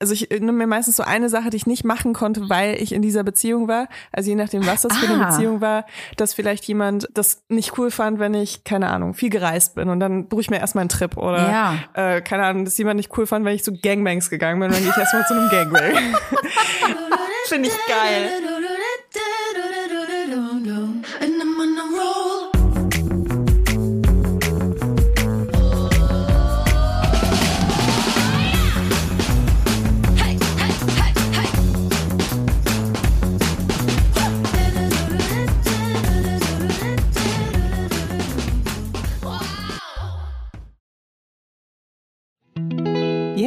[0.00, 2.92] also ich nehme mir meistens so eine Sache, die ich nicht machen konnte, weil ich
[2.92, 3.86] in dieser Beziehung war.
[4.12, 5.28] Also je nachdem, was das für eine Ah.
[5.30, 5.84] Beziehung war,
[6.16, 10.00] dass vielleicht jemand das nicht cool fand, wenn ich, keine Ahnung, viel gereist bin und
[10.00, 11.74] dann buche ich mir erstmal einen Trip oder Ja.
[11.92, 14.80] äh, keine Ahnung, dass jemand nicht cool fand, wenn ich zu Gangbangs gegangen bin, dann
[14.80, 15.92] gehe ich erstmal zu einem Gangbang.
[17.46, 18.30] Finde ich geil.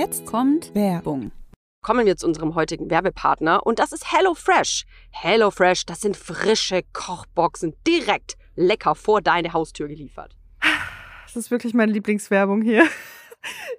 [0.03, 1.31] Jetzt kommt Werbung.
[1.81, 4.83] Kommen wir zu unserem heutigen Werbepartner und das ist HelloFresh.
[5.11, 10.35] HelloFresh, das sind frische Kochboxen direkt lecker vor deine Haustür geliefert.
[11.23, 12.85] Das ist wirklich meine Lieblingswerbung hier.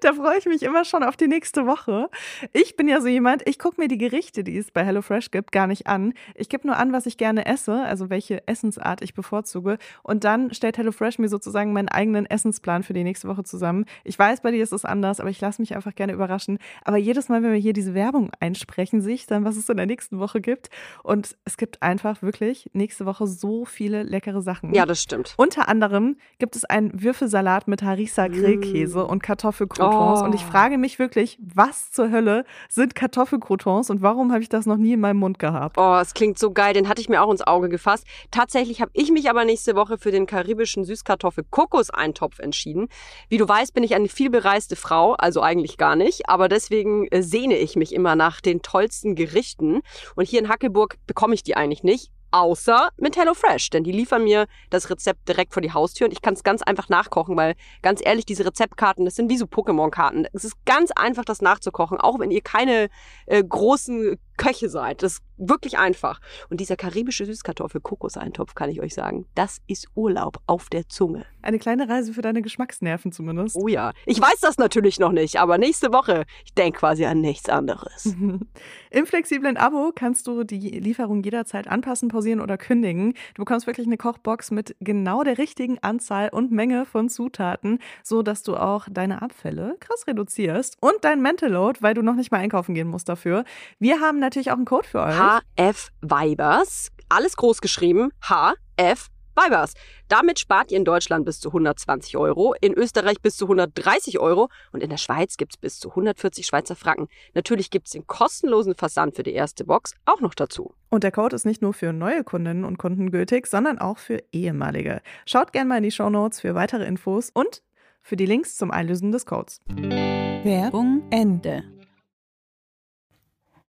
[0.00, 2.08] Da freue ich mich immer schon auf die nächste Woche.
[2.52, 5.52] Ich bin ja so jemand, ich gucke mir die Gerichte, die es bei HelloFresh gibt,
[5.52, 6.12] gar nicht an.
[6.34, 9.78] Ich gebe nur an, was ich gerne esse, also welche Essensart ich bevorzuge.
[10.02, 13.86] Und dann stellt HelloFresh mir sozusagen meinen eigenen Essensplan für die nächste Woche zusammen.
[14.04, 16.58] Ich weiß, bei dir ist es anders, aber ich lasse mich einfach gerne überraschen.
[16.84, 19.76] Aber jedes Mal, wenn wir hier diese Werbung einsprechen, sehe ich dann, was es in
[19.76, 20.68] der nächsten Woche gibt.
[21.02, 24.74] Und es gibt einfach wirklich nächste Woche so viele leckere Sachen.
[24.74, 25.34] Ja, das stimmt.
[25.36, 29.22] Unter anderem gibt es einen Würfelsalat mit Harissa-Grillkäse und
[29.54, 30.20] Kartoffelcroutons.
[30.20, 30.24] Oh.
[30.24, 34.66] Und ich frage mich wirklich, was zur Hölle sind Kartoffelcroutons und warum habe ich das
[34.66, 35.76] noch nie in meinem Mund gehabt?
[35.78, 38.06] Oh, es klingt so geil, den hatte ich mir auch ins Auge gefasst.
[38.30, 42.88] Tatsächlich habe ich mich aber nächste Woche für den karibischen Süßkartoffel-Kokos-Eintopf entschieden.
[43.28, 47.22] Wie du weißt, bin ich eine vielbereiste Frau, also eigentlich gar nicht, aber deswegen äh,
[47.22, 49.80] sehne ich mich immer nach den tollsten Gerichten.
[50.16, 52.10] Und hier in Hackelburg bekomme ich die eigentlich nicht.
[52.34, 56.20] Außer mit HelloFresh, denn die liefern mir das Rezept direkt vor die Haustür und ich
[56.20, 60.26] kann es ganz einfach nachkochen, weil ganz ehrlich, diese Rezeptkarten, das sind wie so Pokémon-Karten.
[60.32, 62.88] Es ist ganz einfach, das nachzukochen, auch wenn ihr keine
[63.26, 65.02] äh, großen Köche seid.
[65.02, 66.20] Das ist wirklich einfach.
[66.50, 71.26] Und dieser karibische Süßkartoffel-Kokoseintopf, kann ich euch sagen, das ist Urlaub auf der Zunge.
[71.42, 73.56] Eine kleine Reise für deine Geschmacksnerven zumindest.
[73.56, 73.92] Oh ja.
[74.06, 78.06] Ich weiß das natürlich noch nicht, aber nächste Woche, ich denke quasi an nichts anderes.
[78.90, 83.14] Im flexiblen Abo kannst du die Lieferung jederzeit anpassen, pausieren oder kündigen.
[83.34, 88.22] Du bekommst wirklich eine Kochbox mit genau der richtigen Anzahl und Menge von Zutaten, so
[88.22, 92.30] dass du auch deine Abfälle krass reduzierst und dein Mental Load, weil du noch nicht
[92.30, 93.44] mal einkaufen gehen musst dafür.
[93.78, 95.14] Wir haben natürlich auch einen Code für euch.
[95.16, 99.74] HF Weibers, alles groß geschrieben, HF Weibers.
[100.08, 104.48] Damit spart ihr in Deutschland bis zu 120 Euro, in Österreich bis zu 130 Euro
[104.72, 107.08] und in der Schweiz gibt's bis zu 140 Schweizer Franken.
[107.34, 110.74] Natürlich gibt's den kostenlosen Versand für die erste Box auch noch dazu.
[110.90, 114.22] Und der Code ist nicht nur für neue Kundinnen und Kunden gültig, sondern auch für
[114.32, 115.00] ehemalige.
[115.26, 117.62] Schaut gerne mal in die Shownotes für weitere Infos und
[118.02, 119.60] für die Links zum Einlösen des Codes.
[119.66, 121.64] Werbung Ende.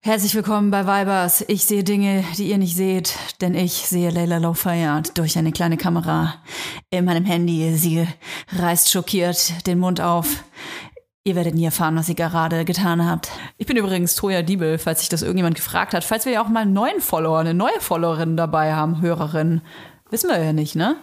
[0.06, 1.42] Herzlich willkommen bei Vibers.
[1.48, 5.50] Ich sehe Dinge, die ihr nicht seht, denn ich sehe Layla Low Fayard durch eine
[5.50, 6.34] kleine Kamera
[6.90, 7.74] in meinem Handy.
[7.74, 8.06] Sie
[8.54, 10.44] reißt schockiert den Mund auf.
[11.24, 13.30] Ihr werdet nie erfahren, was ihr gerade getan habt.
[13.56, 16.04] Ich bin übrigens Toja Diebel, falls sich das irgendjemand gefragt hat.
[16.04, 19.62] Falls wir ja auch mal einen neuen Follower, eine neue Followerin dabei haben, Hörerin.
[20.10, 20.96] Wissen wir ja nicht, ne?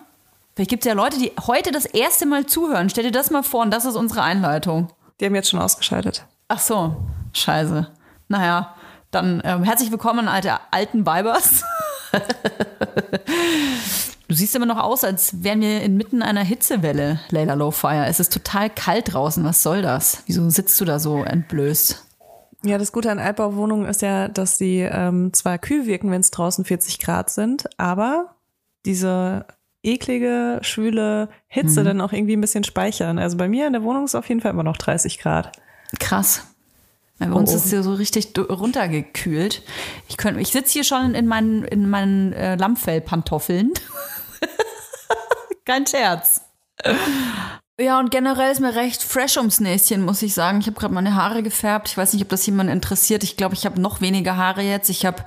[0.54, 2.92] Vielleicht gibt es ja Leute, die heute das erste Mal zuhören.
[2.92, 4.90] Stell dir das mal vor und das ist unsere Einleitung.
[5.20, 6.24] Die haben jetzt schon ausgeschaltet.
[6.50, 6.98] Ach so,
[7.34, 7.88] scheiße.
[8.28, 8.76] Naja,
[9.12, 11.64] dann ähm, herzlich willkommen, alte alten Vibers.
[14.28, 18.06] du siehst immer noch aus, als wären wir inmitten einer Hitzewelle, Layla Lowfire.
[18.08, 19.44] Es ist total kalt draußen.
[19.44, 20.24] Was soll das?
[20.26, 22.06] Wieso sitzt du da so entblößt?
[22.64, 26.32] Ja, das Gute an Altbauwohnungen ist ja, dass sie ähm, zwar kühl wirken, wenn es
[26.32, 28.36] draußen 40 Grad sind, aber
[28.86, 29.46] diese
[29.84, 33.18] eklige, schwüle Hitze dann auch irgendwie ein bisschen speichern.
[33.18, 35.52] Also bei mir in der Wohnung ist auf jeden Fall immer noch 30 Grad.
[36.00, 36.51] Krass.
[37.30, 37.56] Bei uns Oh.
[37.56, 39.62] ist hier so richtig runtergekühlt.
[40.10, 43.72] Ich, könnt- ich sitze hier schon in meinen, in meinen äh, Lammfellpantoffeln.
[45.66, 46.42] Kein Scherz.
[47.80, 50.60] Ja, und generell ist mir recht fresh ums Näschen, muss ich sagen.
[50.60, 51.90] Ich habe gerade meine Haare gefärbt.
[51.90, 53.24] Ich weiß nicht, ob das jemand interessiert.
[53.24, 54.90] Ich glaube, ich habe noch weniger Haare jetzt.
[54.90, 55.24] Ich habe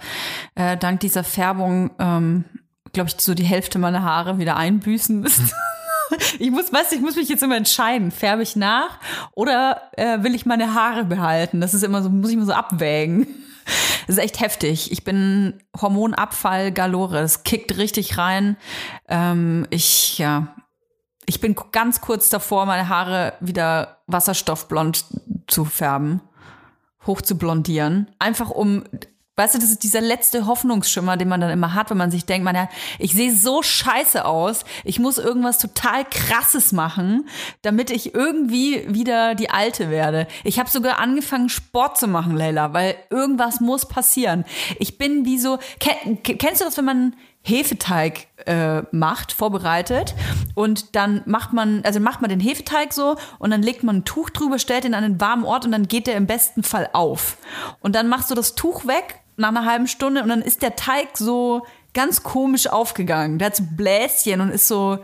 [0.54, 2.44] äh, dank dieser Färbung, ähm,
[2.92, 5.50] glaube ich, so die Hälfte meiner Haare wieder einbüßen müssen.
[6.38, 8.98] Ich muss, weißt du, ich muss mich jetzt immer entscheiden, färbe ich nach
[9.32, 11.60] oder äh, will ich meine Haare behalten?
[11.60, 13.26] Das ist immer so, muss ich immer so abwägen.
[14.06, 14.92] Das ist echt heftig.
[14.92, 17.20] Ich bin Hormonabfall galore.
[17.20, 18.58] Es kickt richtig rein.
[19.08, 20.54] Ähm, ich, ja,
[21.24, 25.06] ich bin ganz kurz davor, meine Haare wieder wasserstoffblond
[25.46, 26.20] zu färben,
[27.06, 28.10] hoch zu blondieren.
[28.18, 28.84] Einfach um
[29.36, 32.24] Weißt du, das ist dieser letzte Hoffnungsschimmer, den man dann immer hat, wenn man sich
[32.24, 32.68] denkt, man ja,
[33.00, 37.28] ich sehe so scheiße aus, ich muss irgendwas total krasses machen,
[37.62, 40.28] damit ich irgendwie wieder die alte werde.
[40.44, 44.44] Ich habe sogar angefangen Sport zu machen, Leila, weil irgendwas muss passieren.
[44.78, 50.14] Ich bin wie so kenn, kennst du das, wenn man Hefeteig äh, macht, vorbereitet
[50.54, 54.04] und dann macht man, also macht man den Hefeteig so und dann legt man ein
[54.04, 56.88] Tuch drüber, stellt ihn an einen warmen Ort und dann geht der im besten Fall
[56.92, 57.36] auf.
[57.80, 60.76] Und dann machst du das Tuch weg nach einer halben Stunde und dann ist der
[60.76, 63.38] Teig so ganz komisch aufgegangen.
[63.38, 64.98] Der hat so Bläschen und ist so,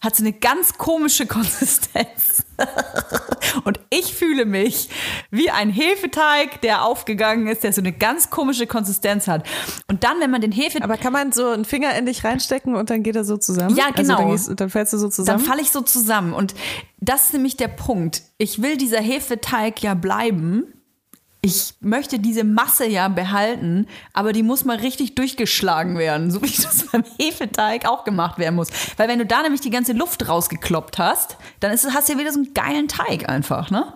[0.00, 2.44] hat so eine ganz komische Konsistenz.
[3.64, 4.88] und ich fühle mich
[5.30, 9.46] wie ein Hefeteig, der aufgegangen ist, der so eine ganz komische Konsistenz hat.
[9.88, 10.84] Und dann, wenn man den Hefeteig.
[10.84, 13.76] Aber kann man so einen Finger in dich reinstecken und dann geht er so zusammen?
[13.76, 14.14] Ja, genau.
[14.14, 15.38] Also dann, gehst, dann fällst du so zusammen?
[15.38, 16.32] Dann falle ich so zusammen.
[16.32, 16.54] Und
[17.00, 18.22] das ist nämlich der Punkt.
[18.38, 20.72] Ich will dieser Hefeteig ja bleiben
[21.44, 26.46] ich möchte diese Masse ja behalten, aber die muss mal richtig durchgeschlagen werden, so wie
[26.62, 28.68] das beim Hefeteig auch gemacht werden muss.
[28.96, 32.18] Weil wenn du da nämlich die ganze Luft rausgekloppt hast, dann ist, hast du ja
[32.18, 33.92] wieder so einen geilen Teig einfach, ne?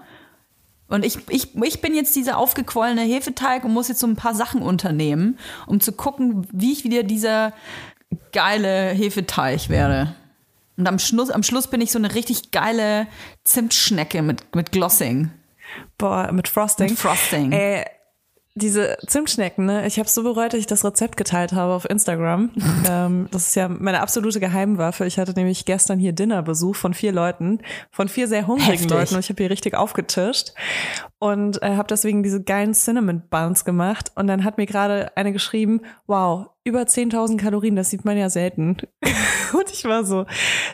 [0.88, 4.34] Und ich, ich, ich bin jetzt dieser aufgequollene Hefeteig und muss jetzt so ein paar
[4.34, 7.52] Sachen unternehmen, um zu gucken, wie ich wieder dieser
[8.32, 10.14] geile Hefeteig werde.
[10.78, 13.06] Und am Schluss, am Schluss bin ich so eine richtig geile
[13.44, 15.30] Zimtschnecke mit, mit Glossing.
[15.96, 16.90] Boah, mit Frosting.
[16.90, 17.52] Mit Frosting.
[17.52, 17.84] Ey,
[18.58, 19.86] diese Zimtschnecken, ne?
[19.86, 22.50] Ich habe so bereut, dass ich das Rezept geteilt habe auf Instagram.
[22.88, 25.06] ähm, das ist ja meine absolute Geheimwaffe.
[25.06, 27.60] Ich hatte nämlich gestern hier Dinnerbesuch von vier Leuten,
[27.90, 28.90] von vier sehr hungrigen Heftig.
[28.90, 30.52] Leuten und ich habe hier richtig aufgetischt
[31.18, 35.32] und äh, habe deswegen diese geilen Cinnamon Buns gemacht und dann hat mir gerade eine
[35.32, 38.76] geschrieben, wow, über 10.000 Kalorien, das sieht man ja selten.
[39.52, 40.26] Und ich war so,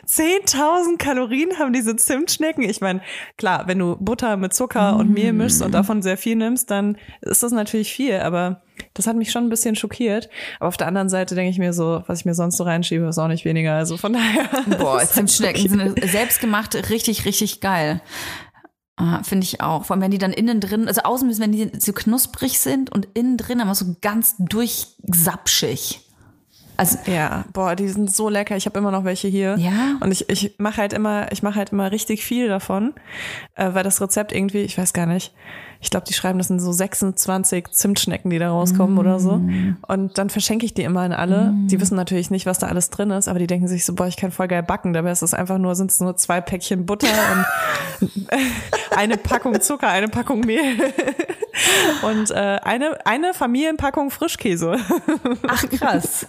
[0.07, 2.63] 10.000 Kalorien haben diese Zimtschnecken.
[2.63, 3.01] Ich meine,
[3.37, 6.97] klar, wenn du Butter mit Zucker und Mehl mischst und davon sehr viel nimmst, dann
[7.21, 8.61] ist das natürlich viel, aber
[8.93, 10.29] das hat mich schon ein bisschen schockiert.
[10.59, 13.05] Aber auf der anderen Seite denke ich mir so, was ich mir sonst so reinschiebe,
[13.05, 13.73] ist auch nicht weniger.
[13.75, 14.49] Also von daher.
[14.77, 18.01] Boah, Zimtschnecken sind selbstgemacht richtig, richtig geil.
[18.97, 19.85] Ah, Finde ich auch.
[19.85, 22.91] Vor allem, wenn die dann innen drin, also außen müssen, wenn die so knusprig sind
[22.91, 26.04] und innen drin aber so ganz durchsapschig.
[26.77, 28.55] Also, Ja, boah, die sind so lecker.
[28.55, 29.55] Ich habe immer noch welche hier.
[29.57, 29.97] Ja?
[29.99, 32.93] Und ich, ich mache halt immer, ich mache halt immer richtig viel davon,
[33.55, 35.33] äh, weil das Rezept irgendwie, ich weiß gar nicht,
[35.81, 39.41] ich glaube, die schreiben, das sind so 26 Zimtschnecken, die da rauskommen oder so.
[39.87, 41.53] Und dann verschenke ich die immer an alle.
[41.67, 44.07] Die wissen natürlich nicht, was da alles drin ist, aber die denken sich so, boah,
[44.07, 44.93] ich kann voll geil backen.
[44.93, 47.07] Dabei ist es einfach nur, sind es nur zwei Päckchen Butter
[48.01, 48.19] und
[48.97, 50.61] eine Packung Zucker, eine Packung Mehl
[52.01, 52.33] und äh,
[52.63, 54.77] eine, eine Familienpackung Frischkäse.
[55.47, 56.27] ach krass.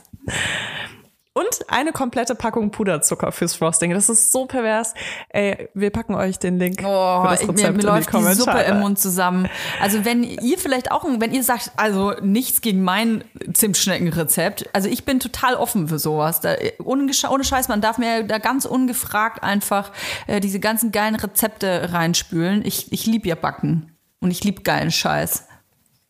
[1.36, 3.90] Und eine komplette Packung Puderzucker fürs Frosting.
[3.90, 4.94] Das ist so pervers.
[5.28, 8.08] Ey, wir packen euch den Link Oh, für das Rezept mir, mir in die läuft
[8.10, 8.64] die Suppe Kommentare.
[8.64, 9.46] im Mund zusammen.
[9.78, 15.04] Also wenn ihr vielleicht auch, wenn ihr sagt, also nichts gegen mein Zimtschneckenrezept, also ich
[15.04, 16.40] bin total offen für sowas.
[16.40, 19.92] Da, ohne, Scheiß, man darf mir da ganz ungefragt einfach
[20.26, 22.64] äh, diese ganzen geilen Rezepte reinspülen.
[22.64, 25.46] Ich, ich lieb ja Backen und ich lieb geilen Scheiß.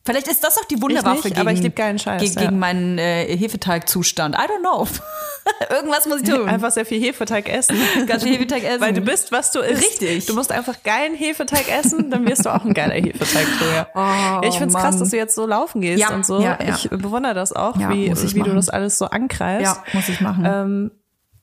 [0.06, 2.34] Vielleicht ist das auch die Wunderwaffe Ich nicht, gegen, aber ich lieb geilen Scheiß, gegen,
[2.34, 2.40] ja.
[2.42, 4.36] gegen meinen äh, Hefeteigzustand.
[4.36, 4.86] I don't know.
[5.70, 6.48] Irgendwas muss ich tun.
[6.48, 7.76] Einfach sehr viel Hefeteig essen.
[8.06, 8.80] Ganz viel Hefeteig essen.
[8.80, 9.82] Weil du bist, was du isst.
[9.82, 10.26] Richtig.
[10.26, 13.88] Du musst einfach geilen Hefeteig essen, dann wirst du auch ein geiler Hefeteigträger.
[13.96, 15.00] Oh, ich find's krass, Mann.
[15.00, 16.38] dass du jetzt so laufen gehst Ja, und so.
[16.60, 19.64] Ich bewundere das auch, wie, wie du das alles so angreifst.
[19.76, 20.44] ja, muss ich machen.
[20.46, 20.90] Ähm,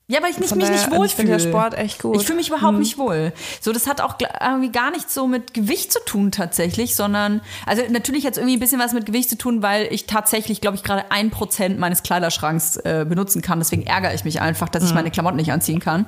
[0.08, 2.18] Ja, aber ich nicht, mich nicht und wohl ich finde ja Sport echt gut.
[2.18, 3.32] Ich fühle mich überhaupt nicht wohl.
[3.62, 7.84] So, das hat auch irgendwie gar nichts so mit Gewicht zu tun tatsächlich, sondern, also
[7.90, 10.76] natürlich hat es irgendwie ein bisschen was mit Gewicht zu tun, weil ich tatsächlich, glaube
[10.76, 13.60] ich, gerade ein Prozent meines Kleiderschranks äh, benutzen kann.
[13.60, 16.06] Deswegen ärgere ich mich einfach, dass ich meine Klamotten nicht anziehen kann.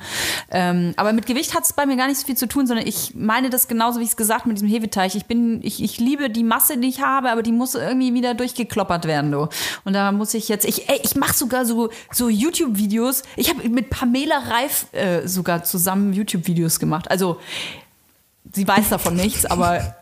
[0.52, 2.86] Ähm, aber mit Gewicht hat es bei mir gar nicht so viel zu tun, sondern
[2.86, 5.16] ich meine das genauso, wie ich es gesagt mit diesem Hefeteig.
[5.16, 8.34] Ich bin, ich, ich liebe die Masse, die ich habe, aber die muss irgendwie wieder
[8.34, 9.48] durchgekloppert werden, du.
[9.86, 13.24] Und da muss ich jetzt, ich, ey, ich mache sogar so, so YouTube-Videos.
[13.38, 17.10] Ich habe mit Pamela Reif äh, sogar zusammen YouTube-Videos gemacht.
[17.10, 17.40] Also,
[18.54, 19.96] sie weiß davon nichts, aber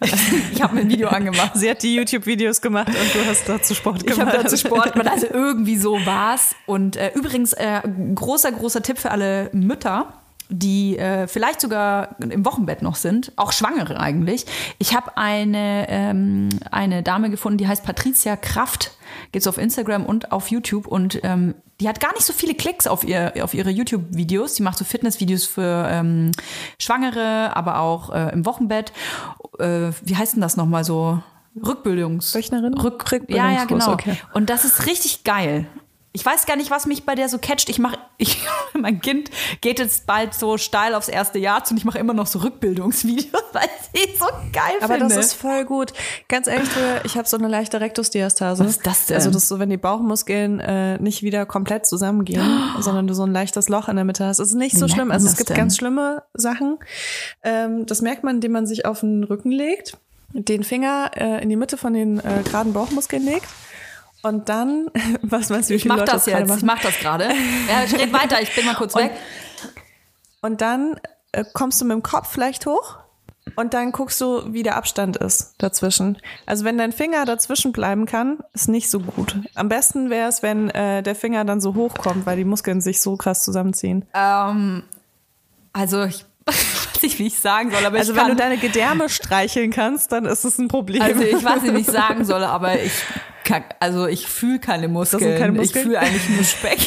[0.52, 1.52] ich habe mir ein Video angemacht.
[1.54, 4.34] sie hat die YouTube-Videos gemacht und du hast dazu Sport Ich gemacht.
[4.34, 6.54] habe dazu Sport gemacht, also irgendwie so war's.
[6.66, 7.80] Und äh, übrigens, äh,
[8.14, 10.12] großer, großer Tipp für alle Mütter,
[10.48, 14.46] die äh, vielleicht sogar im Wochenbett noch sind, auch Schwangere eigentlich.
[14.78, 18.92] Ich habe eine, ähm, eine Dame gefunden, die heißt Patricia Kraft.
[19.32, 22.86] Geht's auf Instagram und auf YouTube und ähm, die hat gar nicht so viele Klicks
[22.86, 24.54] auf, ihr, auf ihre YouTube-Videos.
[24.54, 26.32] Die macht so Fitness-Videos für ähm,
[26.78, 28.92] Schwangere, aber auch äh, im Wochenbett.
[29.58, 31.22] Äh, wie heißt denn das nochmal so?
[31.64, 32.34] Rückbildungs...
[32.34, 32.74] Rechnerin?
[32.74, 33.92] Rück Rückbildungskurs, ja, ja, genau.
[33.92, 34.16] okay.
[34.34, 35.66] Und das ist richtig geil.
[36.16, 37.68] Ich weiß gar nicht, was mich bei der so catcht.
[37.68, 37.98] Ich mache,
[38.72, 39.30] mein Kind
[39.60, 42.38] geht jetzt bald so steil aufs erste Jahr zu und ich mache immer noch so
[42.38, 45.14] Rückbildungsvideos, weil ich so geil Aber finde.
[45.14, 45.92] das ist voll gut.
[46.28, 46.70] Ganz ehrlich,
[47.04, 48.64] ich habe so eine leichte Rektusdiastase.
[48.64, 49.16] Was ist das denn?
[49.16, 53.24] Also das ist so, wenn die Bauchmuskeln äh, nicht wieder komplett zusammengehen, sondern du so
[53.24, 54.38] ein leichtes Loch in der Mitte hast.
[54.38, 55.10] Das ist nicht Wie so merkt schlimm.
[55.10, 55.56] Also es gibt denn?
[55.58, 56.78] ganz schlimme Sachen.
[57.42, 59.98] Ähm, das merkt man, indem man sich auf den Rücken legt,
[60.32, 63.48] den Finger äh, in die Mitte von den äh, geraden Bauchmuskeln legt.
[64.26, 64.90] Und dann,
[65.22, 67.24] was meinst du, wie ich mach Leute das jetzt, ich mach das gerade.
[67.68, 69.12] Ja, ich red weiter, ich bin mal kurz weg.
[70.42, 71.00] Und dann
[71.32, 72.98] äh, kommst du mit dem Kopf vielleicht hoch
[73.54, 76.18] und dann guckst du, wie der Abstand ist dazwischen.
[76.44, 79.38] Also wenn dein Finger dazwischen bleiben kann, ist nicht so gut.
[79.54, 83.00] Am besten wäre es, wenn äh, der Finger dann so hochkommt, weil die Muskeln sich
[83.00, 84.04] so krass zusammenziehen.
[84.12, 84.82] Ähm,
[85.72, 86.24] also ich
[86.96, 89.70] weiß nicht, wie ich sagen soll, aber Also ich wenn kann, du deine Gedärme streicheln
[89.70, 91.02] kannst, dann ist es ein Problem.
[91.02, 92.92] Also ich weiß nicht, wie ich sagen soll, aber ich
[93.44, 95.38] kann, also ich fühle keine Muskeln.
[95.38, 95.84] keine Ich Muskeln?
[95.84, 96.78] fühle eigentlich nur Speck.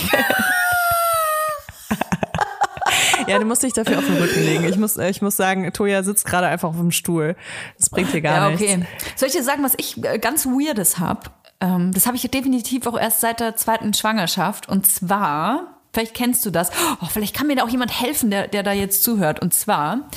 [3.28, 4.64] ja, du musst dich dafür auf den Rücken legen.
[4.66, 7.36] Ich muss, äh, ich muss sagen, Toja sitzt gerade einfach auf dem Stuhl.
[7.78, 8.64] Das bringt dir gar ja, nichts.
[8.64, 8.86] okay.
[9.16, 11.22] Soll ich dir sagen, was ich äh, ganz Weirdes habe?
[11.62, 14.68] Ähm, das habe ich definitiv auch erst seit der zweiten Schwangerschaft.
[14.68, 18.48] Und zwar, vielleicht kennst du das, oh, vielleicht kann mir da auch jemand helfen, der,
[18.48, 19.42] der da jetzt zuhört.
[19.42, 20.10] Und zwar,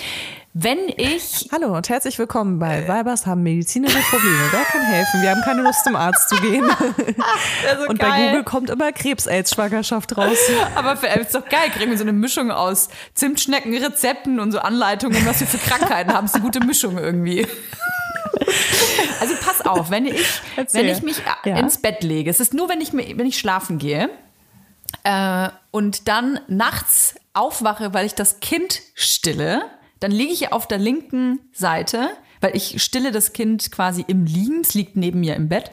[0.55, 4.37] wenn ich Hallo und herzlich willkommen bei Weibers haben medizinische Probleme.
[4.51, 5.23] Wer kann helfen?
[5.23, 6.65] Wir haben keine Lust zum Arzt zu gehen.
[7.89, 8.29] und bei geil.
[8.29, 10.37] Google kommt immer Krebs-Aids-Schwangerschaft raus.
[10.75, 14.59] Aber für, ist doch geil, kriegen wir so eine Mischung aus Zimtschnecken, Rezepten und so
[14.59, 16.27] Anleitungen, was wir für Krankheiten haben.
[16.27, 17.47] ist eine gute Mischung irgendwie.
[19.21, 20.27] Also pass auf, wenn ich,
[20.57, 20.83] Erzähl.
[20.83, 21.57] wenn ich mich äh, Ja.
[21.59, 24.11] ins Bett lege, es ist nur, wenn ich, mir- wenn ich schlafen gehe
[25.05, 29.63] äh, und dann nachts aufwache, weil ich das Kind stille,
[30.01, 34.61] dann liege ich auf der linken Seite, weil ich stille das Kind quasi im Liegen,
[34.63, 35.71] es liegt neben mir im Bett.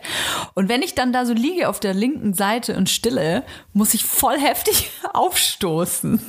[0.54, 4.06] Und wenn ich dann da so liege auf der linken Seite und stille, muss ich
[4.06, 6.22] voll heftig aufstoßen.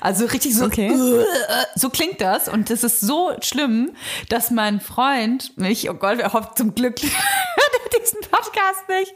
[0.00, 0.92] Also richtig so, Okay.
[1.74, 2.48] so klingt das.
[2.48, 3.92] Und das ist so schlimm,
[4.28, 7.12] dass mein Freund mich, oh Gott, er hofft zum Glück hört
[7.92, 9.14] er diesen Podcast nicht,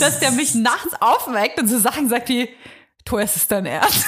[0.00, 2.48] dass der mich nachts aufweckt und so Sachen sagt wie,
[3.18, 4.06] ist es dein Ernst?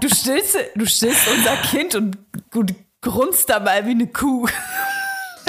[0.00, 2.18] Du stillst, du stillst unser Kind und
[2.50, 2.64] du
[3.00, 4.48] grunzt dabei wie eine Kuh.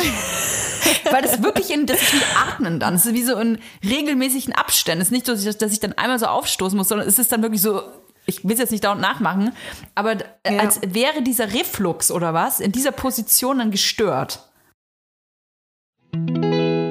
[1.11, 2.95] Weil das wirklich in, das ist wie Atmen dann.
[2.95, 5.01] Es ist wie so in regelmäßigen Abständen.
[5.01, 7.19] Es ist nicht so, dass ich, dass ich dann einmal so aufstoßen muss, sondern es
[7.19, 7.81] ist dann wirklich so,
[8.25, 9.51] ich will es jetzt nicht dauernd nachmachen,
[9.95, 10.59] aber äh, Ja.
[10.61, 14.49] als wäre dieser Reflux oder was in dieser Position dann gestört.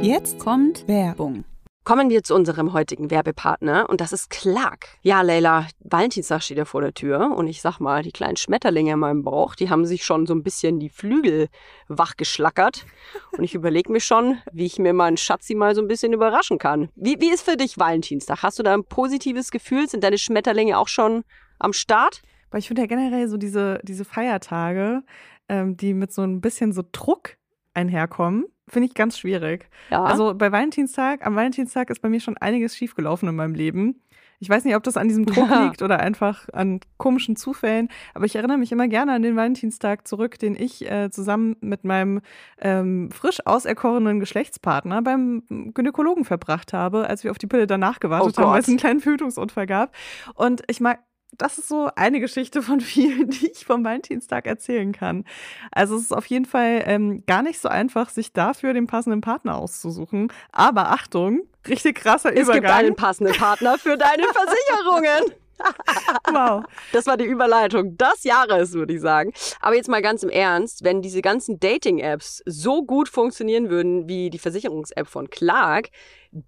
[0.02, 1.44] Jetzt kommt Werbung.
[1.84, 4.86] Kommen wir zu unserem heutigen Werbepartner und das ist Clark.
[5.02, 8.92] Ja, Leila, Valentinstag steht ja vor der Tür und ich sag mal, die kleinen Schmetterlinge
[8.92, 11.48] in meinem Bauch, die haben sich schon so ein bisschen die Flügel
[11.88, 12.86] wachgeschlackert
[13.36, 16.58] und ich überlege mir schon, wie ich mir meinen Schatzi mal so ein bisschen überraschen
[16.58, 16.88] kann.
[16.94, 18.44] Wie, wie ist für dich Valentinstag?
[18.44, 19.88] Hast du da ein positives Gefühl?
[19.88, 21.24] Sind deine Schmetterlinge auch schon
[21.58, 22.22] am Start?
[22.52, 25.02] Weil ich finde ja generell so diese, diese Feiertage,
[25.48, 27.38] ähm, die mit so ein bisschen so Druck
[27.74, 29.68] einherkommen, finde ich ganz schwierig.
[29.90, 30.02] Ja.
[30.04, 34.02] Also bei Valentinstag, am Valentinstag ist bei mir schon einiges schiefgelaufen in meinem Leben.
[34.38, 35.66] Ich weiß nicht, ob das an diesem Druck Ja.
[35.66, 40.08] liegt oder einfach an komischen Zufällen, aber ich erinnere mich immer gerne an den Valentinstag
[40.08, 42.22] zurück, den ich äh, zusammen mit meinem
[42.58, 48.34] ähm, frisch auserkorenen Geschlechtspartner beim Gynäkologen verbracht habe, als wir auf die Pille danach gewartet
[48.36, 49.94] Oh haben, weil es einen kleinen Fötungsunfall gab.
[50.34, 50.98] Und ich mag,
[51.38, 55.24] das ist so eine Geschichte von vielen, die ich vom Valentinstag erzählen kann.
[55.70, 59.20] Also es ist auf jeden Fall ähm, gar nicht so einfach, sich dafür den passenden
[59.20, 60.32] Partner auszusuchen.
[60.52, 62.72] Aber Achtung, richtig krasser es gibt Übergang.
[62.72, 65.32] einen passenden Partner für deine Versicherungen.
[66.32, 66.64] wow.
[66.92, 69.32] Das war die Überleitung des Jahres, würde ich sagen.
[69.60, 74.30] Aber jetzt mal ganz im Ernst, wenn diese ganzen Dating-Apps so gut funktionieren würden wie
[74.30, 75.90] die Versicherungs-App von Clark,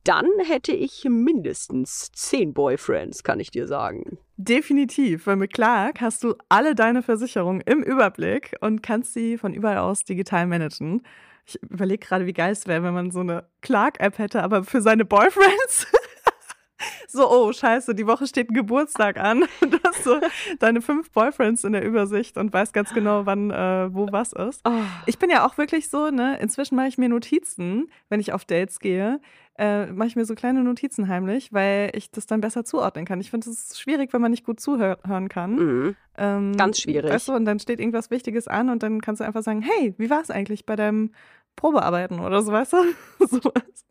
[0.03, 4.19] dann hätte ich mindestens zehn Boyfriends, kann ich dir sagen.
[4.37, 9.55] Definitiv, weil mit Clark hast du alle deine Versicherungen im Überblick und kannst sie von
[9.55, 11.03] überall aus digital managen.
[11.47, 14.81] Ich überlege gerade, wie geil es wäre, wenn man so eine Clark-App hätte, aber für
[14.81, 15.87] seine Boyfriends.
[17.09, 19.45] so, oh, scheiße, die Woche steht ein Geburtstag an.
[19.61, 20.21] Du hast so
[20.59, 24.63] deine fünf Boyfriends in der Übersicht und weißt ganz genau, wann äh, wo was ist.
[25.07, 28.45] Ich bin ja auch wirklich so, ne, inzwischen mache ich mir Notizen, wenn ich auf
[28.45, 29.21] Dates gehe,
[29.57, 33.21] äh, mache ich mir so kleine Notizen heimlich, weil ich das dann besser zuordnen kann.
[33.21, 35.55] Ich finde, es schwierig, wenn man nicht gut zuhören kann.
[35.55, 35.97] Mhm.
[36.17, 37.11] Ähm, Ganz schwierig.
[37.11, 39.95] Weißt du, und dann steht irgendwas Wichtiges an und dann kannst du einfach sagen, hey,
[39.97, 41.13] wie war es eigentlich bei deinem
[41.57, 42.77] Probearbeiten oder so, weißt du?
[43.27, 43.85] Sowas.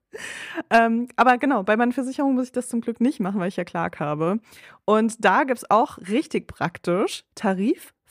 [0.69, 3.55] Ähm, aber genau, bei meinen Versicherungen muss ich das zum Glück nicht machen, weil ich
[3.55, 4.39] ja Clark habe.
[4.85, 7.23] Und da gibt's auch richtig praktisch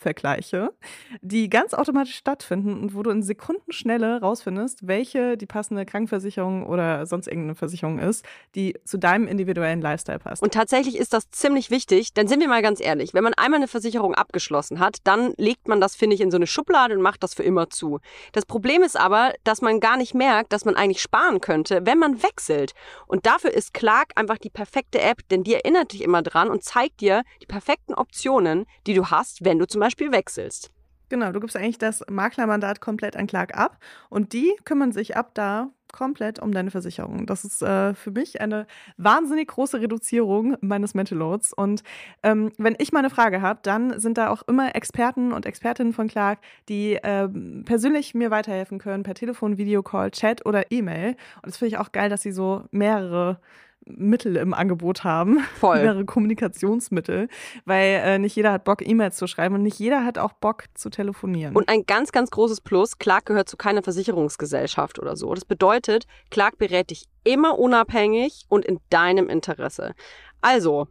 [0.02, 0.73] Top-Vergleiche,
[1.21, 7.06] die ganz automatisch stattfinden und wo du in Sekundenschnelle rausfindest, welche die passende Krankenversicherung oder
[7.06, 10.42] sonst irgendeine Versicherung ist, die zu deinem individuellen Lifestyle passt.
[10.42, 13.59] Und tatsächlich ist das ziemlich wichtig, denn sind wir mal ganz ehrlich, wenn man einmal
[13.59, 17.02] eine Versicherung abgeschlossen hat, dann legt man das, finde ich, in so eine Schublade und
[17.02, 18.00] macht das für immer zu.
[18.32, 21.99] Das Problem ist aber, dass man gar nicht merkt, dass man eigentlich sparen könnte, wenn
[21.99, 22.73] man wechselt.
[23.06, 26.64] Und dafür ist Clark einfach die perfekte App, denn die erinnert dich immer dran und
[26.64, 30.70] zeigt dir die perfekten Optionen, die du hast, wenn du zum Beispiel wechselst.
[31.08, 35.32] Genau, du gibst eigentlich das Maklermandat komplett an Clark ab und die kümmern sich ab
[35.34, 37.26] da komplett um deine Versicherung.
[37.26, 41.52] Das ist äh, für mich eine wahnsinnig große Reduzierung meines Mental Loads.
[41.52, 41.82] Und
[42.22, 45.92] ähm, wenn ich mal eine Frage habe, dann sind da auch immer Experten und Expertinnen
[45.92, 46.38] von Clark,
[46.70, 51.11] die ähm, persönlich mir weiterhelfen können per Telefon, Videocall, Chat oder E-Mail.
[51.37, 53.38] Und das finde ich auch geil, dass sie so mehrere
[53.87, 55.83] Mittel im Angebot haben, Voll.
[55.83, 57.29] mehrere Kommunikationsmittel,
[57.65, 60.65] weil äh, nicht jeder hat Bock, E-Mails zu schreiben und nicht jeder hat auch Bock
[60.75, 61.55] zu telefonieren.
[61.57, 65.35] Und ein ganz, ganz großes Plus, Clark gehört zu keiner Versicherungsgesellschaft oder so.
[65.35, 69.95] Das bedeutet, Clark berät dich immer unabhängig und in deinem Interesse.
[70.41, 70.89] Also,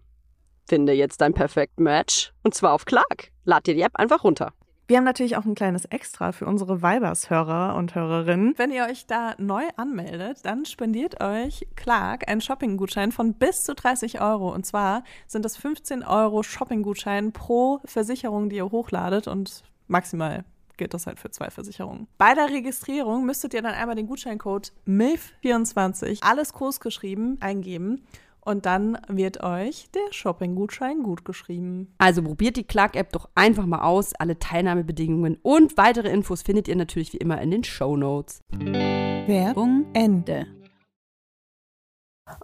[0.67, 3.31] finde jetzt dein Perfect Match und zwar auf Clark.
[3.43, 4.53] Lad dir die App einfach runter.
[4.91, 8.55] Wir haben natürlich auch ein kleines Extra für unsere Vibers-Hörer und Hörerinnen.
[8.57, 13.73] Wenn ihr euch da neu anmeldet, dann spendiert euch Clark einen Shopping-Gutschein von bis zu
[13.73, 14.53] 30 Euro.
[14.53, 20.43] Und zwar sind das 15 Euro Shopping-Gutschein pro Versicherung, die ihr hochladet und maximal
[20.75, 22.07] gilt das halt für zwei Versicherungen.
[22.17, 28.05] Bei der Registrierung müsstet ihr dann einmal den Gutscheincode MILF24, alles groß geschrieben, eingeben.
[28.43, 31.93] Und dann wird euch der Shopping-Gutschein gut geschrieben.
[31.99, 34.13] Also probiert die Clark-App doch einfach mal aus.
[34.15, 38.41] Alle Teilnahmebedingungen und weitere Infos findet ihr natürlich wie immer in den Show Notes.
[38.49, 40.47] Werbung Ende.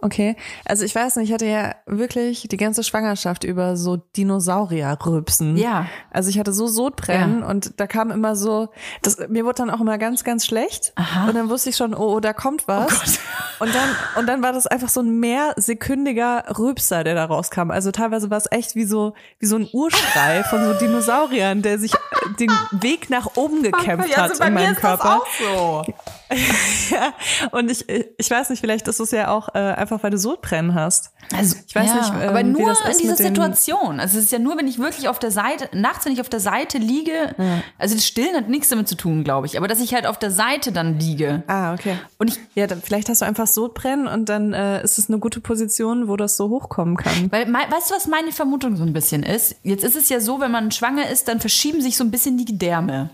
[0.00, 5.56] Okay, also ich weiß nicht, ich hatte ja wirklich die ganze Schwangerschaft über so Dinosaurier-Rübsen.
[5.56, 5.86] Ja.
[6.10, 8.68] Also ich hatte so Sodbrennen und da kam immer so,
[9.02, 10.92] das, mir wurde dann auch immer ganz, ganz schlecht.
[10.96, 11.28] Aha.
[11.28, 13.18] Und dann wusste ich schon, oh, oh da kommt was.
[13.58, 17.70] und dann, und dann war das einfach so ein mehrsekündiger Rübser, der da rauskam.
[17.70, 21.78] Also teilweise war es echt wie so, wie so ein Urschrei von so Dinosauriern, der
[21.78, 21.92] sich
[22.38, 25.20] den Weg nach oben gekämpft hat in meinem Körper.
[25.38, 25.84] so.
[26.90, 27.14] ja,
[27.52, 30.74] und ich, ich weiß nicht, vielleicht ist es ja auch äh, einfach, weil du Sodbrennen
[30.74, 31.12] hast.
[31.36, 34.00] Also, Ich weiß ja, nicht, ähm, aber nur in dieser Situation.
[34.00, 36.28] Also es ist ja nur, wenn ich wirklich auf der Seite, nachts, wenn ich auf
[36.28, 37.34] der Seite liege,
[37.78, 40.18] also das Stillen hat nichts damit zu tun, glaube ich, aber dass ich halt auf
[40.18, 41.42] der Seite dann liege.
[41.46, 41.96] Ah, okay.
[42.18, 45.18] Und ich, Ja, dann, vielleicht hast du einfach Sodbrennen und dann äh, ist es eine
[45.18, 47.30] gute Position, wo das so hochkommen kann.
[47.30, 49.56] weil, weißt du, was meine Vermutung so ein bisschen ist?
[49.62, 52.38] Jetzt ist es ja so, wenn man schwanger ist, dann verschieben sich so ein bisschen
[52.38, 53.10] die Gedärme.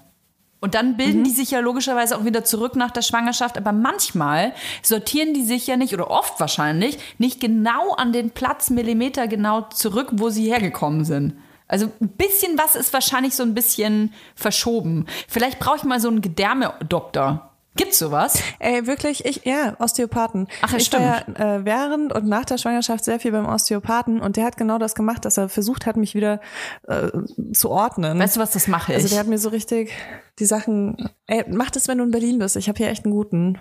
[0.64, 1.24] Und dann bilden Mhm.
[1.24, 3.58] die sich ja logischerweise auch wieder zurück nach der Schwangerschaft.
[3.58, 8.70] Aber manchmal sortieren die sich ja nicht, oder oft wahrscheinlich, nicht genau an den Platz
[8.70, 11.34] Millimeter genau zurück, wo sie hergekommen sind.
[11.68, 15.04] Also ein bisschen was ist wahrscheinlich so ein bisschen verschoben.
[15.28, 17.50] Vielleicht brauche ich mal so einen Gedärmedoktor.
[17.76, 18.38] Gibt's sowas?
[18.60, 20.46] Ey, wirklich, ich, ja, Osteopathen.
[20.62, 24.20] Ach, ja, ich war ja äh, während und nach der Schwangerschaft sehr viel beim Osteopathen
[24.20, 26.40] und der hat genau das gemacht, dass er versucht hat, mich wieder
[26.86, 27.08] äh,
[27.52, 28.18] zu ordnen.
[28.18, 28.98] Weißt du was, das mache ich.
[28.98, 29.90] also der hat mir so richtig
[30.38, 32.56] die Sachen, ey, mach das, wenn du in Berlin bist.
[32.56, 33.58] Ich habe hier echt einen guten.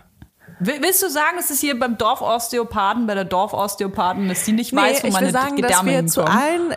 [0.59, 5.03] Will- Willst du sagen, es hier beim Dorfosteopathen, bei der Dorfosteopathen, dass die nicht weiß,
[5.03, 6.75] wo ich meine will sagen, dass wir zu allen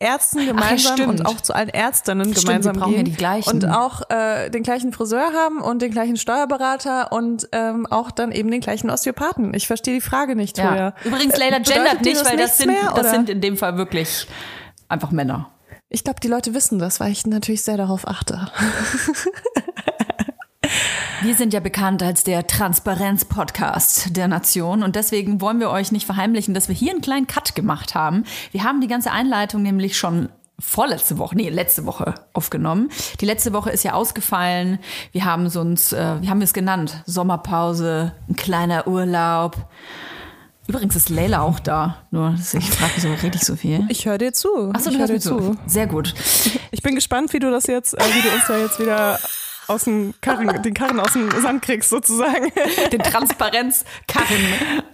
[0.00, 1.20] Ärzten gemeinsam stimmt.
[1.20, 3.50] und auch zu allen Ärztinnen Stimmt, gemeinsam brauchen ja gehen die gleichen.
[3.50, 8.32] und auch äh, den gleichen Friseur haben und den gleichen Steuerberater und ähm, auch dann
[8.32, 9.52] eben den gleichen Osteopathen.
[9.54, 10.70] Ich verstehe die Frage nicht, Ja.
[10.70, 10.94] Toja.
[11.04, 14.26] Übrigens, Leila Bedeutet gendert nicht, weil das sind, mehr, das sind in dem Fall wirklich
[14.88, 15.50] einfach Männer.
[15.90, 18.50] Ich glaube, die Leute wissen das, weil ich natürlich sehr darauf achte.
[21.22, 26.06] Wir sind ja bekannt als der Transparenz-Podcast der Nation und deswegen wollen wir euch nicht
[26.06, 28.24] verheimlichen, dass wir hier einen kleinen Cut gemacht haben.
[28.52, 32.88] Wir haben die ganze Einleitung nämlich schon vorletzte Woche, nee, letzte Woche aufgenommen.
[33.20, 34.78] Die letzte Woche ist ja ausgefallen.
[35.12, 37.02] Wir haben es uns, äh, wie haben wir es genannt?
[37.04, 39.58] Sommerpause, ein kleiner Urlaub.
[40.68, 41.96] Übrigens ist Leila auch da.
[42.10, 43.84] Nur, ich frage, wieso rede ich so viel?
[43.90, 44.70] Ich höre dir zu.
[44.72, 45.56] Achso, ich du höre hörst dir mir zu.
[45.66, 46.14] Sehr gut.
[46.70, 49.18] Ich bin gespannt, wie du das jetzt, äh, wie du uns da jetzt wieder
[49.70, 52.52] aus dem Karren, den Karren aus dem Sand kriegst, sozusagen.
[52.92, 54.44] den Transparenzkarren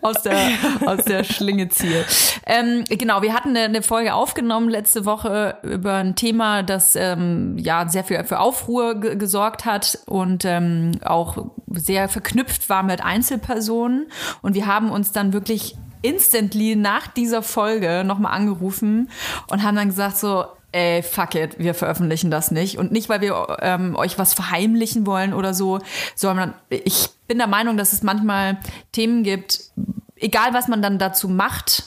[0.03, 0.39] aus der,
[0.85, 2.05] aus der Schlinge ziehe.
[2.47, 7.57] Ähm, genau, wir hatten eine, eine Folge aufgenommen letzte Woche über ein Thema, das ähm,
[7.59, 13.03] ja sehr für, für Aufruhr ge gesorgt hat und ähm, auch sehr verknüpft war mit
[13.03, 14.09] Einzelpersonen.
[14.43, 19.11] Und wir haben uns dann wirklich instantly nach dieser Folge nochmal angerufen
[19.49, 20.45] und haben dann gesagt so,
[20.77, 22.77] ey, fuck it, wir veröffentlichen das nicht.
[22.77, 25.81] Und nicht, weil wir ähm, euch was verheimlichen wollen oder so,
[26.15, 28.59] sondern ich bin der Meinung, dass es manchmal
[28.93, 29.71] Themen gibt,
[30.17, 31.85] egal was man dann dazu macht,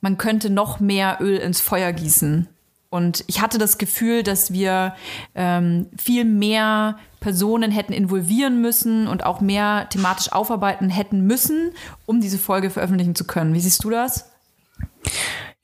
[0.00, 2.48] man könnte noch mehr Öl ins Feuer gießen.
[2.90, 4.94] Und ich hatte das Gefühl, dass wir
[5.34, 11.72] ähm, viel mehr Personen hätten involvieren müssen und auch mehr thematisch aufarbeiten hätten müssen,
[12.06, 13.52] um diese Folge veröffentlichen zu können.
[13.52, 14.30] Wie siehst du das?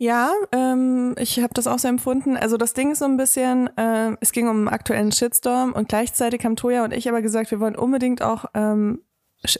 [0.02, 2.36] Ja, ähm, ich habe das auch so empfunden.
[2.36, 5.88] Also das Ding ist so ein bisschen, äh, es ging um einen aktuellen Shitstorm und
[5.88, 9.02] gleichzeitig haben Toya und ich aber gesagt, wir wollen unbedingt auch ähm,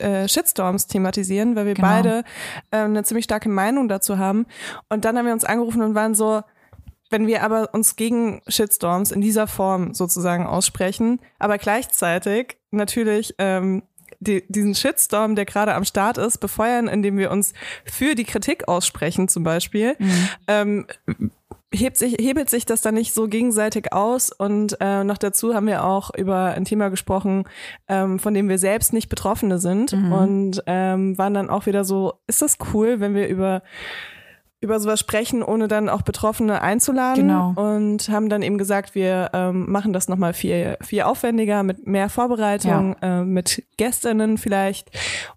[0.00, 1.87] äh, Shitstorms thematisieren, weil wir Genau.
[1.87, 2.24] beide
[2.72, 4.46] äh, eine ziemlich starke Meinung dazu haben.
[4.88, 6.42] Und dann haben wir uns angerufen und waren so,
[7.11, 13.85] wenn wir aber uns gegen Shitstorms in dieser Form sozusagen aussprechen, aber gleichzeitig natürlich ähm,
[14.23, 17.53] die, diesen Shitstorm, der gerade am Start ist, befeuern, indem wir uns
[17.85, 19.97] für die Kritik aussprechen zum Beispiel,
[20.47, 20.87] ähm,
[21.75, 24.31] hebt sich, hebelt sich das dann nicht so gegenseitig aus.
[24.31, 27.45] Und äh, noch dazu haben wir auch über ein Thema gesprochen,
[27.89, 29.93] ähm, von dem wir selbst nicht Betroffene sind.
[30.13, 33.63] Und ähm, waren dann auch wieder so, ist das cool, wenn wir über
[34.62, 37.27] über sowas sprechen, ohne dann auch Betroffene einzuladen.
[37.27, 37.53] Genau.
[37.57, 42.09] Und haben dann eben gesagt, wir ähm, machen das nochmal viel, viel aufwendiger, mit mehr
[42.09, 44.88] Vorbereitung, äh, mit Gästinnen vielleicht.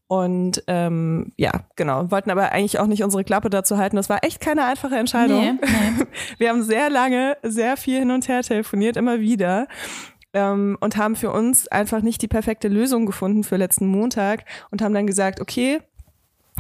[0.05, 2.11] Und ähm, ja, genau.
[2.11, 3.95] Wollten aber eigentlich auch nicht unsere Klappe dazu halten.
[3.95, 5.59] Das war echt keine einfache Entscheidung.
[5.59, 6.05] Nee,
[6.37, 9.67] Wir haben sehr lange, sehr viel hin und her telefoniert, immer wieder.
[10.33, 14.83] Ähm, und haben für uns einfach nicht die perfekte Lösung gefunden für letzten Montag und
[14.83, 15.79] haben dann gesagt, okay,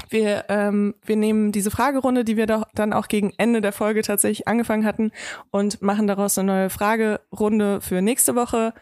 [0.09, 4.01] wir, ähm, wir nehmen diese Fragerunde, die wir doch dann auch gegen Ende der Folge
[4.01, 5.11] tatsächlich angefangen hatten
[5.51, 8.73] und machen daraus eine neue Fragerunde für nächste Woche.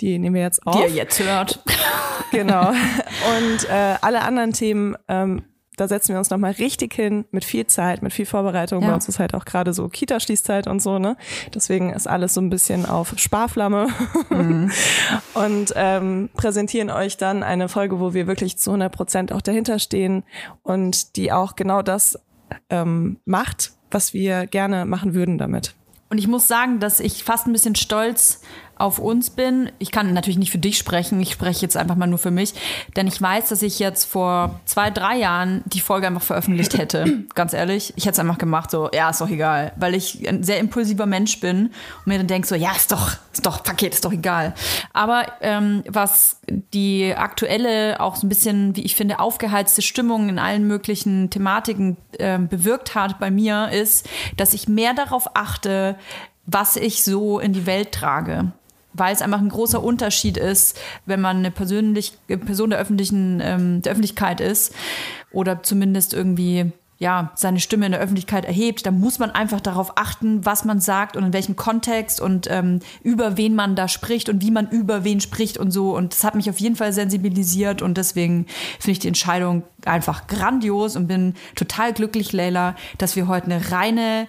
[0.00, 0.76] Die nehmen wir jetzt auf.
[0.76, 1.62] Die ihr jetzt hört.
[2.30, 2.68] Genau.
[2.68, 5.42] Und äh, alle anderen Themen, ähm,
[5.80, 8.82] da setzen wir uns nochmal richtig hin mit viel Zeit, mit viel Vorbereitung.
[8.82, 8.88] Ja.
[8.88, 11.16] Bei uns ist halt auch gerade so Kita-Schließzeit und so, ne?
[11.54, 13.88] Deswegen ist alles so ein bisschen auf Sparflamme.
[15.34, 19.78] und ähm, präsentieren euch dann eine Folge, wo wir wirklich zu 100 Prozent auch dahinter
[19.78, 20.22] stehen
[20.62, 22.18] und die auch genau das
[22.68, 25.74] ähm, macht, was wir gerne machen würden damit.
[26.10, 28.42] Und ich muss sagen, dass ich fast ein bisschen stolz
[28.80, 29.70] auf uns bin.
[29.78, 32.54] Ich kann natürlich nicht für dich sprechen, ich spreche jetzt einfach mal nur für mich,
[32.96, 37.24] denn ich weiß, dass ich jetzt vor zwei, drei Jahren die Folge einfach veröffentlicht hätte.
[37.34, 40.42] Ganz ehrlich, ich hätte es einfach gemacht, so, ja, ist doch egal, weil ich ein
[40.42, 43.94] sehr impulsiver Mensch bin und mir dann denke so, ja, ist doch, ist doch, Paket,
[43.94, 44.54] ist doch egal.
[44.92, 46.40] Aber ähm, was
[46.72, 51.96] die aktuelle, auch so ein bisschen, wie ich finde, aufgeheizte Stimmung in allen möglichen Thematiken
[52.18, 55.96] ähm, bewirkt hat bei mir, ist, dass ich mehr darauf achte,
[56.46, 58.52] was ich so in die Welt trage.
[59.00, 63.82] Weil es einfach ein großer Unterschied ist, wenn man eine persönlich, Person der öffentlichen, ähm,
[63.82, 64.74] der Öffentlichkeit ist
[65.32, 69.96] oder zumindest irgendwie ja, seine Stimme in der Öffentlichkeit erhebt, dann muss man einfach darauf
[69.96, 74.28] achten, was man sagt und in welchem Kontext und ähm, über wen man da spricht
[74.28, 75.96] und wie man über wen spricht und so.
[75.96, 78.44] Und das hat mich auf jeden Fall sensibilisiert und deswegen
[78.78, 83.72] finde ich die Entscheidung einfach grandios und bin total glücklich, Leila, dass wir heute eine
[83.72, 84.28] reine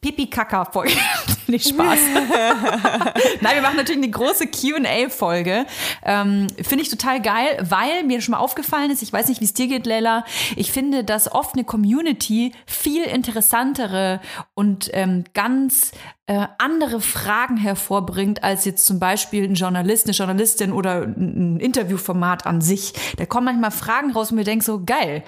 [0.00, 0.92] Pipi-Kaka-Folge.
[1.46, 1.98] Nicht Spaß.
[3.40, 5.66] Nein, wir machen natürlich eine große QA-Folge.
[6.04, 9.46] Ähm, finde ich total geil, weil mir schon mal aufgefallen ist, ich weiß nicht, wie
[9.46, 10.24] es dir geht, Leila,
[10.56, 14.20] ich finde, dass oft eine Community viel interessantere
[14.54, 15.92] und ähm, ganz
[16.26, 21.60] äh, andere Fragen hervorbringt, als jetzt zum Beispiel ein Journalist, eine Journalistin oder ein ein
[21.60, 22.92] Interviewformat an sich.
[23.16, 25.22] Da kommen manchmal Fragen raus und mir denke so, geil,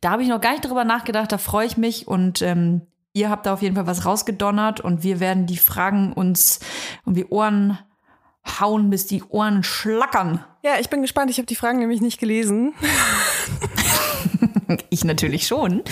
[0.00, 2.82] da habe ich noch gar nicht drüber nachgedacht, da freue ich mich und ähm,
[3.14, 6.60] Ihr habt da auf jeden Fall was rausgedonnert und wir werden die Fragen uns
[7.04, 7.78] um die Ohren
[8.58, 10.42] hauen, bis die Ohren schlackern.
[10.62, 11.30] Ja, ich bin gespannt.
[11.30, 12.74] Ich habe die Fragen nämlich nicht gelesen.
[14.88, 15.82] Ich natürlich schon.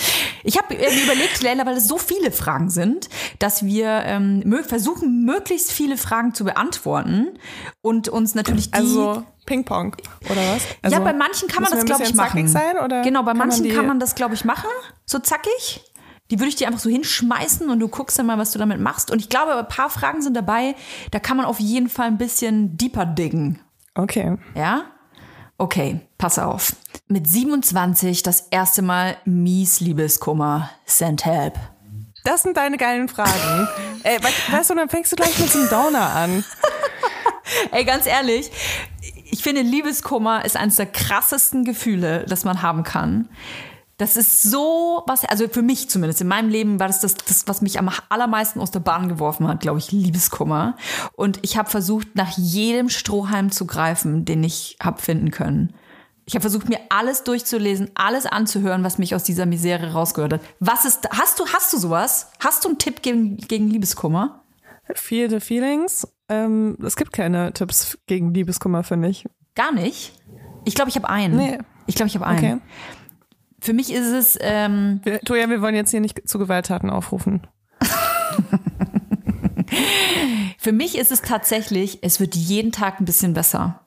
[0.42, 4.62] Ich habe äh, überlegt, Leila, weil es so viele Fragen sind, dass wir ähm, mö
[4.62, 7.28] versuchen, möglichst viele Fragen zu beantworten
[7.83, 8.78] und uns natürlich die.
[8.78, 9.96] Also Ping-Pong,
[10.30, 10.62] oder was?
[10.80, 12.46] Also, ja, bei manchen kann man das, glaube ich, machen.
[12.48, 14.68] Sein, oder genau, bei man manchen die- kann man das, glaube ich, machen.
[15.04, 15.83] So zackig.
[16.30, 18.80] Die würde ich dir einfach so hinschmeißen und du guckst dann mal, was du damit
[18.80, 19.10] machst.
[19.10, 20.74] Und ich glaube, ein paar Fragen sind dabei,
[21.10, 23.60] da kann man auf jeden Fall ein bisschen deeper diggen.
[23.94, 24.36] Okay.
[24.54, 24.84] Ja?
[25.58, 26.74] Okay, pass auf.
[27.08, 30.70] Mit 27 das erste Mal mies Liebeskummer.
[30.86, 31.58] Send help.
[32.24, 33.68] Das sind deine geilen Fragen.
[34.02, 36.44] Ey, we weißt du, dann fängst du gleich mit so einem Downer an.
[37.72, 38.50] Ey, ganz ehrlich,
[39.30, 43.28] ich finde, Liebeskummer ist eines der krassesten Gefühle, das man haben kann.
[44.00, 47.46] Das ist so was, also für mich zumindest, in meinem Leben war das das, das
[47.46, 50.74] was mich am allermeisten aus der Bahn geworfen hat, glaube ich, Liebeskummer.
[51.16, 55.74] Und ich habe versucht, nach jedem Strohhalm zu greifen, den ich habe finden können.
[56.24, 60.40] Ich habe versucht, mir alles durchzulesen, alles anzuhören, was mich aus dieser Misere rausgehört hat.
[60.60, 62.30] Was ist, hast du, hast du sowas?
[62.42, 64.44] Hast du einen Tipp gegen, gegen Liebeskummer?
[64.94, 66.08] Feel the feelings.
[66.30, 69.26] Ähm, es gibt keine Tipps gegen Liebeskummer, finde ich.
[69.54, 70.14] Gar nicht?
[70.64, 71.36] Ich glaube, ich habe einen.
[71.36, 71.58] Nee.
[71.86, 72.38] Ich glaube, ich habe einen.
[72.38, 72.60] Okay.
[73.61, 77.46] Für mich ist es, ähm, Wir, Toja, wir wollen jetzt hier nicht zu Gewalttaten aufrufen.
[80.59, 83.81] Für mich ist es tatsächlich, es wird jeden Tag ein bisschen besser.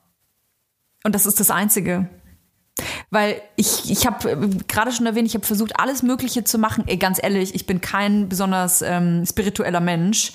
[1.04, 2.08] Und das ist das Einzige.
[3.10, 6.84] Weil ich, ich habe äh, gerade schon erwähnt, ich habe versucht, alles Mögliche zu machen.
[6.86, 10.32] Ey, ganz ehrlich, ich bin kein besonders ähm, spiritueller Mensch,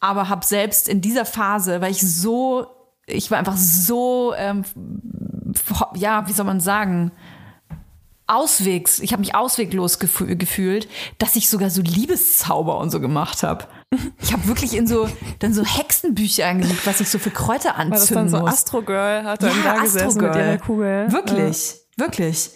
[0.00, 2.66] aber habe selbst in dieser Phase, weil ich so,
[3.06, 4.64] ich war einfach so, ähm,
[5.94, 7.12] ja, wie soll man sagen,
[8.26, 13.42] auswegs, ich habe mich ausweglos gefü- gefühlt, dass ich sogar so Liebeszauber und so gemacht
[13.42, 13.66] habe.
[14.20, 15.08] Ich habe wirklich in so
[15.38, 18.52] dann so Hexenbücher eingelegt, was ich so für Kräuter War das anzünden dann so muss.
[18.52, 21.12] Astro Girl, hat dann Ja, da gesessen mit ihrer Kugel.
[21.12, 22.50] Wirklich, wirklich.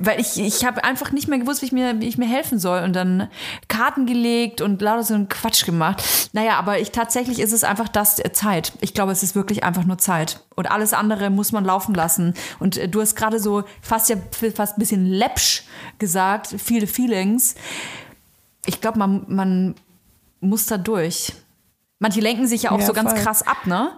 [0.00, 2.58] Weil ich, ich habe einfach nicht mehr gewusst, wie ich, mir, wie ich mir helfen
[2.58, 2.82] soll.
[2.82, 3.28] Und dann
[3.68, 6.02] Karten gelegt und lauter so einen Quatsch gemacht.
[6.32, 8.72] Naja, aber ich tatsächlich ist es einfach das äh, Zeit.
[8.80, 10.40] Ich glaube, es ist wirklich einfach nur Zeit.
[10.54, 12.34] Und alles andere muss man laufen lassen.
[12.58, 14.16] Und äh, du hast gerade so fast ja
[14.54, 15.64] fast ein bisschen läppsch
[15.98, 17.54] gesagt, viele Feelings.
[18.66, 19.74] Ich glaube, man, man
[20.40, 21.32] muss da durch.
[21.98, 23.20] Manche lenken sich ja auch Ja, so ganz voll.
[23.20, 23.90] krass ab, ne?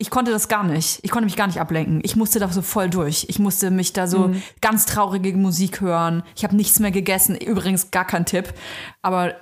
[0.00, 1.00] Ich konnte das gar nicht.
[1.02, 2.00] Ich konnte mich gar nicht ablenken.
[2.04, 3.26] Ich musste da so voll durch.
[3.28, 4.42] Ich musste mich da so Mhm.
[4.60, 6.22] ganz traurige Musik hören.
[6.36, 7.34] Ich habe nichts mehr gegessen.
[7.36, 8.54] Übrigens gar kein Tipp.
[9.02, 9.34] Aber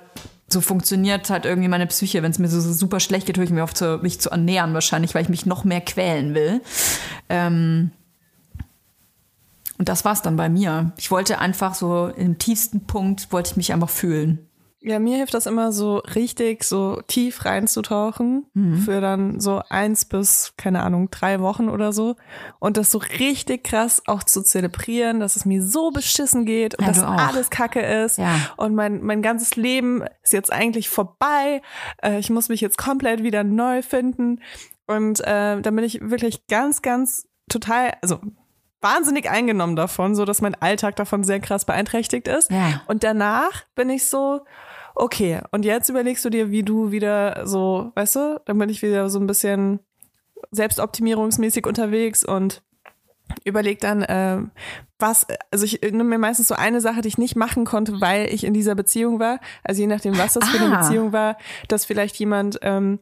[0.47, 2.23] so funktioniert halt irgendwie meine Psyche.
[2.23, 4.31] Wenn es mir so, so super schlecht geht, höre ich mir auf, zu, mich zu
[4.31, 6.61] ernähren wahrscheinlich, weil ich mich noch mehr quälen will.
[7.29, 7.91] Ähm
[9.77, 10.91] und das war's dann bei mir.
[10.97, 14.46] Ich wollte einfach so im tiefsten Punkt, wollte ich mich einfach fühlen.
[14.79, 18.77] Ja, mir hilft das immer so richtig so tief reinzutauchen Mhm.
[18.77, 22.15] für dann so eins bis, keine Ahnung, drei Wochen oder so.
[22.59, 26.85] Und das so richtig krass auch zu zelebrieren, dass es mir so beschissen geht und
[26.85, 27.09] Ja, dass auch.
[27.17, 28.19] alles kacke ist.
[28.19, 28.35] Ja.
[28.55, 31.61] Und mein, mein ganzes Leben ist jetzt eigentlich vorbei.
[32.03, 34.41] Äh, ich muss mich jetzt komplett wieder neu finden.
[34.85, 38.19] Und äh, dann bin ich wirklich ganz, ganz total, also
[38.79, 42.51] wahnsinnig eingenommen davon, so dass mein Alltag davon sehr krass beeinträchtigt ist.
[42.51, 42.81] Ja.
[42.87, 44.41] Und danach bin ich so,
[44.99, 48.81] okay, und jetzt überlegst du dir, wie du wieder so, weißt du, dann bin ich
[48.81, 49.79] wieder so ein bisschen
[50.51, 52.63] selbstoptimierungsmäßig unterwegs und
[53.43, 54.39] überleg dann, äh,
[54.99, 58.33] was, also ich nehme mir meistens so eine Sache, die ich nicht machen konnte, weil
[58.33, 59.39] ich in dieser Beziehung war.
[59.63, 60.81] Also je nachdem, was das für eine Ah.
[60.81, 62.99] Beziehung war, dass vielleicht jemand ähm,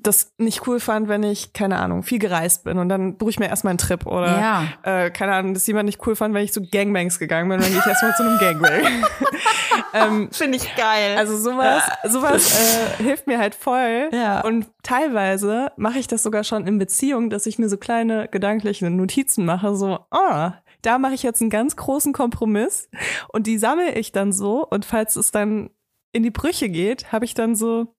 [0.00, 3.38] das nicht cool fand, wenn ich, keine Ahnung, viel gereist bin und dann buche ich
[3.40, 4.64] mir erstmal einen Trip oder Ja.
[4.84, 7.68] äh, keine Ahnung, dass jemand nicht cool fand, wenn ich zu Gangbangs gegangen bin, dann
[7.70, 9.04] gehe ich erstmal zu einem Gangbang.
[9.94, 11.16] ähm, Finde ich geil.
[11.16, 12.54] also sowas, sowas
[13.00, 14.08] äh, hilft mir halt voll.
[14.12, 14.40] Ja.
[14.42, 18.88] Und teilweise mache ich das sogar schon in Beziehung, dass ich mir so kleine gedankliche
[18.90, 22.88] Notizen mache, so, ah, da mache ich jetzt einen ganz großen Kompromiss
[23.32, 25.70] und die sammle ich dann so und falls es dann
[26.12, 27.94] in die Brüche geht, habe ich dann so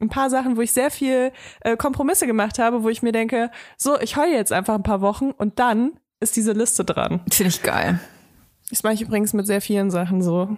[0.00, 3.50] ein paar Sachen, wo ich sehr viel äh, Kompromisse gemacht habe, wo ich mir denke,
[3.76, 7.20] so, ich heule jetzt einfach ein paar Wochen und dann ist diese Liste dran.
[7.30, 8.00] Finde ich geil.
[8.70, 10.56] Das mache ich übrigens mit sehr vielen Sachen so.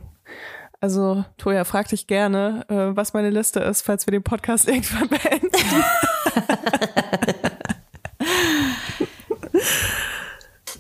[0.81, 5.09] Also, Toja, frag dich gerne, äh, was meine Liste ist, falls wir den Podcast irgendwann
[5.09, 5.51] beenden.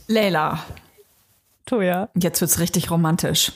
[0.07, 0.61] Leila,
[1.64, 2.09] Toja.
[2.14, 3.53] jetzt wird's richtig romantisch.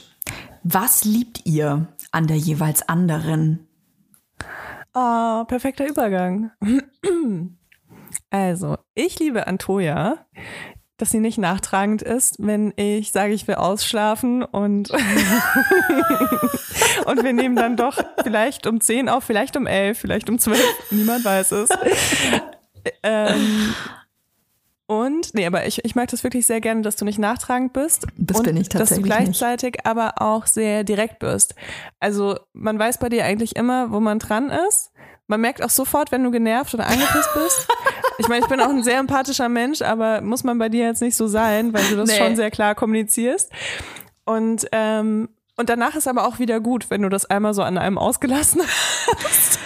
[0.63, 3.67] Was liebt ihr an der jeweils anderen?
[4.93, 6.51] Oh, perfekter Übergang.
[8.29, 10.25] Also, ich liebe an Toja,
[10.97, 14.91] dass sie nicht nachtragend ist, wenn ich sage, ich will ausschlafen und,
[17.05, 20.61] und wir nehmen dann doch vielleicht um 10 auf, vielleicht um 11, vielleicht um 12,
[20.91, 21.69] niemand weiß es.
[23.03, 23.73] ähm,
[24.91, 28.07] und, nee, aber ich, ich mag das wirklich sehr gerne, dass du nicht nachtragend bist.
[28.17, 31.55] Das und bin ich tatsächlich Dass du gleichzeitig aber auch sehr direkt bist.
[32.01, 34.91] Also, man weiß bei dir eigentlich immer, wo man dran ist.
[35.27, 37.67] Man merkt auch sofort, wenn du genervt oder angepisst bist.
[38.17, 41.01] Ich meine, ich bin auch ein sehr empathischer Mensch, aber muss man bei dir jetzt
[41.01, 42.17] nicht so sein, weil du das Nee.
[42.17, 43.49] schon sehr klar kommunizierst.
[44.25, 47.77] Und, ähm, und danach ist aber auch wieder gut, wenn du das einmal so an
[47.77, 48.61] einem ausgelassen
[49.23, 49.57] hast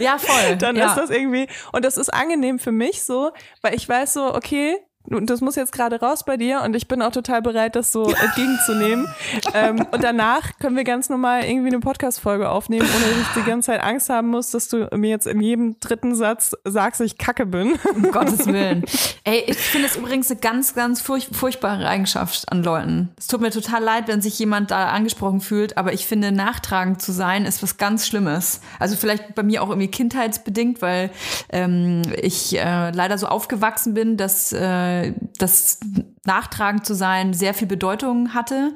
[0.00, 0.56] Ja, voll.
[0.58, 0.88] dann ja.
[0.88, 4.78] ist das irgendwie, und das ist angenehm für mich so, weil ich weiß so, okay,
[5.10, 7.92] und das muss jetzt gerade raus bei dir und ich bin auch total bereit, das
[7.92, 9.06] so entgegenzunehmen.
[9.54, 13.48] ähm, und danach können wir ganz normal irgendwie eine Podcast-Folge aufnehmen, ohne dass ich die
[13.48, 17.18] ganze Zeit Angst haben muss, dass du mir jetzt in jedem dritten Satz sagst, ich
[17.18, 17.74] kacke bin.
[17.94, 18.84] Um Gottes Willen.
[19.24, 23.10] Ey, ich finde es übrigens eine ganz, ganz furch furchtbare Eigenschaft an Leuten.
[23.18, 27.02] Es tut mir total leid, wenn sich jemand da angesprochen fühlt, aber ich finde, nachtragend
[27.02, 28.60] zu sein ist was ganz Schlimmes.
[28.78, 31.10] Also vielleicht bei mir auch irgendwie kindheitsbedingt, weil
[31.50, 34.93] ähm, ich äh, leider so aufgewachsen bin, dass, äh,
[35.38, 35.80] dass
[36.24, 38.74] nachtragend zu sein sehr viel Bedeutung hatte.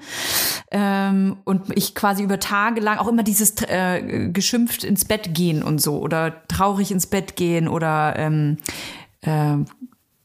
[0.70, 5.62] Ähm, und ich quasi über Tage lang auch immer dieses äh, geschimpft ins Bett gehen
[5.62, 8.58] und so oder traurig ins Bett gehen oder ähm,
[9.22, 9.56] äh,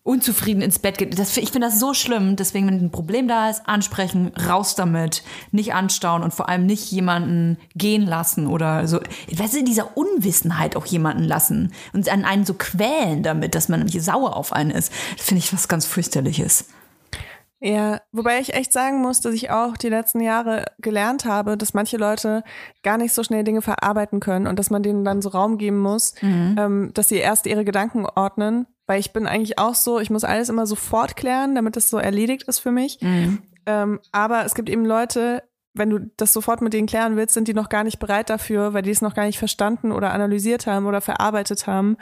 [0.03, 1.17] unzufrieden ins Bett geht.
[1.17, 2.35] Das, ich finde das so schlimm.
[2.35, 6.91] Deswegen, wenn ein Problem da ist, ansprechen, raus damit, nicht anstauen und vor allem nicht
[6.91, 8.99] jemanden gehen lassen oder so.
[9.31, 13.69] Weißt du, in dieser Unwissenheit auch jemanden lassen und an einen so quälen damit, dass
[13.69, 14.91] man irgendwie sauer auf einen ist.
[15.17, 16.65] Finde ich was ganz fürchterliches.
[17.65, 21.73] Ja, wobei ich echt sagen muss, dass ich auch die letzten Jahre gelernt habe, dass
[21.73, 22.43] manche Leute
[22.83, 25.79] gar nicht so schnell Dinge verarbeiten können und dass man denen dann so Raum geben
[25.79, 28.67] muss, ähm, dass sie erst ihre Gedanken ordnen.
[28.85, 31.97] Weil ich bin eigentlich auch so, ich muss alles immer sofort klären, damit es so
[31.97, 32.99] erledigt ist für mich.
[33.65, 35.43] Ähm, aber es gibt eben Leute,
[35.73, 38.73] wenn du das sofort mit denen klären willst, sind die noch gar nicht bereit dafür,
[38.73, 41.97] weil die es noch gar nicht verstanden oder analysiert haben oder verarbeitet haben.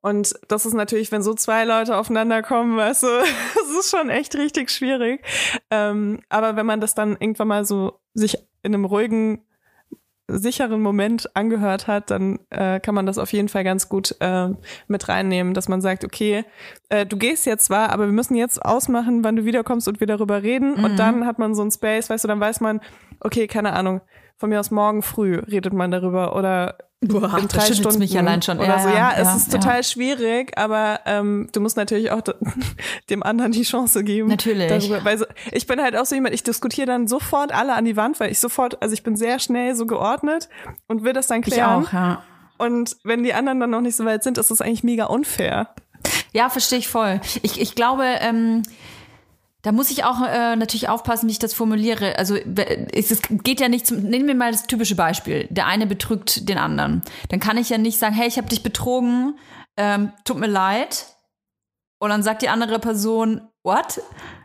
[0.00, 3.06] Und das ist natürlich, wenn so zwei Leute aufeinander kommen, weißt du,
[3.54, 5.24] das ist schon echt richtig schwierig.
[5.70, 9.46] Ähm, aber wenn man das dann irgendwann mal so sich in einem ruhigen,
[10.28, 14.48] sicheren Moment angehört hat, dann äh, kann man das auf jeden Fall ganz gut äh,
[14.88, 16.44] mit reinnehmen, dass man sagt, okay,
[16.88, 20.06] äh, du gehst jetzt zwar, aber wir müssen jetzt ausmachen, wann du wiederkommst und wir
[20.06, 20.74] darüber reden.
[20.74, 22.80] Und dann hat man so einen Space, weißt du, dann weiß man,
[23.20, 24.00] okay, keine Ahnung,
[24.36, 28.42] von mir aus morgen früh redet man darüber oder Boah, in drei Stunden mich allein
[28.42, 28.58] schon.
[28.58, 28.88] oder Ja, so.
[28.88, 32.34] ja, Ja, es ja, ist total schwierig, aber ähm, du musst natürlich auch de-
[33.10, 34.28] dem anderen die Chance geben.
[34.28, 34.68] Natürlich.
[34.68, 37.84] Darüber, weil so, ich bin halt auch so jemand, ich diskutiere dann sofort alle an
[37.84, 40.48] die Wand, weil ich sofort, also ich bin sehr schnell so geordnet
[40.88, 41.86] und will das dann Ich klären.
[41.86, 42.22] auch, ja.
[42.58, 45.68] Und wenn die anderen dann noch nicht so weit sind, ist das eigentlich mega unfair.
[46.32, 47.20] Ja, verstehe ich voll.
[47.42, 48.62] Ich, ich glaube, ähm,
[49.64, 52.18] da muss ich auch äh, natürlich aufpassen, wie ich das formuliere.
[52.18, 54.02] Also es, es geht ja nicht zum.
[54.02, 55.46] Nehmen wir mal das typische Beispiel.
[55.48, 57.00] Der eine betrügt den anderen.
[57.30, 59.38] Dann kann ich ja nicht sagen, hey, ich habe dich betrogen,
[59.78, 61.06] ähm, tut mir leid.
[61.98, 64.02] Und dann sagt die andere Person, what?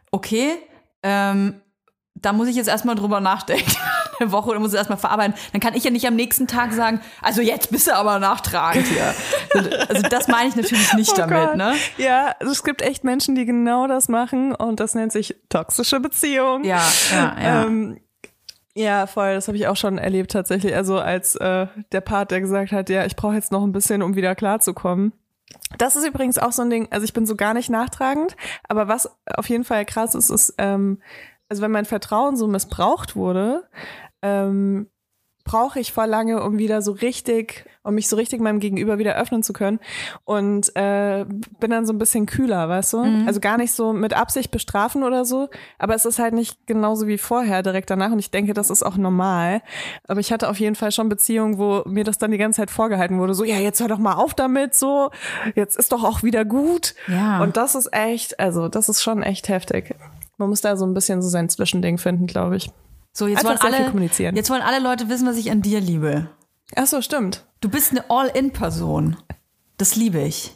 [0.09, 0.57] Okay.
[1.03, 1.61] Ähm,
[2.15, 3.75] da muss ich jetzt erstmal drüber nachdenken.
[4.19, 5.33] Eine Woche oder muss es erstmal verarbeiten.
[5.51, 8.85] Dann kann ich ja nicht am nächsten Tag sagen, also jetzt bist du aber nachtragend
[8.87, 9.13] hier.
[9.87, 11.55] Also das meine ich natürlich nicht Oh damit, Gott.
[11.57, 11.73] ne?
[11.97, 15.99] Ja, also es gibt echt Menschen, die genau das machen und das nennt sich toxische
[15.99, 16.63] Beziehung.
[16.63, 17.63] Ja, ja, ja.
[17.65, 17.99] Ähm,
[18.75, 20.75] ja, voll, das habe ich auch schon erlebt tatsächlich.
[20.75, 24.01] Also als äh, der Part, der gesagt hat, ja, ich brauche jetzt noch ein bisschen,
[24.01, 25.13] um wieder klarzukommen.
[25.77, 28.35] Das ist übrigens auch so ein Ding, also ich bin so gar nicht nachtragend,
[28.67, 31.01] aber was auf jeden Fall krass ist, ist, ähm,
[31.49, 33.67] also wenn mein Vertrauen so missbraucht wurde,
[34.21, 34.87] ähm,
[35.49, 39.15] brauche ich voll lange, um wieder so richtig, um mich so richtig meinem Gegenüber wieder
[39.15, 39.79] öffnen zu können.
[40.23, 41.25] Und äh,
[41.59, 42.97] bin dann so ein bisschen kühler, weißt du?
[43.25, 47.07] Also gar nicht so mit Absicht bestrafen oder so, aber es ist halt nicht genauso
[47.07, 48.11] wie vorher direkt danach.
[48.11, 49.63] Und ich denke, das ist auch normal.
[50.07, 52.69] Aber ich hatte auf jeden Fall schon Beziehungen, wo mir das dann die ganze Zeit
[52.69, 53.33] vorgehalten wurde.
[53.33, 55.09] So, ja, jetzt hör doch mal auf damit, so,
[55.55, 56.93] jetzt ist doch auch wieder gut.
[57.07, 57.41] Ja.
[57.41, 59.95] Und das ist echt, also das ist schon echt heftig.
[60.37, 62.69] Man muss da so ein bisschen so sein Zwischending finden, glaube ich.
[63.11, 64.35] So, jetzt Einfach wollen, alle, kommunizieren.
[64.35, 66.29] jetzt wollen alle Leute wissen, was ich an dir liebe.
[66.75, 67.45] Ach so, stimmt.
[67.61, 69.17] Du bist eine All-In-Person.
[69.77, 70.55] Das liebe ich.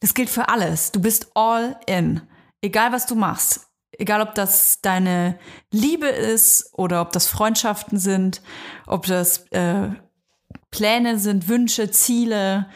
[0.00, 0.92] Das gilt für alles.
[0.92, 2.22] Du bist All-In.
[2.60, 3.66] Egal, was du machst.
[3.98, 5.38] Egal, ob das deine
[5.70, 8.40] Liebe ist oder ob das Freundschaften sind,
[8.86, 9.90] ob das äh,
[10.70, 12.68] Pläne sind, Wünsche, Ziele,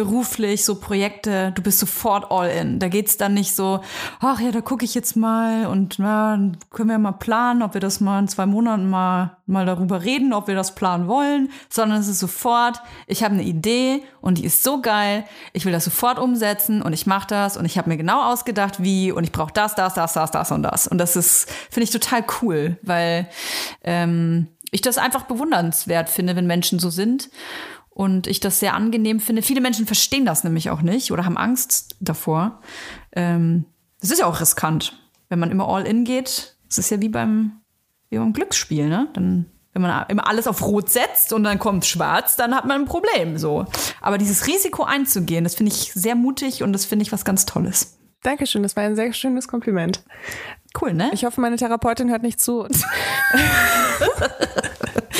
[0.00, 2.78] beruflich, so Projekte, du bist sofort all in.
[2.78, 3.80] Da geht's dann nicht so,
[4.18, 7.82] ach ja, da gucke ich jetzt mal und na, können wir mal planen, ob wir
[7.82, 12.00] das mal in zwei Monaten mal, mal darüber reden, ob wir das planen wollen, sondern
[12.00, 15.84] es ist sofort, ich habe eine Idee und die ist so geil, ich will das
[15.84, 19.32] sofort umsetzen und ich mache das und ich habe mir genau ausgedacht, wie und ich
[19.32, 20.86] brauche das, das, das, das, das und das.
[20.86, 23.28] Und das ist, finde ich total cool, weil
[23.84, 27.28] ähm, ich das einfach bewundernswert finde, wenn Menschen so sind
[28.00, 29.42] und ich das sehr angenehm finde.
[29.42, 32.62] Viele Menschen verstehen das nämlich auch nicht oder haben Angst davor.
[33.12, 33.66] Ähm,
[34.00, 36.56] das ist ja auch riskant, wenn man immer all in geht.
[36.66, 37.60] Das ist ja wie beim,
[38.08, 39.08] wie beim Glücksspiel, ne?
[39.12, 42.80] Dann, wenn man immer alles auf Rot setzt und dann kommt Schwarz, dann hat man
[42.80, 43.36] ein Problem.
[43.36, 43.66] So.
[44.00, 47.44] Aber dieses Risiko einzugehen, das finde ich sehr mutig und das finde ich was ganz
[47.44, 47.98] Tolles.
[48.22, 50.02] Dankeschön, das war ein sehr schönes Kompliment.
[50.80, 51.10] Cool, ne?
[51.12, 52.66] Ich hoffe, meine Therapeutin hört nicht zu.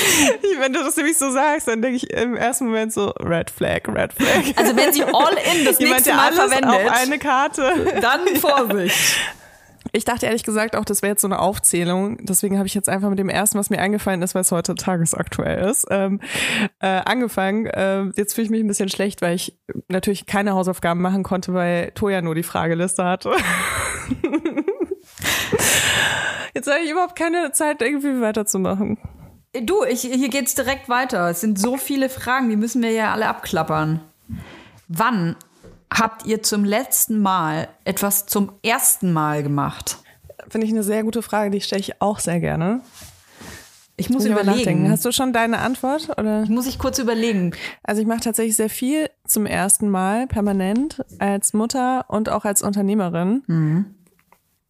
[0.59, 3.89] Wenn du das nämlich so sagst, dann denke ich im ersten Moment so, Red Flag,
[3.89, 4.57] Red Flag.
[4.57, 7.73] Also wenn sie all in das Jemand, nächste Mal verwendet, auf eine Karte.
[8.01, 9.17] dann Vorsicht.
[9.93, 12.25] Ich dachte ehrlich gesagt auch, das wäre jetzt so eine Aufzählung.
[12.25, 14.75] Deswegen habe ich jetzt einfach mit dem ersten, was mir eingefallen ist, weil es heute
[14.75, 16.21] tagesaktuell ist, ähm,
[16.81, 17.67] äh, angefangen.
[17.67, 19.59] Äh, jetzt fühle ich mich ein bisschen schlecht, weil ich
[19.89, 23.31] natürlich keine Hausaufgaben machen konnte, weil Toja nur die Frageliste hatte.
[26.55, 28.99] jetzt habe ich überhaupt keine Zeit, irgendwie weiterzumachen.
[29.53, 31.29] Du, ich, hier geht's direkt weiter.
[31.31, 34.01] Es sind so viele Fragen, die müssen wir ja alle abklappern.
[34.87, 35.37] Wann
[35.93, 39.99] habt ihr zum letzten Mal etwas zum ersten Mal gemacht?
[40.49, 42.81] Finde ich eine sehr gute Frage, die stelle ich auch sehr gerne.
[43.97, 44.57] Ich muss ich überlegen.
[44.57, 44.91] nachdenken.
[44.91, 46.09] Hast du schon deine Antwort?
[46.17, 46.47] Oder?
[46.47, 47.53] Muss ich kurz überlegen.
[47.83, 52.63] Also ich mache tatsächlich sehr viel zum ersten Mal permanent als Mutter und auch als
[52.63, 53.43] Unternehmerin.
[53.47, 53.95] Mhm.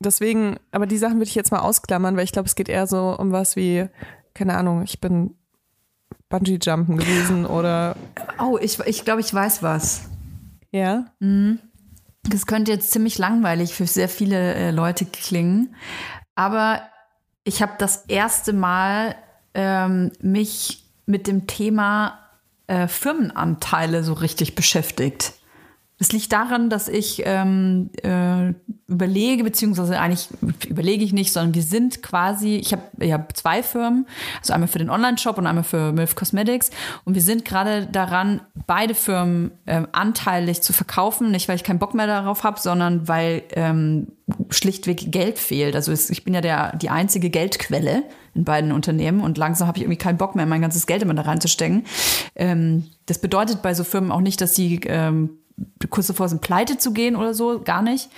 [0.01, 2.87] Deswegen, aber die Sachen würde ich jetzt mal ausklammern, weil ich glaube, es geht eher
[2.87, 3.87] so um was wie,
[4.41, 5.35] keine Ahnung, ich bin
[6.31, 7.95] Bungee-Jumpen gewesen oder
[8.39, 10.09] Oh, ich, ich glaube, ich weiß was.
[10.73, 11.05] ja.
[12.23, 15.75] Das könnte jetzt ziemlich langweilig für sehr viele äh, Leute klingen.
[16.35, 16.81] Aber
[17.45, 19.15] ich habe das erste Mal
[19.53, 22.19] ähm, mich mit dem Thema
[22.67, 25.35] äh, Firmenanteile so richtig beschäftigt.
[26.01, 28.55] Das liegt daran, dass ich ähm, äh,
[28.89, 30.29] überlege, beziehungsweise eigentlich
[30.67, 34.07] überlege ich nicht, sondern wir sind quasi, ich habe ich hab zwei Firmen,
[34.41, 36.71] also einmal für den Online-Shop und einmal für MILF Cosmetics
[37.05, 41.79] und wir sind gerade daran, beide Firmen ähm, anteilig zu verkaufen, nicht weil ich keinen
[41.79, 44.09] Bock mehr darauf habe, sondern weil ähm,
[44.49, 45.77] schlichtweg Geld fehlt.
[45.77, 49.77] Also es, ich bin ja der, die einzige Geldquelle in beiden Unternehmen und langsam habe
[49.77, 51.85] ich irgendwie keinen Bock mehr, mein ganzes Geld immer da reinzustecken.
[52.37, 55.37] Ähm, das bedeutet bei so Firmen auch nicht, dass sie ähm,
[55.89, 58.09] kurz davor sind, pleite zu gehen oder so, gar nicht.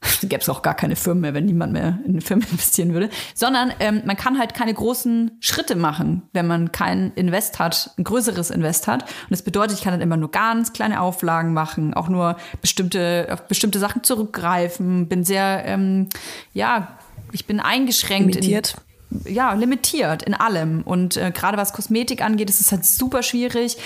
[0.22, 3.10] Gäbe es auch gar keine Firmen mehr, wenn niemand mehr in eine Firma investieren würde.
[3.34, 8.04] Sondern ähm, man kann halt keine großen Schritte machen, wenn man kein Invest hat, ein
[8.04, 9.02] größeres Invest hat.
[9.02, 13.28] Und das bedeutet, ich kann dann immer nur ganz kleine Auflagen machen, auch nur bestimmte,
[13.30, 16.08] auf bestimmte Sachen zurückgreifen, bin sehr, ähm,
[16.52, 16.98] ja,
[17.32, 18.34] ich bin eingeschränkt.
[18.36, 18.76] Limitiert.
[19.10, 20.82] In, ja, limitiert in allem.
[20.82, 23.76] Und äh, gerade was Kosmetik angeht, ist es halt super schwierig.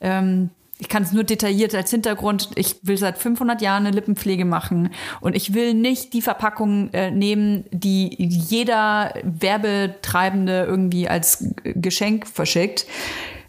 [0.00, 0.50] Ähm,
[0.82, 2.50] ich kann es nur detailliert als Hintergrund.
[2.56, 7.12] Ich will seit 500 Jahren eine Lippenpflege machen und ich will nicht die Verpackung äh,
[7.12, 12.84] nehmen, die jeder Werbetreibende irgendwie als Geschenk verschickt.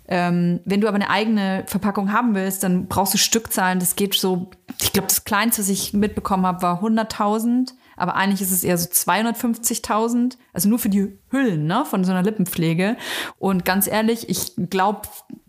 [0.07, 3.79] Ähm, wenn du aber eine eigene Verpackung haben willst, dann brauchst du Stückzahlen.
[3.79, 7.71] Das geht so, ich glaube, das Kleinste, was ich mitbekommen habe, war 100.000.
[7.95, 12.11] Aber eigentlich ist es eher so 250.000, also nur für die Hüllen ne, von so
[12.11, 12.97] einer Lippenpflege.
[13.39, 15.01] Und ganz ehrlich, ich glaube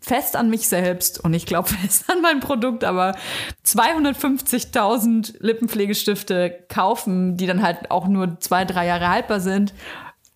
[0.04, 3.16] fest an mich selbst und ich glaube fest an mein Produkt, aber
[3.64, 9.72] 250.000 Lippenpflegestifte kaufen, die dann halt auch nur zwei, drei Jahre haltbar sind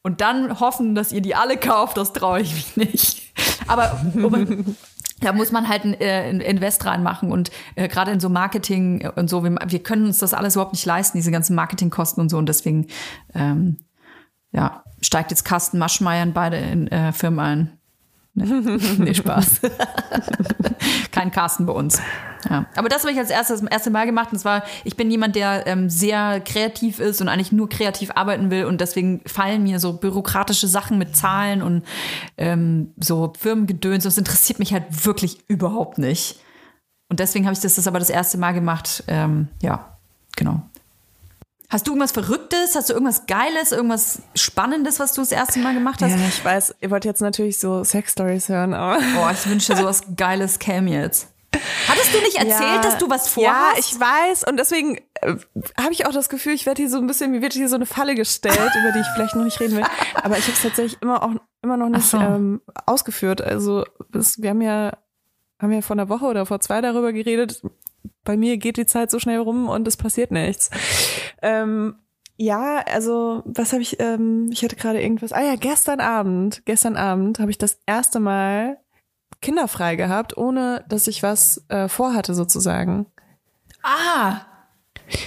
[0.03, 3.33] und dann hoffen, dass ihr die alle kauft, das traue ich mich nicht.
[3.67, 4.77] Aber um,
[5.21, 9.29] da muss man halt ein äh, Invest reinmachen und äh, gerade in so Marketing und
[9.29, 12.39] so, wir, wir können uns das alles überhaupt nicht leisten, diese ganzen Marketingkosten und so
[12.39, 12.87] und deswegen
[13.35, 13.77] ähm,
[14.53, 17.78] ja, steigt jetzt Carsten Maschmeyer in beide in, äh, Firmen ein.
[18.39, 19.61] Nee, nee Spaß.
[21.13, 22.01] Kein Carsten bei uns.
[22.49, 22.67] Ja.
[22.77, 24.33] Aber das habe ich als erstes das erste Mal gemacht.
[24.33, 28.51] Und zwar, ich bin jemand, der ähm, sehr kreativ ist und eigentlich nur kreativ arbeiten
[28.51, 28.65] will.
[28.65, 31.85] Und deswegen fallen mir so bürokratische Sachen mit Zahlen und
[32.37, 34.05] ähm, so Firmengedöns.
[34.05, 36.41] Das interessiert mich halt wirklich überhaupt nicht.
[37.09, 39.05] Und deswegen habe ich das, das aber das erste Mal gemacht.
[39.09, 39.97] Ähm, ja,
[40.37, 40.63] genau.
[41.71, 42.75] Hast du irgendwas Verrücktes?
[42.75, 46.13] Hast du irgendwas Geiles, irgendwas Spannendes, was du das erste Mal gemacht hast?
[46.13, 48.99] Ja, ich weiß, ihr wollt jetzt natürlich so Sex-Stories hören, aber.
[49.15, 51.29] Boah, ich wünsche sowas Geiles käme jetzt.
[51.89, 53.73] Hattest du nicht erzählt, Ja, dass du was vorhast?
[53.75, 54.45] Ja, ich weiß.
[54.45, 55.35] Und deswegen äh,
[55.79, 57.77] habe ich auch das Gefühl, ich werde hier so ein bisschen, mir wird hier so
[57.77, 59.85] eine Falle gestellt, über die ich vielleicht noch nicht reden will.
[60.15, 62.19] Aber ich habe es tatsächlich immer auch immer noch nicht so.
[62.19, 63.43] ähm, ausgeführt.
[63.43, 64.97] Also das, wir haben ja,
[65.61, 67.63] haben ja vor einer Woche oder vor zwei darüber geredet.
[68.29, 70.69] Bei mir geht die Zeit so schnell rum und es passiert nichts.
[71.41, 71.95] Ähm,
[72.37, 76.99] ja, also was habe ich, ähm, ich hatte gerade irgendwas, ah ja, gestern Abend, gestern
[76.99, 78.77] Abend habe ich das erste Mal
[79.41, 83.07] kinderfrei gehabt, ohne dass ich was äh, vorhatte sozusagen.
[83.83, 84.43] Ah,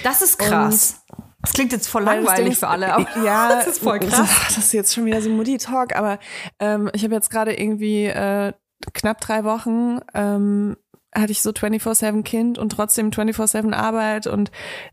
[0.04, 1.02] das ist krass.
[1.40, 4.30] das klingt jetzt voll langweilig für alle, aber ja, das ist voll krass.
[4.46, 6.20] Das ist jetzt schon wieder so Mutti-Talk, aber
[6.60, 8.52] ähm, ich habe jetzt gerade irgendwie äh,
[8.94, 10.76] knapp drei Wochen ähm,
[11.14, 14.50] hatte ich so 24-7 Kind und trotzdem 24-7 Arbeit und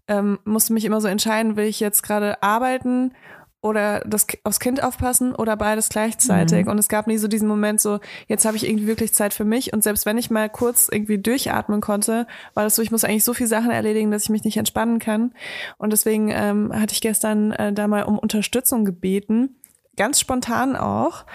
[0.08, 3.14] ähm, musste mich immer so entscheiden, will ich jetzt gerade arbeiten
[3.62, 6.68] oder das aufs Kind aufpassen oder beides gleichzeitig.
[6.68, 9.44] Und es gab nie so diesen Moment so, jetzt habe ich irgendwie wirklich Zeit für
[9.44, 9.74] mich.
[9.74, 13.26] Und selbst wenn ich mal kurz irgendwie durchatmen konnte, war das so, ich muss eigentlich
[13.26, 15.34] so viele Sachen erledigen, dass ich mich nicht entspannen kann.
[15.78, 19.59] Und deswegen ähm, hatte ich gestern äh, da mal um Unterstützung gebeten.
[20.00, 21.26] Ganz spontan auch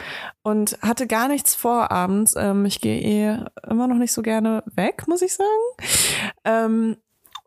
[0.43, 2.35] und hatte gar nichts vor abends.
[2.35, 5.51] Ähm, ich gehe eh immer noch nicht so gerne weg, muss ich sagen.
[6.47, 6.97] Ähm,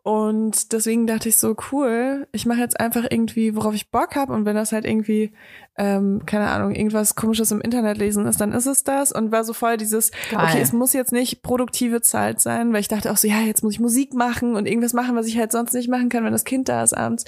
[0.08, 4.32] und deswegen dachte ich so, cool, ich mache jetzt einfach irgendwie, worauf ich Bock habe.
[4.32, 5.32] Und wenn das halt irgendwie,
[5.76, 9.12] ähm, keine Ahnung, irgendwas komisches im Internet lesen ist, dann ist es das.
[9.12, 10.40] Und war so voll dieses, Geil.
[10.42, 13.62] okay, es muss jetzt nicht produktive Zeit sein, weil ich dachte auch so, ja, jetzt
[13.62, 16.32] muss ich Musik machen und irgendwas machen, was ich halt sonst nicht machen kann, wenn
[16.32, 17.26] das Kind da ist abends.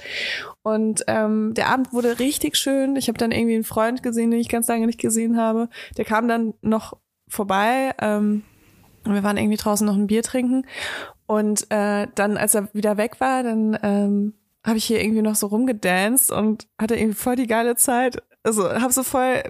[0.63, 2.95] Und ähm, der Abend wurde richtig schön.
[2.95, 5.69] Ich habe dann irgendwie einen Freund gesehen, den ich ganz lange nicht gesehen habe.
[5.97, 7.91] Der kam dann noch vorbei.
[7.99, 8.41] Ähm,
[9.03, 10.65] und wir waren irgendwie draußen noch ein Bier trinken.
[11.31, 14.33] Und äh, dann, als er wieder weg war, dann ähm,
[14.65, 18.21] habe ich hier irgendwie noch so rumgedanced und hatte irgendwie voll die geile Zeit.
[18.43, 19.41] Also habe so voll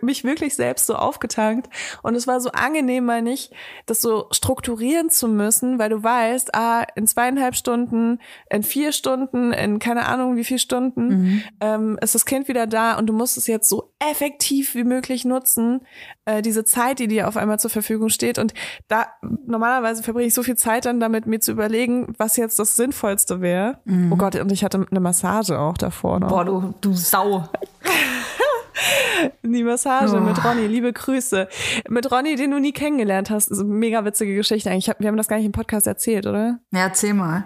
[0.00, 1.68] mich wirklich selbst so aufgetankt.
[2.02, 3.52] Und es war so angenehm, mal nicht
[3.84, 8.18] das so strukturieren zu müssen, weil du weißt, ah, in zweieinhalb Stunden,
[8.48, 12.96] in vier Stunden, in keine Ahnung wie viel Stunden ähm, ist das Kind wieder da
[12.96, 15.84] und du musst es jetzt so effektiv wie möglich nutzen,
[16.26, 18.38] äh, diese Zeit, die dir auf einmal zur Verfügung steht.
[18.38, 18.52] Und
[18.88, 19.06] da
[19.46, 23.40] normalerweise verbringe ich so viel Zeit dann damit, mir zu überlegen, was jetzt das Sinnvollste
[23.40, 23.78] wäre.
[24.10, 26.28] Oh Gott, und ich hatte eine Massage auch davor noch.
[26.28, 27.48] Boah, du, du Sau.
[29.42, 30.20] Die Massage Oh.
[30.20, 31.48] mit Ronny, liebe Grüße.
[31.88, 33.46] Mit Ronny, den du nie kennengelernt hast.
[33.46, 34.84] So mega witzige Geschichte eigentlich.
[34.84, 36.58] Ich hab- Wir haben das gar nicht im Podcast erzählt, oder?
[36.72, 37.44] Ja, erzähl mal.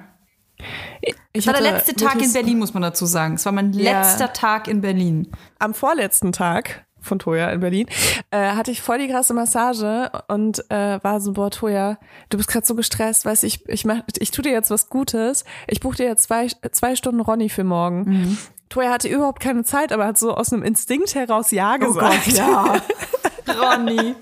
[1.00, 3.34] Ich Es war der letzte Tag in Berlin, muss man dazu sagen.
[3.34, 4.00] Es war mein Ja.
[4.00, 5.28] letzter Tag in Berlin.
[5.58, 7.86] Am vorletzten Tag von Toja in Berlin
[8.30, 11.98] äh, hatte ich voll die krasse Massage und äh, war so, boah, Toja,
[12.28, 14.88] du bist gerade so gestresst, weißt du, ich, ich, mach, ich tu dir jetzt was
[14.88, 15.44] Gutes.
[15.66, 18.02] Ich buche dir jetzt zwei, zwei Stunden Ronny für morgen.
[18.02, 18.38] Mhm.
[18.68, 22.28] Toja hatte überhaupt keine Zeit, aber hat so aus einem Instinkt heraus Ja gesagt.
[22.28, 22.74] Oh ja.
[23.58, 24.14] Ronny.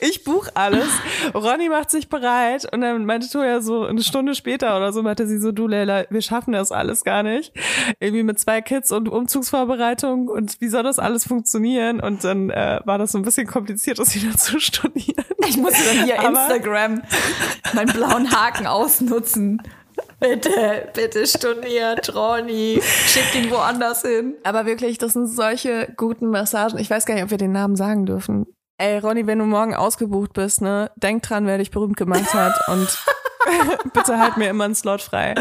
[0.00, 0.88] ich buch alles.
[1.34, 5.26] Ronny macht sich bereit und dann meinte Toja so eine Stunde später oder so meinte
[5.26, 7.52] sie so, du Leila, wir schaffen das alles gar nicht.
[8.00, 12.00] Irgendwie mit zwei Kids und Umzugsvorbereitung und wie soll das alles funktionieren?
[12.00, 15.24] Und dann äh, war das so ein bisschen kompliziert, das wieder zu studieren.
[15.46, 17.02] Ich musste dann hier Aber- Instagram
[17.74, 19.62] meinen blauen Haken ausnutzen.
[20.20, 22.80] Bitte, bitte storniert, Ronny.
[22.82, 24.34] Schickt ihn woanders hin.
[24.44, 26.78] Aber wirklich, das sind solche guten Massagen.
[26.78, 28.46] Ich weiß gar nicht, ob wir den Namen sagen dürfen.
[28.78, 32.54] Ey, Ronny, wenn du morgen ausgebucht bist, ne, denk dran, wer dich berühmt gemacht hat
[32.68, 32.88] und
[33.92, 35.34] bitte halt mir immer einen Slot frei.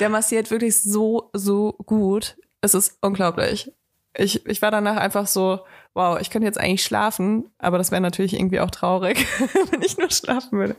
[0.00, 2.36] Der massiert wirklich so, so gut.
[2.60, 3.72] Es ist unglaublich.
[4.16, 5.60] Ich, ich war danach einfach so,
[5.92, 9.26] wow, ich könnte jetzt eigentlich schlafen, aber das wäre natürlich irgendwie auch traurig,
[9.70, 10.76] wenn ich nur schlafen würde.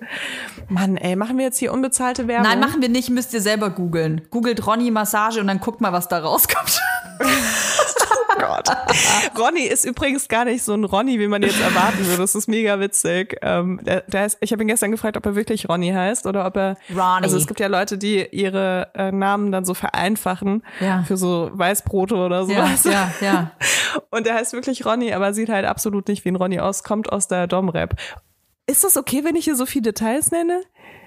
[0.70, 2.47] Mann, ey, machen wir jetzt hier unbezahlte Werbung?
[2.47, 4.22] Nein, machen wir nicht, müsst ihr selber googeln.
[4.30, 6.82] Googelt Ronny Massage und dann guckt mal, was da rauskommt.
[8.39, 8.67] Gott.
[9.38, 12.17] Ronny ist übrigens gar nicht so ein Ronny, wie man jetzt erwarten würde.
[12.21, 13.38] Das ist mega witzig.
[13.41, 16.45] Ähm, der, der ist, ich habe ihn gestern gefragt, ob er wirklich Ronny heißt oder
[16.45, 16.77] ob er.
[16.89, 17.23] Ronny.
[17.23, 21.03] Also es gibt ja Leute, die ihre äh, Namen dann so vereinfachen Ja.
[21.03, 22.83] für so Weißbrote oder Ja, sowas.
[22.86, 23.51] ja, ja.
[24.11, 27.11] Und der heißt wirklich Ronny, aber sieht halt absolut nicht wie ein Ronny aus, kommt
[27.11, 27.95] aus der Dom-Rap.
[28.67, 30.61] Ist das okay, wenn ich hier so viele Details nenne?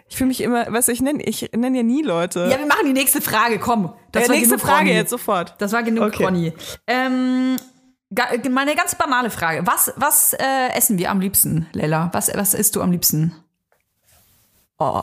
[0.08, 2.48] Ich fühle mich immer, du, ich nenne ich nenne ja nie Leute.
[2.50, 3.92] Ja, wir machen die nächste Frage, komm.
[4.12, 4.92] Das Äh, war nächste Frage Ronny.
[4.92, 5.54] jetzt sofort.
[5.58, 6.24] Das war genug, Okay.
[6.24, 6.52] Ronny.
[6.86, 7.56] Ähm,
[8.50, 9.66] meine ganz banale Frage.
[9.66, 12.08] Was, was äh, essen wir am liebsten, Leila?
[12.12, 13.34] Was, was isst du am liebsten?
[14.78, 15.02] Oh,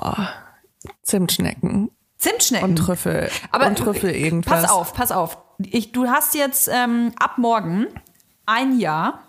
[1.03, 2.69] Zimtschnecken Zimtschnecken.
[2.69, 3.29] und Trüffel.
[3.51, 4.61] Aber und Trüffel irgendwas.
[4.63, 5.37] Pass auf, pass auf.
[5.59, 7.87] Ich, du hast jetzt ähm, ab morgen
[8.45, 9.19] ein Jahr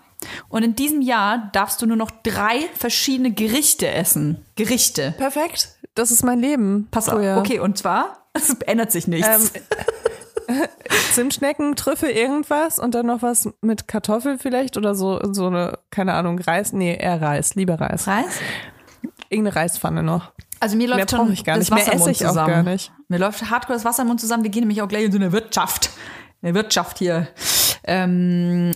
[0.49, 4.45] und in diesem Jahr darfst du nur noch drei verschiedene Gerichte essen.
[4.55, 5.13] Gerichte.
[5.17, 5.69] Perfekt.
[5.95, 6.87] Das ist mein Leben.
[6.91, 7.15] Pass auf.
[7.15, 7.39] Toja.
[7.39, 9.51] Okay, und zwar, es ändert sich nichts.
[10.47, 10.65] Ähm,
[11.13, 16.13] Zimtschnecken, Trüffel, irgendwas und dann noch was mit Kartoffel vielleicht oder so, so eine, keine
[16.13, 16.73] Ahnung, Reis.
[16.73, 18.07] Nee, eher Reis, lieber Reis.
[18.07, 18.39] Reis?
[19.29, 20.31] Irgendeine Reispfanne noch.
[20.59, 21.71] Also mir läuft Mehr schon ich gar das nicht.
[21.71, 22.79] Mehr Wasser im Mund zusammen.
[23.09, 24.43] Mir läuft hardcore das Wasser im Mund zusammen.
[24.43, 25.91] Wir gehen nämlich auch gleich in so eine Wirtschaft.
[26.41, 27.27] Eine Wirtschaft hier.
[27.83, 28.71] Ähm,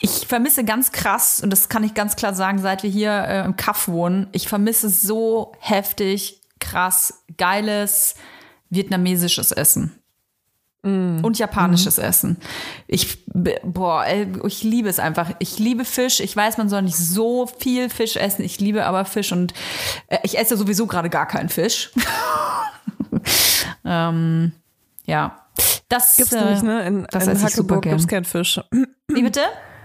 [0.00, 3.44] ich vermisse ganz krass, und das kann ich ganz klar sagen, seit wir hier äh,
[3.44, 8.14] im Kaff wohnen, ich vermisse so heftig, krass, geiles
[8.70, 9.98] vietnamesisches Essen.
[11.22, 12.36] Und japanisches Essen.
[12.86, 14.04] Ich, boah,
[14.44, 15.32] ich liebe es einfach.
[15.40, 16.20] Ich liebe Fisch.
[16.20, 18.44] Ich weiß, man soll nicht so viel Fisch essen.
[18.44, 19.52] Ich liebe aber Fisch und
[20.06, 21.90] äh, ich esse sowieso gerade gar keinen Fisch.
[23.84, 24.52] ähm,
[25.06, 25.45] ja.
[25.88, 26.86] Das Gibt's äh, nämlich, ne?
[26.86, 27.80] In, das in gern.
[27.80, 28.60] gibt's keinen Fisch.
[29.08, 29.40] Wie bitte?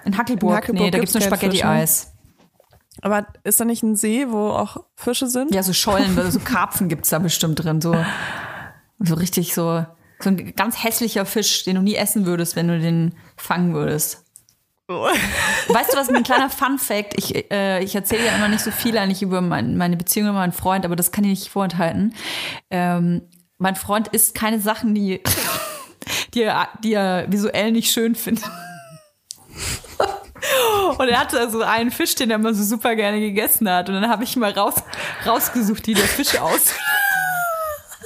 [0.06, 0.52] In Hackelburg?
[0.52, 1.28] In Hackelburg nee, da gibt's nur ne?
[1.28, 2.14] Spaghetti-Eis.
[3.02, 5.54] Aber ist da nicht ein See, wo auch Fische sind?
[5.54, 7.82] Ja, so Schollen, so Karpfen gibt's da bestimmt drin.
[7.82, 7.96] So,
[9.00, 9.86] so richtig so,
[10.20, 14.26] so ein ganz hässlicher Fisch, den du nie essen würdest, wenn du den fangen würdest.
[14.88, 18.98] Weißt du was, ein kleiner Fun-Fact, ich, äh, ich erzähle ja immer nicht so viel
[18.98, 22.14] eigentlich über mein, meine Beziehung mit meinem Freund, aber das kann ich nicht vorenthalten.
[22.70, 23.22] Ähm,
[23.58, 25.22] mein Freund isst keine Sachen, die,
[26.34, 28.46] die, er, die er visuell nicht schön findet.
[30.98, 33.90] Und er hatte so einen Fisch, den er immer so super gerne gegessen hat.
[33.90, 34.76] Und dann habe ich mal raus,
[35.26, 36.80] rausgesucht, wie der Fisch aussieht.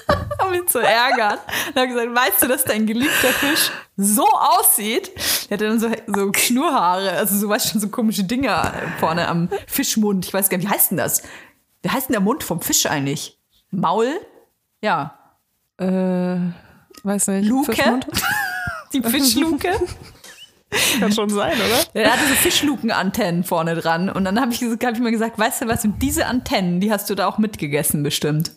[0.46, 1.40] um ihn zu ärgern.
[1.68, 5.12] Und habe gesagt, weißt du, dass dein geliebter Fisch so aussieht?
[5.50, 9.50] Der hatte dann so, so Schnurrhaare, also so, weißt schon so komische Dinger vorne am
[9.68, 10.26] Fischmund.
[10.26, 11.24] Ich weiß gar nicht, wie heißt denn das?
[11.82, 13.40] Wie heißt denn der Mund vom Fisch eigentlich?
[13.72, 14.10] Maul?
[14.82, 15.18] Ja.
[15.78, 16.38] Äh,
[17.06, 17.48] weiß nicht.
[17.48, 17.74] Luke?
[18.94, 19.70] Die Fischluke?
[21.00, 21.84] Kann schon sein, oder?
[21.94, 24.10] Der hatte so Fischlukenantennen vorne dran.
[24.10, 26.92] Und dann habe ich, hab ich mir gesagt, weißt du was, und diese Antennen, die
[26.92, 28.52] hast du da auch mitgegessen bestimmt.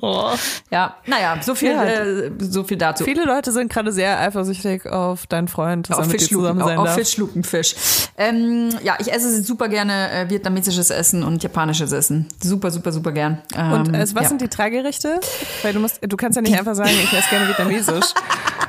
[0.00, 0.30] Oh.
[0.70, 1.84] Ja, naja, so viel, Ja.
[1.84, 3.04] äh, so viel dazu.
[3.04, 6.42] Viele Leute sind gerade sehr eifersüchtig auf deinen Freund, dass er auf mit dir Fischluken,
[6.46, 6.94] zusammen sein auf darf.
[6.96, 7.74] Fischlukenfisch.
[8.16, 12.28] Ähm, ja, ich esse super gerne äh, vietnamesisches Essen und japanisches Essen.
[12.42, 13.42] Super, super, super gern.
[13.56, 14.28] Ähm, Und äh, was ja.
[14.28, 15.20] sind die drei Gerichte?
[15.62, 18.14] Weil du musst, du kannst ja nicht einfach sagen, ich esse gerne vietnamesisch.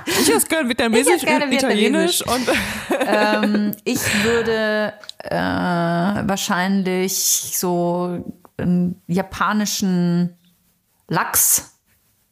[0.07, 2.49] Ich esse gerne vietnamesisch, Ich esse gerne italienisch und
[3.07, 5.35] ähm, ich würde äh,
[6.27, 7.13] wahrscheinlich
[7.57, 8.23] so
[8.57, 10.35] einen japanischen
[11.11, 11.77] Lachs,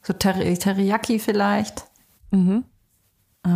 [0.02, 1.84] so Ter Teriyaki vielleicht.
[2.32, 3.50] Äh,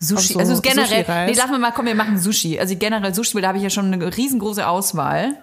[0.00, 1.30] Sushi, so also generell, Sushi-Reis?
[1.30, 2.58] nee, lass mal mal, komm, wir machen Sushi.
[2.58, 5.42] Also generell Sushi, weil da habe ich ja schon eine riesengroße Auswahl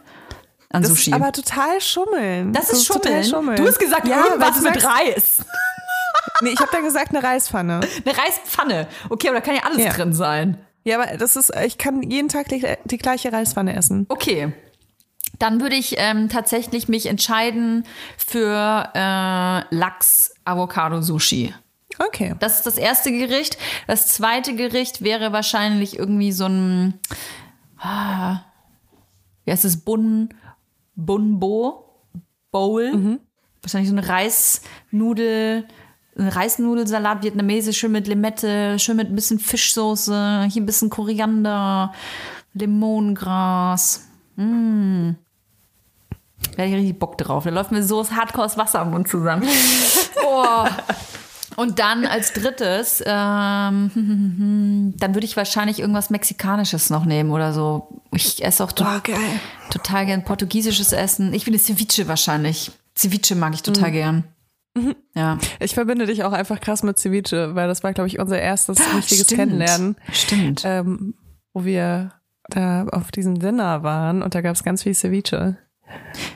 [0.72, 1.12] an das Sushi.
[1.12, 2.52] ist aber total schummeln.
[2.54, 3.58] das ist total Schummeln.
[3.58, 5.38] Du hast gesagt, ja, irgendwas mit Reis.
[6.42, 7.80] Nee, ich habe dann gesagt eine Reispfanne.
[8.06, 8.88] Eine Reispfanne.
[9.10, 9.94] Okay, aber da kann ja alles Ja.
[9.94, 10.58] drin sein.
[10.84, 14.06] Ja, aber das ist, ich kann jeden Tag die, die gleiche Reispfanne essen.
[14.10, 14.52] Okay.
[15.40, 17.86] Dann würde ich ähm, tatsächlich mich entscheiden
[18.18, 21.54] für äh, Lachs-Avocado-Sushi.
[22.00, 22.36] Okay.
[22.40, 23.58] Das ist das erste Gericht.
[23.88, 27.00] Das zweite Gericht wäre wahrscheinlich irgendwie so ein,
[27.80, 28.42] ah,
[29.46, 30.30] wie heißt es, Bun,
[30.96, 31.86] Bunbo
[32.52, 33.20] Bowl.
[33.62, 35.68] Wahrscheinlich so eine Reisnudel,
[36.18, 41.94] ein Reisnudelsalat, vietnamesisch, schön mit Limette, schön mit ein bisschen Fischsoße, hier ein bisschen Koriander,
[42.54, 44.08] Limonengras.
[44.36, 45.12] Mm.
[46.52, 47.44] Da hätte ich richtig Bock drauf.
[47.44, 49.48] Da läuft mir so das Hardcore das Wasser am Mund zusammen.
[50.28, 50.66] Oh.
[51.56, 58.02] Und dann als drittes, ähm, dann würde ich wahrscheinlich irgendwas Mexikanisches noch nehmen oder so.
[58.12, 59.16] Ich esse auch to geil.
[59.70, 61.34] total gern portugiesisches Essen.
[61.34, 62.72] Ich bin Ceviche wahrscheinlich.
[62.98, 64.24] Ceviche mag ich total gern.
[65.16, 65.38] Ja.
[65.60, 68.80] Ich verbinde dich auch einfach krass mit Ceviche, weil das war, glaube ich, unser erstes
[68.96, 69.40] richtiges Stimmt.
[69.40, 70.64] Kennenlernen, Stimmt.
[70.66, 71.14] ähm,
[71.54, 72.12] wo wir
[72.50, 75.58] da auf diesem Dinner waren und da gab es ganz viel Ceviche.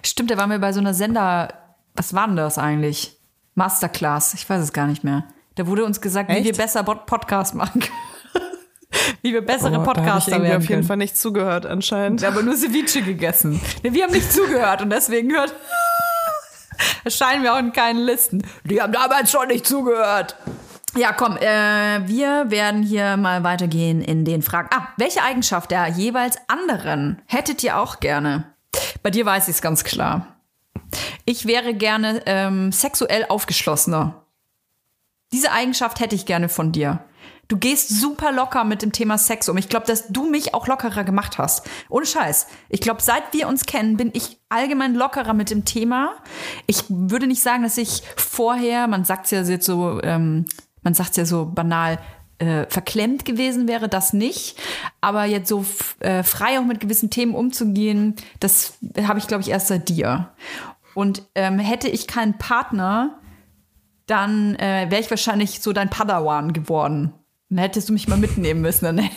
[0.03, 1.49] Stimmt, da waren wir bei so einer Sender.
[1.95, 3.17] Was war denn das eigentlich?
[3.55, 4.33] Masterclass.
[4.33, 5.25] Ich weiß es gar nicht mehr.
[5.55, 6.45] Da wurde uns gesagt, wie Echt?
[6.45, 8.43] wir besser Pod- Podcast machen können.
[9.21, 10.83] wie wir bessere Oh, ich Podcaster irgendwie werden auf jeden können.
[10.87, 12.21] Fall nicht zugehört anscheinend.
[12.21, 13.59] Wir haben nur Ceviche gegessen.
[13.81, 15.53] Wir haben nicht zugehört und deswegen hört.
[17.03, 18.43] erscheinen wir auch in keinen Listen.
[18.63, 20.35] Die haben damals schon nicht zugehört.
[20.95, 24.69] Ja, komm, äh, wir werden hier mal weitergehen in den Fragen.
[24.73, 28.45] Ah, welche Eigenschaft der jeweils anderen hättet ihr auch gerne?
[29.03, 30.39] Bei dir weiß ich es ganz klar.
[31.25, 34.25] Ich wäre gerne ähm, sexuell aufgeschlossener.
[35.31, 37.03] Diese Eigenschaft hätte ich gerne von dir.
[37.47, 39.57] Du gehst super locker mit dem Thema Sex um.
[39.57, 41.67] Ich glaube, dass du mich auch lockerer gemacht hast.
[41.89, 42.47] Ohne Scheiß.
[42.69, 46.13] Ich glaube, seit wir uns kennen, bin ich allgemein lockerer mit dem Thema.
[46.67, 50.45] Ich würde nicht sagen, dass ich vorher, man sagt ja jetzt so, ähm,
[50.83, 51.97] man sagt ja so banal,
[52.39, 54.57] äh, verklemmt gewesen wäre, das nicht.
[55.01, 55.65] Aber jetzt so
[55.99, 60.29] äh, frei auch mit gewissen Themen umzugehen, das habe ich, glaube ich, erst seit dir.
[60.95, 63.19] Und ähm, hätte ich keinen Partner,
[64.07, 67.13] dann äh, wäre ich wahrscheinlich so dein Padawan geworden.
[67.49, 68.85] Dann hättest du mich mal mitnehmen müssen.
[68.85, 68.97] Dann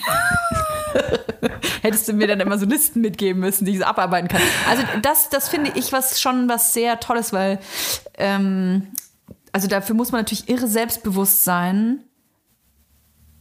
[1.82, 4.42] hättest du mir dann immer so Listen mitgeben müssen, die ich so abarbeiten kann.
[4.68, 7.58] Also das, das finde ich was schon was sehr Tolles, weil
[8.18, 8.88] ähm,
[9.52, 12.04] also dafür muss man natürlich irre selbstbewusst sein.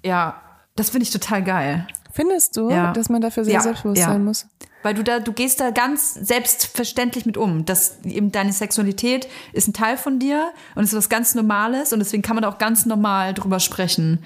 [0.06, 0.42] Ja,
[0.76, 1.88] das finde ich total geil.
[2.14, 2.92] Findest du, Ja.
[2.92, 4.08] dass man dafür sehr Ja, selbstbewusst ja.
[4.08, 4.48] sein muss?
[4.84, 7.66] Weil du da, du gehst da ganz selbstverständlich mit um.
[7.66, 11.94] dass eben deine Sexualität ist ein Teil von dir und es ist was ganz Normales
[11.94, 14.24] und deswegen kann man da auch ganz normal drüber sprechen.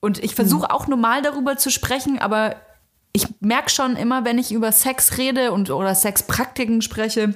[0.00, 2.56] Und ich versuche auch normal darüber zu sprechen, aber
[3.12, 7.34] ich merke schon immer, wenn ich über Sex rede und oder Sexpraktiken spreche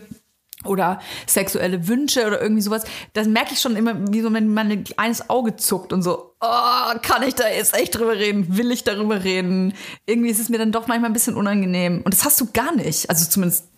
[0.65, 4.85] oder sexuelle Wünsche oder irgendwie sowas, dann merke ich schon immer, wie so mein, mein
[4.97, 8.57] eines Auge zuckt und so, oh, kann ich da jetzt echt drüber reden?
[8.57, 9.75] Will ich darüber reden?
[10.07, 12.03] Irgendwie ist es mir dann doch manchmal ein bisschen unangenehm.
[12.05, 13.09] Und das hast du gar nicht.
[13.09, 13.69] Also zumindest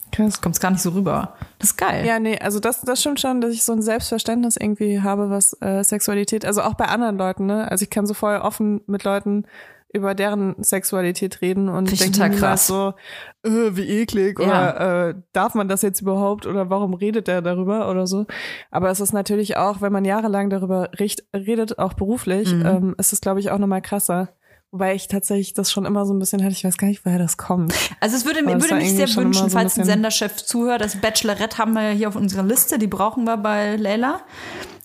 [0.43, 1.35] kommt es gar nicht so rüber.
[1.59, 2.05] Das ist geil.
[2.07, 5.57] Ja, nee, also das, das stimmt schon, dass ich so ein Selbstverständnis irgendwie habe, was
[5.61, 7.71] äh, Sexualität, also auch bei anderen Leuten, ne?
[7.71, 9.45] Also ich kann so voll offen mit Leuten
[9.93, 12.67] über deren Sexualität reden und Finde ich denke total niemals krass.
[12.69, 12.95] so,
[13.43, 17.91] äh, wie eklig oder äh, darf man das jetzt überhaupt oder warum redet der darüber
[17.91, 18.27] oder so.
[18.71, 20.91] Aber es ist natürlich auch, wenn man jahrelang darüber
[21.35, 22.67] redet, auch beruflich, Mhm.
[22.67, 24.29] ähm, ist es, glaube ich, auch nochmal krasser.
[24.73, 27.19] Wobei ich tatsächlich das schon immer so ein bisschen hatte, ich weiß gar nicht, woher
[27.19, 27.75] das kommt.
[27.99, 30.81] Also es würde, würde mich sehr wünschen, so falls ein Senderchef zuhört.
[30.81, 34.21] Das Bachelorette haben wir hier auf unserer Liste, die brauchen wir bei Leila.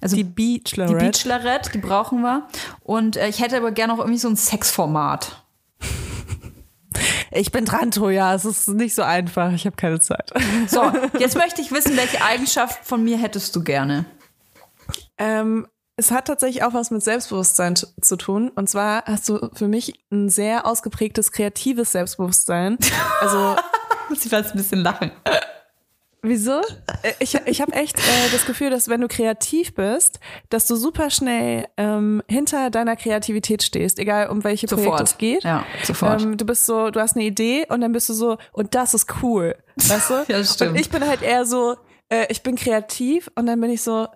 [0.02, 1.06] Also Die die Bachelorette.
[1.06, 2.48] Bachelorette, die brauchen wir.
[2.82, 5.44] Und äh, ich hätte aber gerne auch irgendwie so ein Sexformat.
[7.32, 8.34] Ich bin dran, Troja.
[8.34, 9.52] Es ist nicht so einfach.
[9.52, 10.32] Ich habe keine Zeit.
[10.68, 10.82] So,
[11.20, 14.06] jetzt möchte ich wissen, welche Eigenschaft von mir hättest du gerne?
[15.18, 15.68] Ähm,
[15.98, 18.52] es hat tatsächlich auch was mit Selbstbewusstsein zu tun.
[18.56, 22.78] Und zwar hast du für mich ein sehr ausgeprägtes kreatives Selbstbewusstsein.
[23.22, 23.56] Also
[24.10, 25.10] Muss ich fast ein bisschen lachen.
[26.22, 26.60] Wieso?
[27.04, 30.20] Äh, Ich, ich habe echt äh, das Gefühl, dass wenn du kreativ bist,
[30.50, 35.02] dass du super schnell ähm, hinter deiner Kreativität stehst, egal um welche Projekte Sofort.
[35.08, 35.44] es geht.
[35.44, 36.22] Ja, sofort.
[36.24, 38.94] Ähm, du bist so, du hast eine Idee und dann bist du so, und das
[38.94, 39.56] ist cool.
[39.76, 40.14] Weißt du?
[40.28, 40.72] Ja, das stimmt.
[40.72, 41.78] Und ich bin halt eher so,
[42.10, 44.08] äh, ich bin kreativ und dann bin ich so,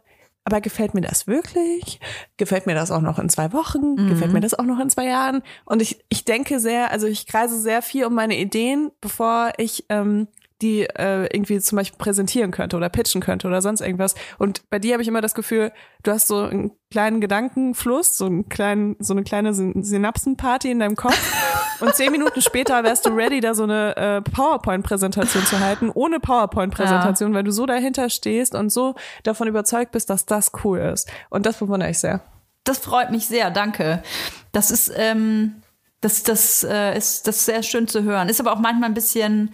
[0.43, 1.99] aber gefällt mir das wirklich?
[2.37, 3.95] Gefällt mir das auch noch in zwei Wochen?
[3.95, 4.09] Mhm.
[4.09, 5.43] Gefällt mir das auch noch in zwei Jahren?
[5.65, 9.85] Und ich, ich denke sehr, also ich kreise sehr viel um meine Ideen, bevor ich
[9.89, 10.27] ähm,
[10.61, 14.15] die äh, irgendwie zum Beispiel präsentieren könnte oder pitchen könnte oder sonst irgendwas.
[14.37, 15.71] Und bei dir habe ich immer das Gefühl,
[16.03, 20.79] du hast so einen kleinen Gedankenfluss, so einen kleinen, so eine kleine Syn Synapsenparty in
[20.79, 21.17] deinem Kopf.
[21.79, 26.19] Und zehn Minuten später wärst du ready, da so eine äh, PowerPoint-Präsentation zu halten, ohne
[26.19, 31.09] PowerPoint-Präsentation, weil du so dahinter stehst und so davon überzeugt bist, dass das cool ist.
[31.29, 32.21] Und das bewundere ich sehr.
[32.65, 34.03] Das freut mich sehr, danke.
[34.51, 35.61] Das ist, ähm,
[36.01, 38.27] das, das, äh, ist, das ist sehr schön zu hören.
[38.27, 39.53] Ist aber auch manchmal ein bisschen,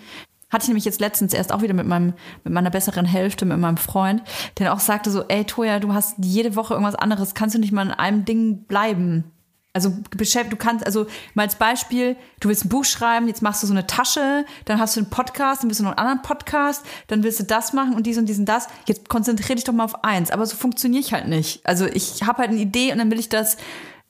[0.56, 3.60] hatte ich nämlich jetzt letztens erst auch wieder mit meinem, mit meiner besseren Hälfte, mit
[3.60, 4.24] meinem Freund,
[4.58, 7.74] der auch sagte so, ey Toja, du hast jede Woche irgendwas anderes, kannst du nicht
[7.74, 9.32] mal in einem Ding bleiben?
[9.74, 13.68] Also du kannst, also mal als Beispiel, du willst ein Buch schreiben, jetzt machst du
[13.68, 16.86] so eine Tasche, dann hast du einen Podcast, dann willst du noch einen anderen Podcast,
[17.08, 18.68] dann willst du das machen und dies und dies und das.
[18.86, 20.32] Jetzt konzentrier dich doch mal auf eins.
[20.32, 21.60] Aber so funktioniere ich halt nicht.
[21.66, 23.58] Also ich habe halt eine Idee und dann will ich das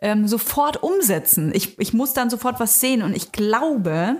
[0.01, 1.51] ähm, sofort umsetzen.
[1.55, 4.17] Ich, ich muss dann sofort was sehen und ich glaube,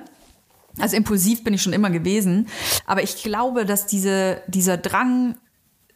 [0.80, 2.48] also impulsiv bin ich schon immer gewesen,
[2.86, 5.36] aber ich glaube, dass diese, dieser Drang,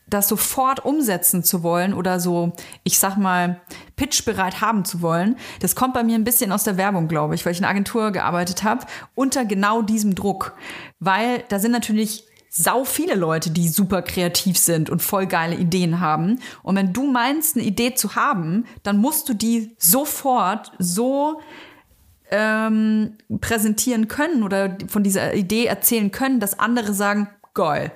[0.08, 2.54] das sofort umsetzen zu wollen oder so,
[2.84, 3.62] ich sag mal,
[3.96, 7.46] pitchbereit haben zu wollen, das kommt bei mir ein bisschen aus der Werbung, glaube ich,
[7.46, 10.56] weil ich in Agentur gearbeitet habe, unter genau diesem Druck.
[11.00, 16.00] Weil da sind natürlich sau viele Leute, die super kreativ sind und voll geile Ideen
[16.00, 16.40] haben.
[16.64, 21.40] Und wenn du meinst, eine Idee zu haben, dann musst du die sofort so
[22.32, 27.92] ähm, präsentieren können oder von dieser Idee erzählen können, dass andere sagen, geil.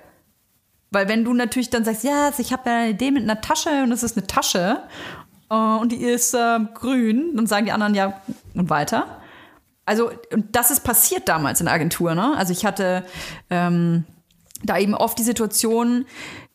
[0.92, 3.92] Weil wenn du natürlich dann sagst, ja, ich habe eine Idee mit einer Tasche und
[3.92, 4.84] es ist eine Tasche
[5.50, 8.22] äh, und die ist äh, grün, dann sagen die anderen ja
[8.54, 9.20] und weiter.
[9.86, 12.16] Also und das ist passiert damals in der Agentur.
[12.16, 12.36] Ne?
[12.38, 13.04] Also ich hatte
[13.50, 14.06] ähm,
[14.64, 16.06] da eben oft die Situation,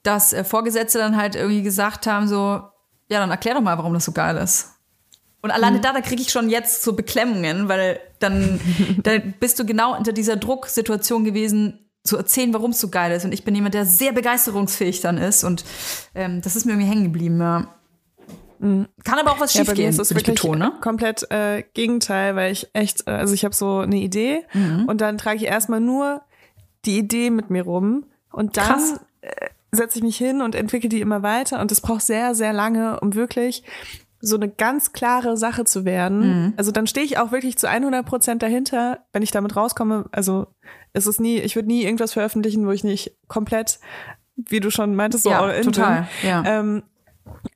[0.02, 2.62] dass äh, Vorgesetzte dann halt irgendwie gesagt haben so,
[3.10, 4.77] ja, dann erklär doch mal, warum das so geil ist.
[5.40, 8.60] Und alleine da, da kriege ich schon jetzt so Beklemmungen, weil dann,
[9.02, 13.24] dann bist du genau unter dieser Drucksituation gewesen, zu erzählen, warum es so geil ist.
[13.24, 15.44] Und ich bin jemand, der sehr begeisterungsfähig dann ist.
[15.44, 15.64] Und
[16.14, 17.38] ähm, das ist mir irgendwie hängen geblieben.
[17.40, 17.66] Ja.
[18.60, 18.88] Kann
[19.20, 20.58] aber auch was Ja, schiefgehen, ist es will ich wirklich betonen.
[20.58, 20.72] Ne?
[20.80, 24.86] komplett äh, Gegenteil, weil ich echt, äh, also ich habe so eine Idee Mhm.
[24.88, 26.22] und dann trage ich erstmal nur
[26.84, 29.00] die Idee mit mir rum und dann Krass.
[29.20, 29.30] äh,
[29.70, 32.98] setze ich mich hin und entwickle die immer weiter und es braucht sehr, sehr lange,
[32.98, 33.62] um wirklich
[34.20, 36.20] so eine ganz klare Sache zu werden.
[36.44, 36.54] Mhm.
[36.56, 40.06] Also dann stehe ich auch wirklich zu 100 Prozent dahinter, wenn ich damit rauskomme.
[40.12, 40.48] Also
[40.92, 43.78] es ist nie, ich würde nie irgendwas veröffentlichen, wo ich nicht komplett,
[44.36, 46.28] wie du schon meintest, so Ja, total, bin.
[46.30, 46.42] ja.
[46.44, 46.82] Ähm,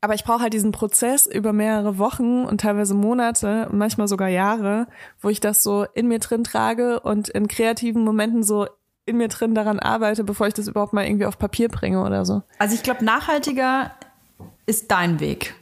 [0.00, 4.28] aber ich brauche halt diesen Prozess über mehrere Wochen und teilweise Monate und manchmal sogar
[4.28, 4.86] Jahre,
[5.20, 8.66] wo ich das so in mir drin trage und in kreativen Momenten so
[9.06, 12.24] in mir drin daran arbeite, bevor ich das überhaupt mal irgendwie auf Papier bringe oder
[12.24, 12.42] so.
[12.58, 13.90] Also ich glaube, nachhaltiger
[14.66, 15.54] ist dein Weg.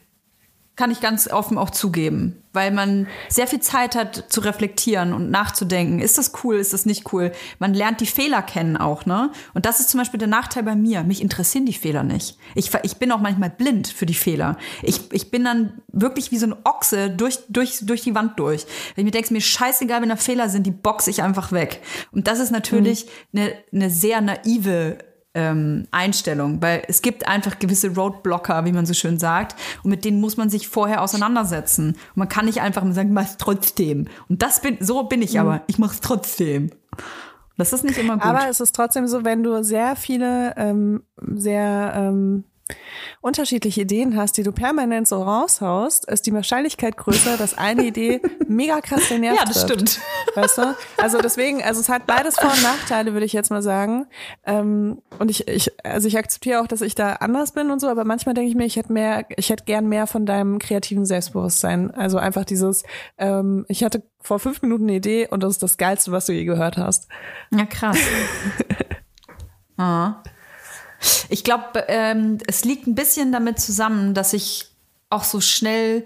[0.80, 5.30] Kann ich ganz offen auch zugeben, weil man sehr viel Zeit hat zu reflektieren und
[5.30, 5.98] nachzudenken.
[5.98, 7.32] Ist das cool, ist das nicht cool?
[7.58, 9.30] Man lernt die Fehler kennen auch, ne?
[9.52, 11.02] Und das ist zum Beispiel der Nachteil bei mir.
[11.02, 12.38] Mich interessieren die Fehler nicht.
[12.54, 14.56] Ich, ich bin auch manchmal blind für die Fehler.
[14.82, 18.64] Ich, ich bin dann wirklich wie so ein Ochse durch, durch, durch die Wand durch.
[18.94, 21.82] Wenn ich mir denke, mir scheißegal, wenn da Fehler sind, die boxe ich einfach weg.
[22.10, 24.96] Und das ist natürlich eine, eine sehr naive
[25.34, 30.04] ähm, Einstellung, weil es gibt einfach gewisse Roadblocker, wie man so schön sagt, und mit
[30.04, 31.90] denen muss man sich vorher auseinandersetzen.
[31.90, 34.08] Und man kann nicht einfach sagen, mach's trotzdem.
[34.28, 35.62] Und das bin, so bin ich aber.
[35.66, 36.70] Ich mach's trotzdem.
[37.56, 38.24] Das ist nicht immer gut.
[38.24, 42.44] Aber es ist trotzdem so, wenn du sehr viele, ähm, sehr ähm,
[43.22, 48.22] unterschiedliche Ideen hast, die du permanent so raushaust, ist die Wahrscheinlichkeit größer, dass eine Idee
[48.48, 49.90] mega krass den Nerv ja, das trifft.
[49.90, 50.00] stimmt.
[50.34, 50.76] Weißt du?
[50.96, 54.06] Also deswegen, also es hat beides Vor- und Nachteile, würde ich jetzt mal sagen.
[54.44, 57.88] Ähm, und ich, ich, also ich akzeptiere auch, dass ich da anders bin und so,
[57.88, 61.04] aber manchmal denke ich mir, ich hätte mehr, ich hätte gern mehr von deinem kreativen
[61.04, 61.90] Selbstbewusstsein.
[61.90, 62.84] Also einfach dieses,
[63.18, 66.32] ähm, ich hatte vor fünf Minuten eine Idee und das ist das Geilste, was du
[66.32, 67.08] je gehört hast.
[67.50, 67.98] Ja, krass.
[69.76, 70.22] ah.
[71.28, 74.66] Ich glaube, ähm, es liegt ein bisschen damit zusammen, dass ich
[75.08, 76.04] auch so schnell,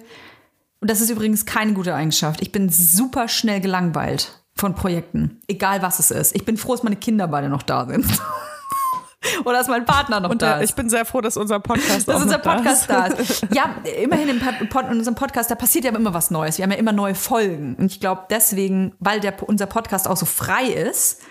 [0.80, 5.82] und das ist übrigens keine gute Eigenschaft, ich bin super schnell gelangweilt von Projekten, egal
[5.82, 6.34] was es ist.
[6.36, 8.06] Ich bin froh, dass meine Kinder beide noch da sind.
[9.44, 10.70] Oder dass mein Partner noch Und da ist.
[10.70, 12.90] ich bin sehr froh, dass unser Podcast dass auch unser noch da Podcast ist.
[12.90, 13.46] da ist.
[13.54, 16.58] Ja, immerhin im Pod in unserem Podcast, da passiert ja immer was Neues.
[16.58, 17.74] Wir haben ja immer neue Folgen.
[17.76, 21.22] Und ich glaube deswegen, weil der, unser Podcast auch so frei ist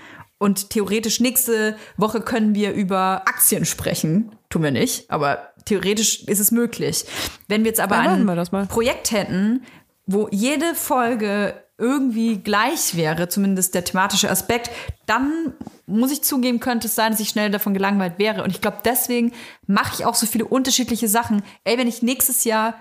[0.43, 4.35] Und theoretisch nächste Woche können wir über Aktien sprechen.
[4.49, 7.05] Tun wir nicht, aber theoretisch ist es möglich.
[7.47, 8.67] Wenn wir jetzt aber Dann ein.
[8.67, 9.63] Projekt hätten,
[10.05, 14.69] wo jede Folge irgendwie gleich wäre, zumindest der thematische Aspekt,
[15.05, 15.53] dann
[15.85, 18.43] muss ich zugeben, könnte es sein, dass ich schnell davon gelangweilt wäre.
[18.43, 19.31] Und ich glaube, deswegen
[19.65, 21.41] mache ich auch so viele unterschiedliche Sachen.
[21.63, 22.75] Ey, wenn ich nächstes Jahr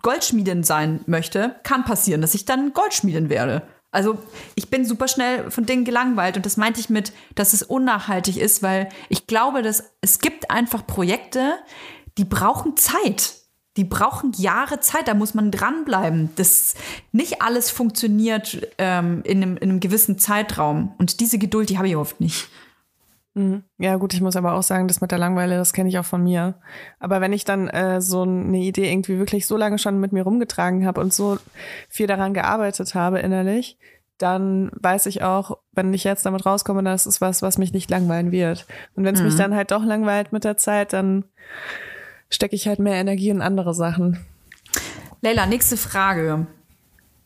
[0.00, 3.64] Goldschmiedin sein möchte, kann passieren, dass ich dann Goldschmiedin werde.
[3.92, 4.18] Also
[4.54, 8.38] ich bin super schnell von Dingen gelangweilt und das meinte ich mit, dass es unnachhaltig
[8.38, 11.58] ist, weil ich glaube, dass es gibt einfach Projekte,
[12.18, 13.34] die brauchen Zeit.
[13.78, 16.30] Die brauchen Jahre Zeit, da muss man dranbleiben.
[16.36, 16.74] Das
[17.12, 20.94] nicht alles funktioniert ähm, in, einem, in einem gewissen Zeitraum.
[20.98, 22.48] Und diese Geduld, die habe ich oft nicht.
[23.78, 26.04] Ja, gut, ich muss aber auch sagen, das mit der Langeweile, das kenne ich auch
[26.04, 26.60] von mir.
[26.98, 30.22] Aber wenn ich dann äh, so eine Idee irgendwie wirklich so lange schon mit mir
[30.22, 31.38] rumgetragen habe und so
[31.88, 33.78] viel daran gearbeitet habe innerlich,
[34.18, 37.90] dann weiß ich auch, wenn ich jetzt damit rauskomme, das ist was, was mich nicht
[37.90, 38.66] langweilen wird.
[38.94, 41.24] Und wenn es mich dann halt doch langweilt mit der Zeit, dann
[42.28, 44.24] stecke ich halt mehr Energie in andere Sachen.
[45.22, 46.46] Leila, nächste Frage.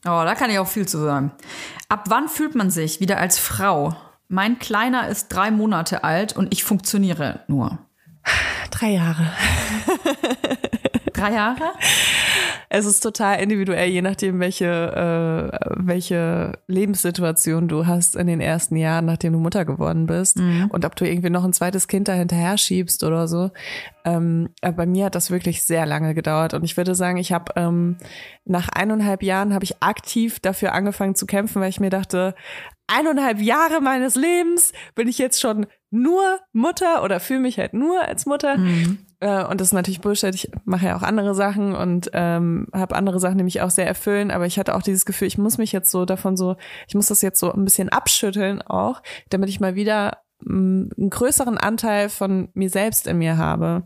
[0.05, 1.33] Oh, da kann ich auch viel zu sagen.
[1.89, 3.95] Ab wann fühlt man sich wieder als Frau?
[4.29, 7.79] Mein Kleiner ist drei Monate alt und ich funktioniere nur.
[8.71, 9.31] Drei Jahre.
[11.13, 11.73] Drei Jahre?
[12.69, 18.77] Es ist total individuell, je nachdem, welche, äh, welche Lebenssituation du hast in den ersten
[18.77, 20.39] Jahren, nachdem du Mutter geworden bist.
[20.71, 23.51] Und ob du irgendwie noch ein zweites Kind dahinterher schiebst oder so.
[24.05, 26.55] Ähm, aber bei mir hat das wirklich sehr lange gedauert.
[26.55, 27.97] Und ich würde sagen, ich habe ähm,
[28.45, 32.35] nach eineinhalb Jahren habe ich aktiv dafür angefangen zu kämpfen, weil ich mir dachte,
[32.87, 38.03] eineinhalb Jahre meines Lebens bin ich jetzt schon nur Mutter oder fühle mich halt nur
[38.03, 38.57] als Mutter.
[39.21, 40.35] Äh, und das ist natürlich Bullshit.
[40.35, 43.87] Ich mache ja auch andere Sachen und ähm, habe andere Sachen, die mich auch sehr
[43.87, 44.31] erfüllen.
[44.31, 46.57] Aber ich hatte auch dieses Gefühl, ich muss mich jetzt so davon so,
[46.87, 51.57] ich muss das jetzt so ein bisschen abschütteln auch, damit ich mal wieder einen größeren
[51.59, 53.85] Anteil von mir selbst in mir habe.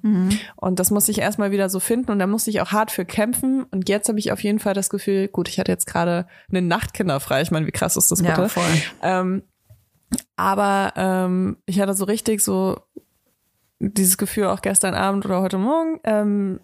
[0.56, 3.04] Und das muss ich erstmal wieder so finden und da musste ich auch hart für
[3.04, 3.64] kämpfen.
[3.70, 6.68] Und jetzt habe ich auf jeden Fall das Gefühl, gut, ich hatte jetzt gerade einen
[6.68, 7.42] Nachtkinder frei.
[7.42, 8.42] Ich meine, wie krass ist das bitte?
[8.42, 8.64] Ja, voll.
[9.02, 9.42] Ähm,
[10.36, 12.80] aber ähm, ich hatte so richtig so
[13.78, 16.00] dieses Gefühl auch gestern Abend oder heute Morgen.
[16.04, 16.60] Ähm,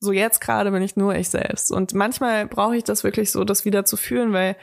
[0.00, 1.70] so jetzt gerade bin ich nur ich selbst.
[1.72, 4.56] Und manchmal brauche ich das wirklich so, das wieder zu fühlen, weil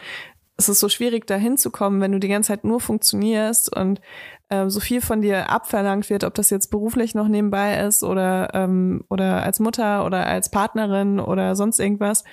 [0.64, 4.02] es ist so schwierig, da hinzukommen, wenn du die ganze Zeit nur funktionierst und
[4.50, 8.54] ähm, so viel von dir abverlangt wird, ob das jetzt beruflich noch nebenbei ist oder,
[8.54, 12.24] ähm, oder als Mutter oder als Partnerin oder sonst irgendwas,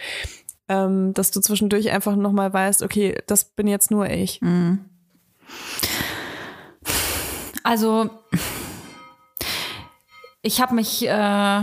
[0.68, 4.40] ähm, dass du zwischendurch einfach nochmal weißt, okay, das bin jetzt nur ich.
[7.62, 8.10] Also,
[10.42, 11.62] ich habe mich, äh,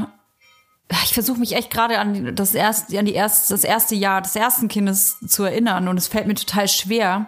[1.04, 4.36] ich versuche mich echt gerade an das erste, an die erste, das erste Jahr des
[4.36, 7.28] ersten Kindes zu erinnern und es fällt mir total schwer.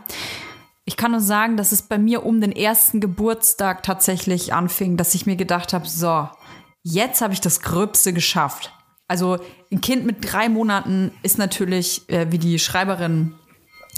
[0.86, 5.14] Ich kann nur sagen, dass es bei mir um den ersten Geburtstag tatsächlich anfing, dass
[5.14, 6.30] ich mir gedacht habe, so,
[6.84, 8.74] jetzt habe ich das Gröbste geschafft.
[9.08, 9.38] Also
[9.72, 13.34] ein Kind mit drei Monaten ist natürlich, äh, wie die Schreiberin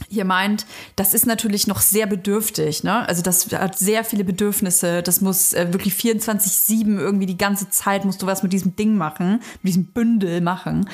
[0.09, 2.83] hier meint, das ist natürlich noch sehr bedürftig.
[2.83, 3.07] Ne?
[3.07, 5.01] Also das hat sehr viele Bedürfnisse.
[5.03, 8.97] Das muss äh, wirklich 24-7 irgendwie die ganze Zeit musst du was mit diesem Ding
[8.97, 10.89] machen, mit diesem Bündel machen.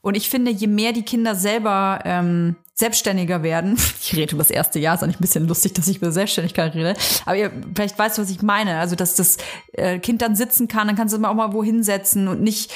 [0.00, 4.50] Und ich finde, je mehr die Kinder selber ähm, selbstständiger werden, ich rede über das
[4.50, 7.98] erste Jahr, ist eigentlich ein bisschen lustig, dass ich über Selbstständigkeit rede, aber ihr vielleicht
[7.98, 8.78] weißt du, was ich meine.
[8.78, 9.36] Also, dass das
[9.72, 12.72] äh, Kind dann sitzen kann, dann kannst du es auch mal wohin setzen und nicht,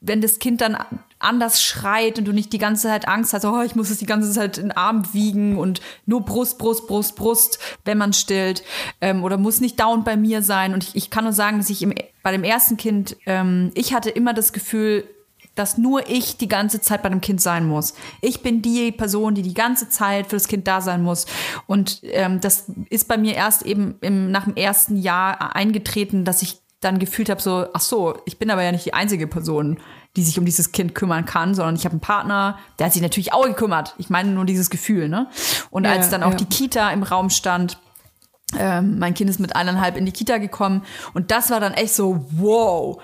[0.00, 0.76] wenn das Kind dann
[1.22, 4.06] anders schreit und du nicht die ganze Zeit Angst hast, oh, ich muss es die
[4.06, 8.62] ganze Zeit in den Arm wiegen und nur Brust, Brust, Brust, Brust, wenn man stillt.
[9.00, 10.74] Ähm, oder muss nicht dauernd bei mir sein.
[10.74, 13.94] Und ich, ich kann nur sagen, dass ich im, bei dem ersten Kind, ähm, ich
[13.94, 15.04] hatte immer das Gefühl,
[15.54, 17.94] dass nur ich die ganze Zeit bei dem Kind sein muss.
[18.20, 21.26] Ich bin die Person, die die ganze Zeit für das Kind da sein muss.
[21.66, 26.42] Und ähm, das ist bei mir erst eben im, nach dem ersten Jahr eingetreten, dass
[26.42, 29.78] ich dann gefühlt habe, so, ach so, ich bin aber ja nicht die einzige Person,
[30.16, 33.02] die sich um dieses Kind kümmern kann, sondern ich habe einen Partner, der hat sich
[33.02, 33.94] natürlich auch gekümmert.
[33.98, 35.28] Ich meine nur dieses Gefühl, ne?
[35.70, 36.36] Und Ja, als dann auch ja.
[36.36, 37.78] die Kita im Raum stand,
[38.58, 40.82] ähm, mein Kind ist mit eineinhalb in die Kita gekommen
[41.14, 43.00] und das war dann echt so, wow.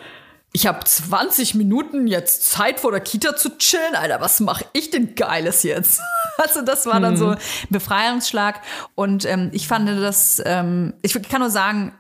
[0.53, 3.95] Ich habe 20 Minuten jetzt Zeit vor der Kita zu chillen.
[3.95, 6.01] Alter, was mache ich denn Geiles jetzt?
[6.41, 7.39] Also das war dann so ein
[7.69, 8.61] Befreiungsschlag.
[8.95, 11.99] Und ähm, ich fand das, ähm, ich kann nur sagen,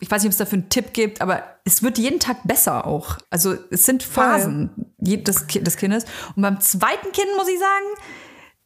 [0.00, 2.86] ich weiß nicht, ob es dafür einen Tipp gibt, aber es wird jeden Tag besser
[2.86, 3.16] auch.
[3.30, 6.04] Also es sind Phasen des, des Kindes.
[6.36, 7.86] Und beim zweiten Kind muss ich sagen,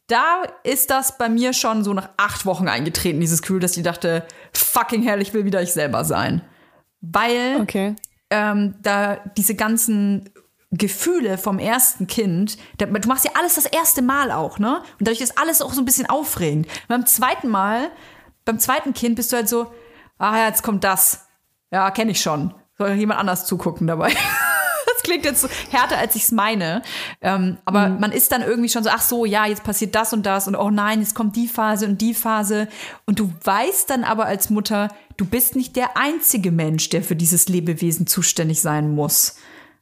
[0.07, 3.83] da ist das bei mir schon so nach acht Wochen eingetreten, dieses Gefühl, dass ich
[3.83, 6.41] dachte, fucking hell, ich will wieder ich selber sein.
[7.01, 7.95] Weil Okay.
[8.29, 10.29] Ähm, da diese ganzen
[10.71, 14.77] Gefühle vom ersten Kind, da, du machst ja alles das erste Mal auch, ne?
[14.99, 16.67] Und dadurch ist alles auch so ein bisschen aufregend.
[16.87, 17.91] Beim zweiten Mal
[18.45, 19.73] beim zweiten Kind bist du halt so,
[20.19, 21.27] ah jetzt kommt das.
[21.71, 22.53] Ja, kenne ich schon.
[22.77, 24.13] Soll jemand anders zugucken dabei?
[25.05, 26.81] klingt jetzt härter, als ich es meine.
[27.21, 30.25] Ähm, aber man ist dann irgendwie schon so, ach so, ja, jetzt passiert das und
[30.25, 32.67] das und oh nein, jetzt kommt die Phase und die Phase.
[33.05, 37.15] Und du weißt dann aber als Mutter, du bist nicht der einzige Mensch, der für
[37.15, 39.37] dieses Lebewesen zuständig sein muss.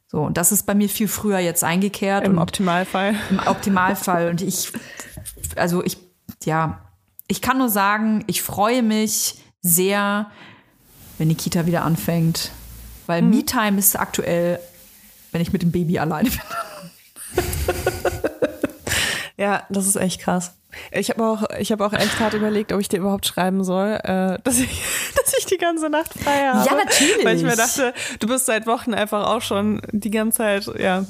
[0.06, 2.24] So, und das ist bei mir viel früher jetzt eingekehrt.
[2.24, 3.16] Im Optimalfall.
[3.30, 4.28] im Optimalfall.
[4.28, 4.72] Und ich,
[5.56, 5.98] also ich,
[6.44, 6.84] ja,
[7.26, 10.30] ich kann nur sagen, ich freue mich sehr,
[11.18, 12.52] wenn die Kita wieder anfängt.
[13.06, 14.60] Weil Me-Time ist aktuell,
[15.34, 16.40] wenn ich mit dem Baby alleine bin.
[19.36, 20.54] Ja, das ist echt krass.
[20.90, 23.92] Ich habe auch, ich habe auch echt hart überlegt, ob ich dir überhaupt schreiben soll,
[24.02, 24.82] äh, dass ich,
[25.16, 26.68] dass ich die ganze Nacht frei habe.
[26.68, 27.24] Ja, natürlich.
[27.24, 31.04] Weil ich mir dachte, du bist seit Wochen einfach auch schon die ganze Zeit, ja,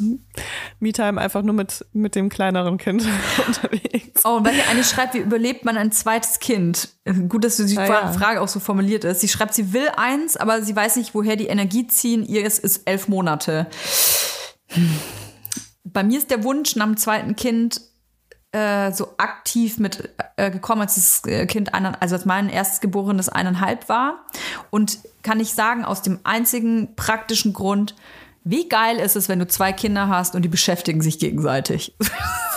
[0.81, 3.07] Me-Time einfach nur mit, mit dem kleineren Kind
[3.47, 4.23] unterwegs.
[4.25, 6.91] Oh, und weil hier eine schreibt, wie überlebt man ein zweites Kind?
[7.29, 8.13] Gut, dass du die Ah, ja.
[8.13, 9.21] Frage auch so formuliert ist.
[9.21, 12.25] Sie schreibt, sie will eins, aber sie weiß nicht, woher die Energie ziehen.
[12.27, 13.67] Ihr ist, ist elf Monate.
[15.85, 17.81] Bei mir ist der Wunsch nach dem zweiten Kind
[18.55, 23.29] äh, so aktiv mit äh, gekommen, als das äh, Kind, einer, also als mein erstgeborenes
[23.29, 24.25] eineinhalb war.
[24.71, 27.97] Und kann ich sagen, aus dem einzigen praktischen Grund,
[28.45, 31.97] wie geil ist es, wenn du zwei Kinder hast und die beschäftigen sich gegenseitig.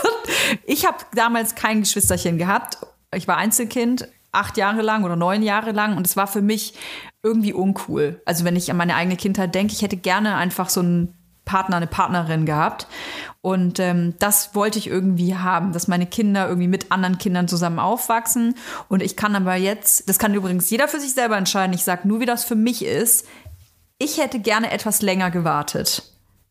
[0.65, 2.77] ich habe damals kein Geschwisterchen gehabt.
[3.15, 6.75] Ich war Einzelkind, acht Jahre lang oder neun Jahre lang und es war für mich
[7.23, 8.21] irgendwie uncool.
[8.25, 11.16] Also wenn ich an meine eigene Kindheit denke, ich hätte gerne einfach so einen
[11.47, 12.85] Partner, eine Partnerin gehabt.
[13.41, 17.79] Und ähm, das wollte ich irgendwie haben, dass meine Kinder irgendwie mit anderen Kindern zusammen
[17.79, 18.55] aufwachsen.
[18.89, 22.07] Und ich kann aber jetzt, das kann übrigens jeder für sich selber entscheiden, ich sage
[22.07, 23.25] nur, wie das für mich ist.
[23.97, 26.03] Ich hätte gerne etwas länger gewartet.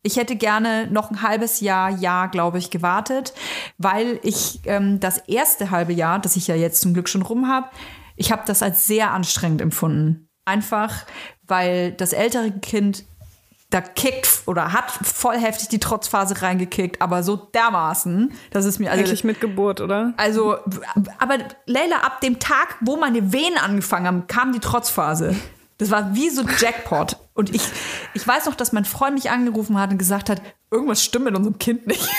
[0.03, 3.33] Ich hätte gerne noch ein halbes Jahr, Jahr, glaube ich, gewartet,
[3.77, 7.47] weil ich ähm, das erste halbe Jahr, das ich ja jetzt zum Glück schon rum
[7.47, 7.67] habe,
[8.15, 10.29] ich habe das als sehr anstrengend empfunden.
[10.45, 11.05] Einfach,
[11.45, 13.05] weil das ältere Kind
[13.69, 18.91] da kickt oder hat voll heftig die Trotzphase reingekickt, aber so dermaßen, dass es mir
[18.91, 20.13] also Eigentlich mit Geburt, oder?
[20.15, 20.57] also,
[21.19, 25.35] aber Leila, ab dem Tag, wo meine Venen angefangen haben, kam die Trotzphase.
[25.79, 27.17] Das war wie so Jackpot.
[27.33, 27.61] Und ich,
[28.13, 30.41] ich weiß noch, dass mein Freund mich angerufen hat und gesagt hat,
[30.71, 32.09] irgendwas stimmt mit unserem Kind nicht.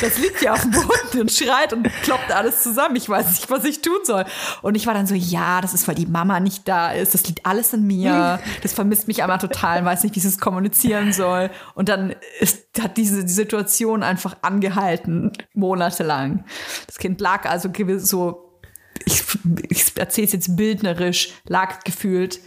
[0.00, 2.96] Das liegt ja auf dem Boden und schreit und kloppt alles zusammen.
[2.96, 4.24] Ich weiß nicht, was ich tun soll.
[4.62, 7.14] Und ich war dann so, ja, das ist, weil die Mama nicht da ist.
[7.14, 8.40] Das liegt alles in mir.
[8.62, 11.50] Das vermisst mich einmal total, weiß nicht, wie sie es kommunizieren soll.
[11.74, 16.44] Und dann ist, hat diese Situation einfach angehalten, monatelang.
[16.86, 18.58] Das Kind lag also so,
[19.04, 19.22] ich,
[19.68, 22.40] ich erzähle es jetzt bildnerisch, lag gefühlt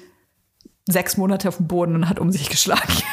[0.87, 3.03] sechs Monate auf dem Boden und hat um sich geschlagen.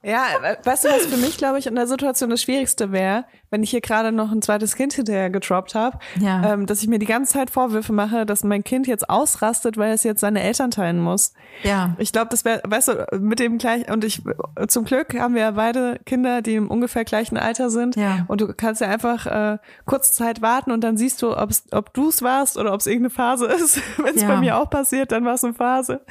[0.00, 3.24] Ja, we- weißt du, was für mich, glaube ich, in der Situation das Schwierigste wäre,
[3.50, 6.52] wenn ich hier gerade noch ein zweites Kind hinterher getroppt habe, Ja.
[6.52, 9.92] ähm, dass ich mir die ganze Zeit Vorwürfe mache, dass mein Kind jetzt ausrastet, weil
[9.92, 11.32] es jetzt seine Eltern teilen muss.
[11.64, 11.96] Ja.
[11.98, 14.22] Ich glaube, das wäre, weißt du, mit dem gleich, und ich,
[14.68, 17.96] zum Glück haben wir ja beide Kinder, die im ungefähr gleichen Alter sind.
[17.96, 18.24] Ja.
[18.28, 21.92] Und du kannst ja einfach äh, kurze Zeit warten und dann siehst du, ob's, ob
[21.92, 23.80] du es warst oder ob es irgendeine Phase ist.
[23.98, 24.28] Wenn es Ja.
[24.28, 26.02] bei mir auch passiert, dann war es eine Phase.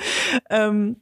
[0.49, 0.97] Ähm,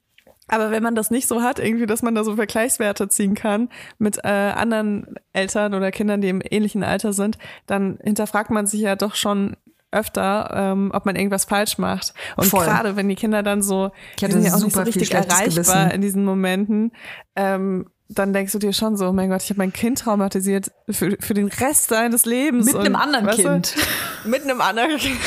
[0.47, 3.69] aber wenn man das nicht so hat, irgendwie, dass man da so Vergleichswerte ziehen kann
[3.97, 8.81] mit äh, anderen Eltern oder Kindern, die im ähnlichen Alter sind, dann hinterfragt man sich
[8.81, 9.57] ja doch schon
[9.91, 12.13] öfter, ähm, ob man irgendwas falsch macht.
[12.35, 12.65] Und Voll.
[12.65, 15.45] gerade wenn die Kinder dann so, Ich hatte sind ja auch nicht so richtig erreichbar
[15.45, 15.91] Gewissen.
[15.91, 16.91] in diesen Momenten,
[17.35, 20.71] ähm, dann denkst du dir schon so, oh mein Gott, ich habe mein Kind traumatisiert
[20.89, 22.67] für, für den Rest seines Lebens.
[22.67, 23.75] Mit einem Und, anderen weißt du, Kind.
[24.25, 25.17] Mit einem anderen Kind.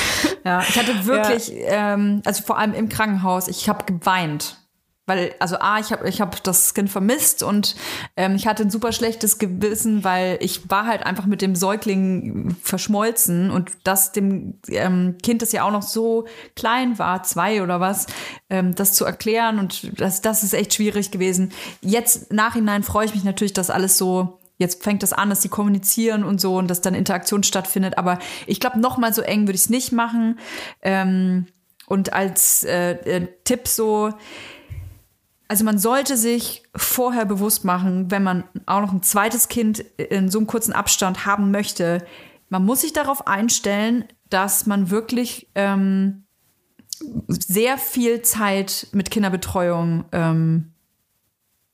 [0.44, 4.57] Ja, ich hatte wirklich, ähm, also vor allem im Krankenhaus, ich habe geweint.
[5.08, 7.74] Weil, also A, ich habe ich hab das Kind vermisst und
[8.16, 12.54] ähm, ich hatte ein super schlechtes Gewissen, weil ich war halt einfach mit dem Säugling
[12.62, 17.80] verschmolzen und das dem ähm, Kind, das ja auch noch so klein war, zwei oder
[17.80, 18.06] was,
[18.50, 21.52] ähm, das zu erklären und das, das ist echt schwierig gewesen.
[21.80, 25.48] Jetzt nachhinein freue ich mich natürlich, dass alles so Jetzt fängt das an, dass die
[25.48, 27.96] kommunizieren und so und dass dann Interaktion stattfindet.
[27.96, 30.40] Aber ich glaube, noch mal so eng würde ich es nicht machen.
[30.82, 31.46] Ähm,
[31.86, 34.12] und als äh, äh, Tipp so,
[35.48, 40.30] also man sollte sich vorher bewusst machen, wenn man auch noch ein zweites Kind in
[40.30, 42.06] so einem kurzen Abstand haben möchte,
[42.50, 46.24] man muss sich darauf einstellen, dass man wirklich ähm,
[47.28, 50.72] sehr viel Zeit mit Kinderbetreuung ähm,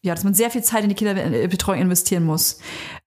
[0.04, 2.58] ja, dass man sehr viel Zeit in die Kinderbetreuung investieren muss.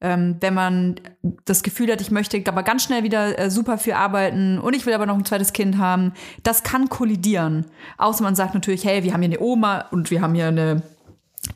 [0.01, 0.99] Ähm, wenn man
[1.45, 4.87] das Gefühl hat, ich möchte aber ganz schnell wieder äh, super viel arbeiten und ich
[4.87, 7.67] will aber noch ein zweites Kind haben, das kann kollidieren.
[7.99, 10.81] Außer man sagt natürlich, hey, wir haben hier eine Oma und wir haben hier eine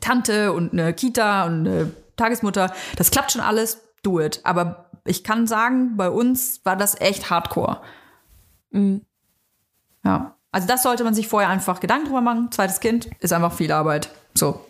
[0.00, 2.72] Tante und eine Kita und eine Tagesmutter.
[2.96, 4.40] Das klappt schon alles, do it.
[4.44, 7.80] Aber ich kann sagen, bei uns war das echt hardcore.
[8.70, 9.02] Mhm.
[10.04, 10.36] Ja.
[10.52, 12.52] Also das sollte man sich vorher einfach Gedanken drüber machen.
[12.52, 14.10] Zweites Kind ist einfach viel Arbeit.
[14.34, 14.64] So.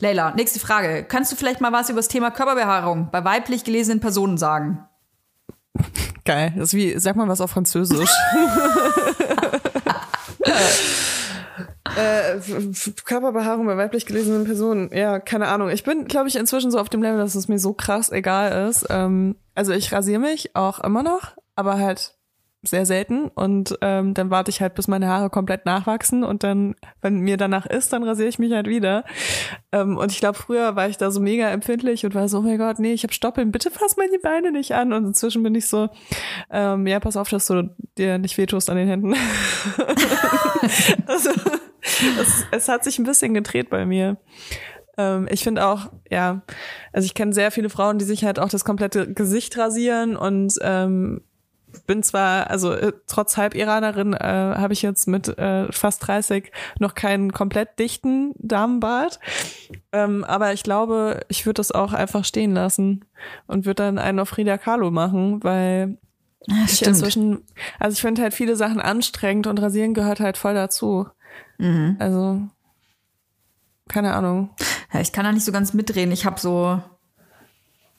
[0.00, 1.04] Leila, nächste Frage.
[1.06, 4.86] Kannst du vielleicht mal was über das Thema Körperbehaarung bei weiblich gelesenen Personen sagen?
[6.24, 6.52] Geil.
[6.56, 8.10] Das ist wie, sag mal was auf Französisch.
[11.96, 12.38] äh,
[13.04, 14.90] Körperbehaarung bei weiblich gelesenen Personen.
[14.92, 15.70] Ja, keine Ahnung.
[15.70, 18.68] Ich bin, glaube ich, inzwischen so auf dem Level, dass es mir so krass egal
[18.68, 18.86] ist.
[18.90, 22.14] Ähm, also ich rasiere mich auch immer noch, aber halt
[22.62, 26.74] sehr selten und ähm, dann warte ich halt, bis meine Haare komplett nachwachsen und dann,
[27.00, 29.04] wenn mir danach ist, dann rasiere ich mich halt wieder.
[29.72, 32.42] Ähm, und ich glaube, früher war ich da so mega empfindlich und war so, oh
[32.42, 34.92] mein Gott, nee, ich habe Stoppeln, bitte fass meine Beine nicht an.
[34.92, 35.88] Und inzwischen bin ich so,
[36.50, 39.14] ähm, ja, pass auf, dass du dir nicht wehtust an den Händen.
[41.06, 41.30] also,
[42.20, 44.18] es, es hat sich ein bisschen gedreht bei mir.
[44.98, 46.42] Ähm, ich finde auch, ja,
[46.92, 50.54] also ich kenne sehr viele Frauen, die sich halt auch das komplette Gesicht rasieren und
[50.60, 51.22] ähm,
[51.86, 56.94] bin zwar, also äh, trotz Halb-Iranerin äh, habe ich jetzt mit äh, fast 30 noch
[56.94, 59.18] keinen komplett dichten Damenbart.
[59.92, 63.04] Ähm, aber ich glaube, ich würde das auch einfach stehen lassen
[63.46, 65.98] und würde dann einen auf Frida Kahlo machen, weil
[66.46, 67.44] Ja, ich inzwischen,
[67.78, 71.06] also ich finde halt viele Sachen anstrengend und rasieren gehört halt voll dazu.
[71.58, 71.96] Mhm.
[71.98, 72.40] Also,
[73.88, 74.50] keine Ahnung.
[74.92, 76.12] Ja, ich kann da nicht so ganz mitreden.
[76.12, 76.80] Ich habe so.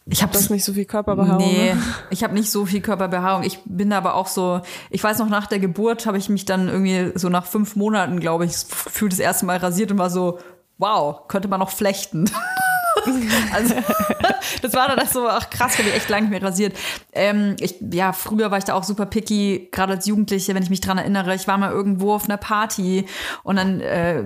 [0.05, 1.45] Ich habe nicht so viel Körperbehaarung.
[1.45, 1.81] Nee, ne?
[2.09, 3.43] ich habe nicht so viel Körperbehaarung.
[3.43, 6.67] Ich bin aber auch so, ich weiß noch, nach der Geburt habe ich mich dann
[6.67, 10.39] irgendwie so nach fünf Monaten, glaube ich, fühlt das erste Mal rasiert und war so,
[10.77, 12.29] wow, könnte man noch flechten.
[13.53, 13.75] also,
[14.61, 16.77] das war dann so, ach krass, ich habe mich echt lange nicht mehr rasiert.
[17.13, 20.69] Ähm, ich, ja, früher war ich da auch super picky, gerade als Jugendliche, wenn ich
[20.69, 21.35] mich dran erinnere.
[21.35, 23.05] Ich war mal irgendwo auf einer Party
[23.43, 24.23] und dann äh,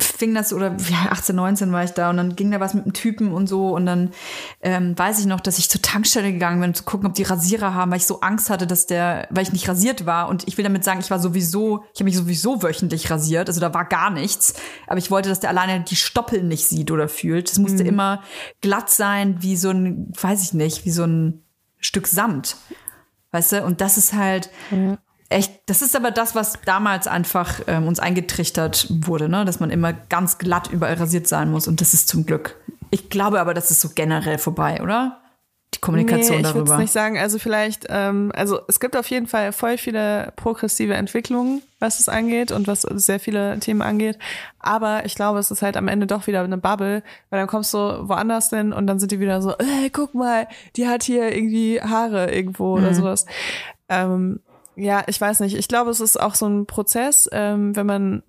[0.00, 2.84] fing das, oder ja, 18, 19 war ich da und dann ging da was mit
[2.84, 4.10] einem Typen und so und dann
[4.62, 7.22] ähm, weiß ich noch, dass ich zur Tankstelle gegangen bin, um zu gucken, ob die
[7.22, 10.46] Rasierer haben, weil ich so Angst hatte, dass der, weil ich nicht rasiert war und
[10.46, 13.72] ich will damit sagen, ich war sowieso, ich habe mich sowieso wöchentlich rasiert, also da
[13.74, 14.54] war gar nichts,
[14.86, 17.50] aber ich wollte, dass der alleine die Stoppeln nicht sieht oder fühlt.
[17.50, 18.17] Das musste immer
[18.60, 21.42] glatt sein, wie so ein, weiß ich nicht, wie so ein
[21.78, 22.56] Stück Samt.
[23.30, 23.64] Weißt du?
[23.64, 24.50] Und das ist halt
[25.28, 29.44] echt, das ist aber das, was damals einfach ähm, uns eingetrichtert wurde, ne?
[29.44, 31.68] dass man immer ganz glatt überall rasiert sein muss.
[31.68, 32.56] Und das ist zum Glück.
[32.90, 35.20] Ich glaube aber, das ist so generell vorbei, oder?
[35.74, 36.74] Die Kommunikation nee, ich würde darüber.
[36.74, 37.18] es nicht sagen.
[37.18, 42.08] Also vielleicht, ähm, also es gibt auf jeden Fall voll viele progressive Entwicklungen, was es
[42.08, 44.18] angeht und was sehr viele Themen angeht.
[44.58, 47.74] Aber ich glaube, es ist halt am Ende doch wieder eine Bubble, weil dann kommst
[47.74, 51.34] du woanders hin und dann sind die wieder so, äh, guck mal, die hat hier
[51.36, 53.26] irgendwie Haare irgendwo oder sowas.
[53.90, 54.40] Ähm,
[54.74, 55.56] ja, ich weiß nicht.
[55.56, 58.22] Ich glaube, es ist auch so ein Prozess, ähm, wenn man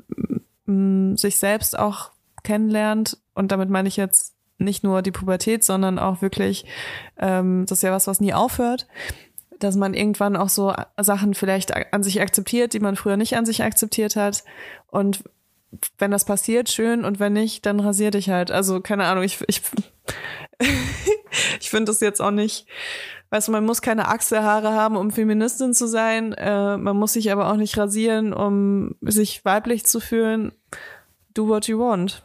[0.67, 2.11] m, sich selbst auch
[2.43, 3.17] kennenlernt.
[3.33, 6.65] Und damit meine ich jetzt nicht nur die Pubertät, sondern auch wirklich,
[7.17, 8.87] ähm, das ist ja was, was nie aufhört,
[9.59, 13.45] dass man irgendwann auch so Sachen vielleicht an sich akzeptiert, die man früher nicht an
[13.45, 14.43] sich akzeptiert hat.
[14.87, 15.23] Und
[15.97, 17.05] wenn das passiert, schön.
[17.05, 18.51] Und wenn nicht, dann rasier dich halt.
[18.51, 19.61] Also keine Ahnung, ich, ich,
[21.59, 22.67] ich finde das jetzt auch nicht,
[23.29, 26.33] weißt du, man muss keine Achselhaare haben, um Feministin zu sein.
[26.33, 30.53] Äh, man muss sich aber auch nicht rasieren, um sich weiblich zu fühlen.
[31.33, 32.23] Do what you want.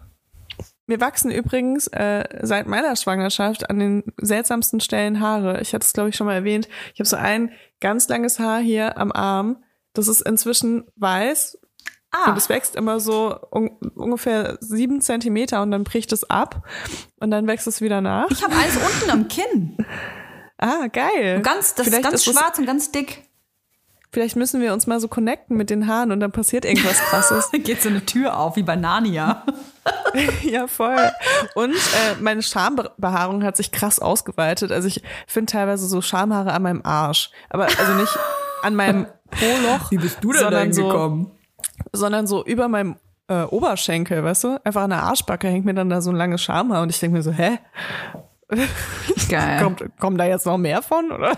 [0.87, 5.61] Mir wachsen übrigens äh, seit meiner Schwangerschaft an den seltsamsten Stellen Haare.
[5.63, 6.69] Ich hatte es, glaube ich, schon mal erwähnt.
[6.93, 9.65] Ich habe so ein ganz langes Haar hier am Arm.
[9.95, 11.59] Das ist inzwischen weiß.
[12.11, 12.31] Ah.
[12.31, 16.67] Und es wächst immer so un ungefähr sieben Zentimeter und dann bricht es ab.
[17.19, 18.31] Und dann wächst es wieder nach.
[18.31, 19.77] ich habe eins unten am Kinn.
[20.59, 21.41] Ah, geil.
[21.43, 23.29] Ganz, das ist ganz ist schwarz und ganz dick.
[24.15, 27.51] Vielleicht müssen wir uns mal so connecten mit den Haaren und dann passiert irgendwas krasses.
[27.51, 29.43] Da geht so eine Tür auf, wie bei Narnia.
[30.43, 31.11] ja, voll.
[31.57, 34.71] Und äh, meine Schambehaarung hat sich krass ausgeweitet.
[34.71, 37.33] Also ich finde teilweise so Schamhaare an meinem Arsch.
[37.51, 38.17] Aber also nicht
[38.63, 39.91] an meinem Po-Loch.
[40.43, 41.27] sondern so,
[41.93, 42.95] sondern so über meinem
[43.27, 44.61] äh, Oberschenkel, weißt du?
[44.63, 47.17] Einfach an der Arschbacke hängt mir dann da so ein langes Schamhaar und ich denke
[47.17, 47.59] mir so, hä?
[49.29, 49.63] Geil.
[49.63, 51.11] Kommt, kommen da jetzt noch mehr von?
[51.11, 51.37] Oder?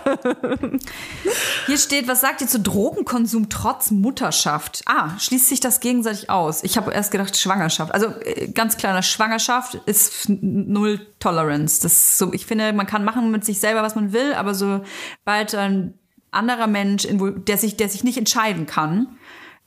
[1.65, 4.83] Hier steht, was sagt ihr zu Drogenkonsum trotz Mutterschaft?
[4.85, 6.63] Ah, schließt sich das gegenseitig aus?
[6.63, 7.93] Ich habe erst gedacht Schwangerschaft.
[7.93, 11.81] Also äh, ganz kleiner Schwangerschaft ist null Tolerance.
[11.81, 14.53] Das ist so, ich finde, man kann machen mit sich selber, was man will, aber
[14.53, 15.93] sobald ein
[16.31, 19.17] anderer Mensch, der sich, der sich nicht entscheiden kann,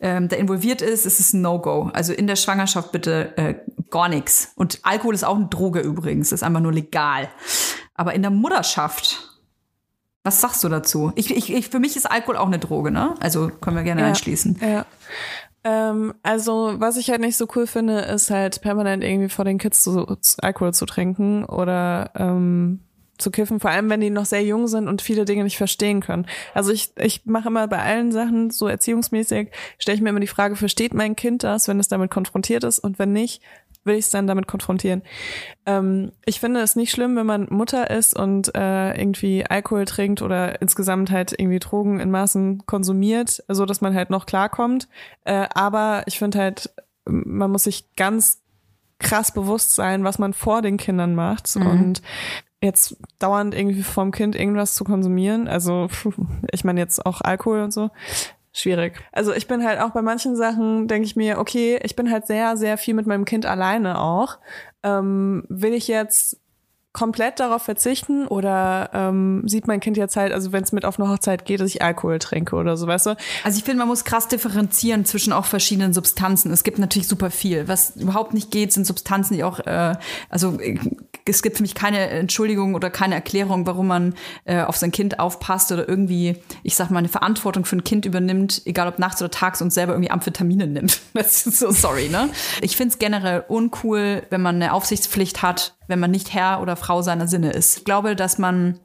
[0.01, 1.91] ähm, der involviert ist, ist es ein No-Go.
[1.93, 3.55] Also in der Schwangerschaft bitte äh,
[3.91, 4.53] gar nichts.
[4.57, 7.29] Und Alkohol ist auch eine Droge übrigens, ist einfach nur legal.
[7.95, 9.29] Aber in der Mutterschaft,
[10.25, 11.13] was sagst du dazu?
[11.17, 13.15] Ich, ich, ich, für mich ist Alkohol auch eine Droge, ne?
[13.21, 14.07] Also können wir gerne Ja.
[14.09, 14.59] einschließen.
[14.61, 14.87] Ja.
[15.63, 19.59] Ähm, also, was ich halt nicht so cool finde, ist halt permanent irgendwie vor den
[19.59, 22.81] Kids zu, zu Alkohol zu trinken oder ähm,
[23.21, 26.01] zu kiffen, vor allem wenn die noch sehr jung sind und viele Dinge nicht verstehen
[26.01, 26.27] können.
[26.55, 30.27] Also ich, ich mache immer bei allen Sachen so erziehungsmäßig, stelle ich mir immer die
[30.27, 33.43] Frage, versteht mein Kind das, wenn es damit konfrontiert ist und wenn nicht,
[33.85, 35.03] will ich es dann damit konfrontieren.
[35.65, 40.21] Ähm, ich finde es nicht schlimm, wenn man Mutter ist und äh, irgendwie Alkohol trinkt
[40.23, 44.89] oder insgesamt halt irgendwie Drogen in Maßen konsumiert, so dass man halt noch klarkommt.
[45.25, 46.71] Äh, aber ich finde halt,
[47.07, 48.43] man muss sich ganz
[48.99, 51.67] krass bewusst sein, was man vor den Kindern macht Mhm.
[51.67, 52.03] und
[52.63, 55.89] jetzt dauernd irgendwie vom Kind irgendwas zu konsumieren, also
[56.53, 57.91] ich meine jetzt auch Alkohol und so,
[58.53, 59.01] schwierig.
[59.13, 62.27] Also ich bin halt auch bei manchen Sachen, denke ich mir, okay, ich bin halt
[62.27, 64.39] sehr, sehr viel mit meinem Kind alleine auch.
[64.83, 66.39] Ähm, will ich jetzt
[66.93, 70.99] komplett darauf verzichten oder ähm, sieht mein Kind jetzt halt, also wenn es mit auf
[70.99, 73.17] eine Hochzeit geht, dass ich Alkohol trinke oder so, weißt du?
[73.45, 76.51] Also ich finde, man muss krass differenzieren zwischen auch verschiedenen Substanzen.
[76.51, 77.69] Es gibt natürlich super viel.
[77.69, 79.95] Was überhaupt nicht geht, sind Substanzen, die auch, äh,
[80.31, 80.81] also äh,
[81.31, 85.19] es gibt für mich keine Entschuldigung oder keine Erklärung, warum man äh, auf sein Kind
[85.19, 89.23] aufpasst oder irgendwie, ich sag mal, eine Verantwortung für ein Kind übernimmt, egal ob nachts
[89.23, 91.01] oder tags und selber irgendwie Amphetamine nimmt.
[91.13, 92.31] Das ist so sorry, ne?
[92.63, 96.77] Ich finde es generell uncool, wenn man eine Aufsichtspflicht hat, wenn man nicht Herr oder
[96.77, 97.79] Frau seiner Sinne ist.
[97.79, 98.81] Ich glaube, dass man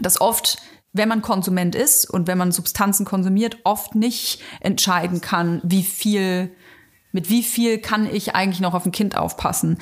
[0.00, 0.58] das oft
[0.96, 6.54] wenn man Konsument ist und wenn man Substanzen konsumiert, oft nicht entscheiden kann, wie viel,
[7.16, 9.78] mit wie viel kann ich eigentlich noch auf ein Kind aufpassen.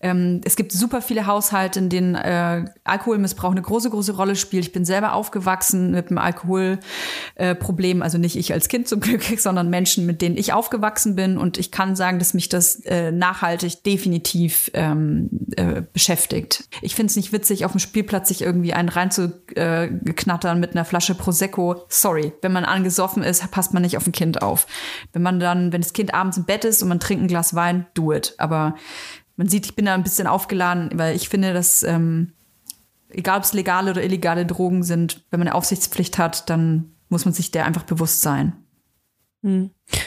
[0.00, 4.66] Ähm, es gibt super viele Haushalte, in denen äh, Alkoholmissbrauch eine große, große Rolle spielt.
[4.66, 9.24] Ich bin selber aufgewachsen mit einem Alkoholproblem, äh, also nicht ich als Kind zum Glück,
[9.36, 11.38] sondern Menschen, mit denen ich aufgewachsen bin.
[11.38, 16.68] Und ich kann sagen, dass mich das äh, nachhaltig definitiv ähm, äh, beschäftigt.
[16.82, 21.16] Ich finde es nicht witzig, auf dem Spielplatz sich irgendwie einen reinzuknattern mit einer Flasche
[21.16, 21.84] Prosecco.
[21.88, 24.68] Sorry, wenn man angesoffen ist, passt man nicht auf ein Kind auf.
[25.12, 27.54] Wenn man dann, wenn das Kind abends im Bett ist und man trinkt ein Glas
[27.54, 28.34] Wein, do it.
[28.38, 28.74] Aber
[29.36, 32.32] man sieht, ich bin da ein bisschen aufgeladen, weil ich finde, dass ähm,
[33.10, 37.24] egal ob es legale oder illegale Drogen sind, wenn man eine Aufsichtspflicht hat, dann muss
[37.24, 38.54] man sich der einfach bewusst sein.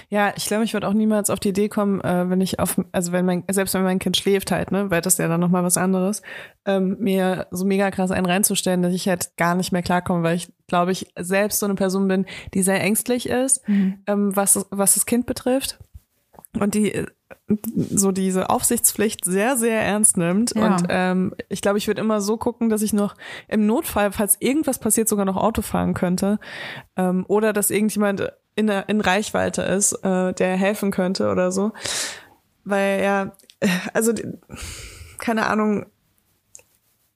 [0.09, 2.81] Ja, ich glaube, ich würde auch niemals auf die Idee kommen, äh, wenn ich auf,
[2.91, 5.39] also wenn mein, selbst wenn mein Kind schläft halt, ne, weil das ist ja dann
[5.39, 6.21] nochmal was anderes,
[6.65, 10.35] ähm, mir so mega krass einen reinzustellen, dass ich halt gar nicht mehr klarkomme, weil
[10.35, 13.63] ich, glaube ich, selbst so eine Person bin, die sehr ängstlich ist,
[14.07, 15.79] ähm, was, was das Kind betrifft.
[16.57, 17.05] Und die äh,
[17.75, 20.55] so diese Aufsichtspflicht sehr, sehr ernst nimmt.
[20.55, 20.65] Ja.
[20.65, 23.15] Und ähm, ich glaube, ich würde immer so gucken, dass ich noch
[23.47, 26.39] im Notfall, falls irgendwas passiert, sogar noch Auto fahren könnte.
[26.95, 31.71] Ähm, oder dass irgendjemand in, der, in Reichweite ist, äh, der helfen könnte oder so.
[32.63, 34.13] Weil ja, äh, also
[35.17, 35.85] keine Ahnung,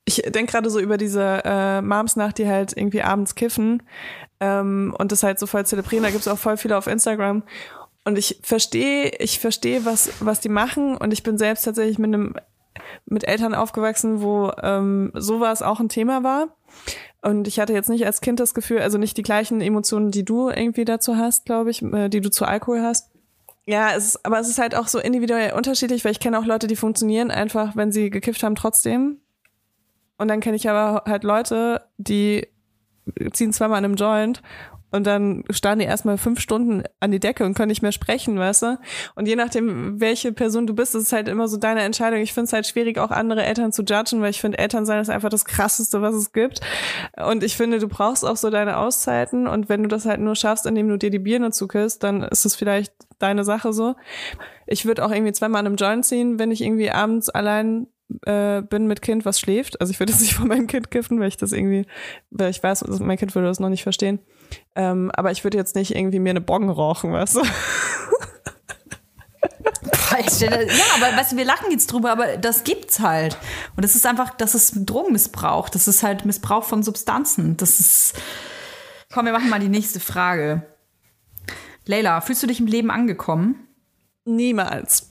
[0.05, 3.83] ich denke gerade so über diese äh, Moms nach, die halt irgendwie abends kiffen
[4.39, 6.03] ähm, und das halt so voll zelebrieren.
[6.03, 7.43] Da gibt's auch voll viele auf Instagram.
[8.05, 10.97] Und ich verstehe, ich verstehe, was, was die machen.
[10.97, 12.35] Und ich bin selbst tatsächlich mit einem,
[13.05, 16.55] mit Eltern aufgewachsen, wo ähm, sowas auch ein Thema war.
[17.21, 20.25] Und ich hatte jetzt nicht als Kind das Gefühl, also nicht die gleichen Emotionen, die
[20.25, 23.11] du irgendwie dazu hast, glaube ich, äh, die du zu Alkohol hast.
[23.65, 26.45] Ja, es ist, aber es ist halt auch so individuell unterschiedlich, weil ich kenne auch
[26.45, 29.21] Leute, die funktionieren einfach, wenn sie gekifft haben, trotzdem.
[30.17, 32.47] Und dann kenne ich aber halt Leute, die
[33.31, 34.41] ziehen zweimal an einem Joint
[34.93, 38.37] und dann starren die erstmal fünf Stunden an die Decke und können nicht mehr sprechen,
[38.37, 38.79] weißt du?
[39.15, 42.19] Und je nachdem, welche Person du bist, ist es halt immer so deine Entscheidung.
[42.19, 45.09] Ich finde es halt schwierig, auch andere Eltern zu judgen, weil ich finde, Elternsein ist
[45.09, 46.59] einfach das Krasseste, was es gibt.
[47.17, 49.47] Und ich finde, du brauchst auch so deine Auszeiten.
[49.47, 52.45] Und wenn du das halt nur schaffst, indem du dir die Birne zuküsst, dann ist
[52.45, 53.95] es vielleicht deine Sache so.
[54.67, 57.87] Ich würde auch irgendwie zweimal an einem Joint ziehen, wenn ich irgendwie abends allein
[58.25, 59.81] äh, bin mit Kind, was schläft.
[59.81, 61.85] Also ich würde jetzt nicht von meinem Kind kiffen, weil ich das irgendwie,
[62.29, 64.19] weil ich weiß, mein Kind würde das noch nicht verstehen.
[64.75, 67.41] Ähm, aber ich würde jetzt nicht irgendwie mir eine Bong rauchen, weißt du?
[70.31, 73.37] Stelle- Ja, aber weißt du, wir lachen jetzt drüber, aber das gibt's halt.
[73.75, 75.69] Und das ist einfach, das ist Drogenmissbrauch.
[75.69, 77.57] Das ist halt Missbrauch von Substanzen.
[77.57, 78.13] Das ist.
[79.11, 80.63] Komm, wir machen mal die nächste Frage.
[81.85, 83.67] Leila, fühlst du dich im Leben angekommen?
[84.25, 85.09] Niemals.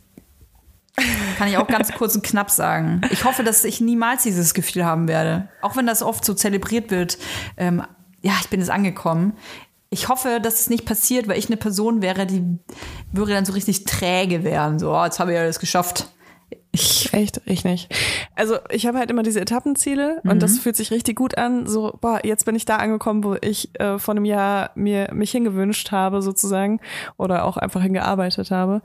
[1.39, 3.01] Kann ich auch ganz kurz und knapp sagen.
[3.11, 5.49] Ich hoffe, dass ich niemals dieses Gefühl haben werde.
[5.63, 7.19] Auch wenn das oft so zelebriert wird.
[7.57, 7.83] Ähm,
[8.23, 9.35] ja, ich bin jetzt angekommen.
[9.91, 12.59] Ich hoffe, dass es nicht passiert, weil ich eine Person wäre, die
[13.13, 14.79] würde dann so richtig träge werden.
[14.79, 16.09] So, oh, jetzt habe ich ja das geschafft.
[16.75, 17.95] Ich, Echt, ich nicht.
[18.35, 21.67] Also ich habe halt immer diese Etappenziele und das fühlt sich richtig gut an.
[21.67, 25.33] So, boah, jetzt bin ich da angekommen, wo ich äh, vor einem Jahr mir mich
[25.33, 26.81] hingewünscht habe, sozusagen,
[27.19, 28.81] oder auch einfach hingearbeitet habe.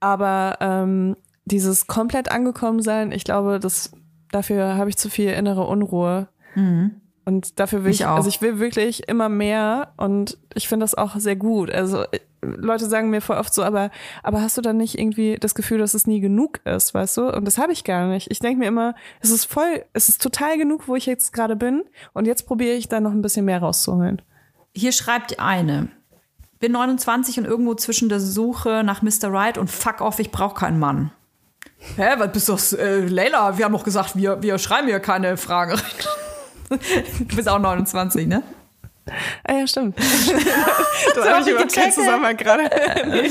[0.00, 3.92] Aber ähm, dieses komplett angekommen sein, ich glaube, das
[4.32, 6.28] dafür habe ich zu viel innere Unruhe.
[6.56, 7.00] Und
[7.30, 8.16] Und dafür will Ich ich, auch.
[8.16, 11.70] also ich will wirklich immer mehr und ich finde das auch sehr gut.
[11.70, 13.90] Also äh, Leute sagen mir voll oft so, aber,
[14.24, 17.28] aber hast du dann nicht irgendwie das Gefühl, dass es nie genug ist, weißt du?
[17.32, 18.32] Und das habe ich gar nicht.
[18.32, 21.54] Ich denke mir immer, es ist voll, es ist total genug, wo ich jetzt gerade
[21.54, 21.84] bin
[22.14, 24.20] und jetzt probiere ich da noch ein bisschen mehr rauszuholen.
[24.74, 25.86] Hier schreibt eine.
[26.58, 29.30] Bin 29 und irgendwo zwischen der Suche nach Mr.
[29.32, 31.12] Right und fuck off, ich brauche keinen Mann.
[31.96, 32.76] Hä, was bist du?
[32.76, 35.80] Äh, Leila, wir haben doch gesagt, wir, wir schreiben hier keine Fragen rein.
[36.70, 38.42] Du bist auch 29, ne?
[39.44, 39.98] Ah ja, stimmt.
[41.14, 42.62] da habe ich überhaupt keinen Zusammenhang gerade.
[43.08, 43.30] nee.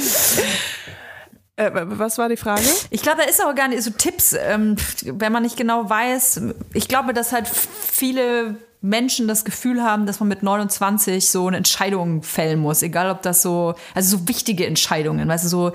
[1.56, 2.64] äh, was war die Frage?
[2.90, 4.76] Ich glaube, da ist auch gar nicht so Tipps, ähm,
[5.06, 6.42] wenn man nicht genau weiß.
[6.74, 11.58] Ich glaube, dass halt viele Menschen das Gefühl haben, dass man mit 29 so eine
[11.58, 15.72] Entscheidung fällen muss, egal ob das so, also so wichtige Entscheidungen, weißt du, so,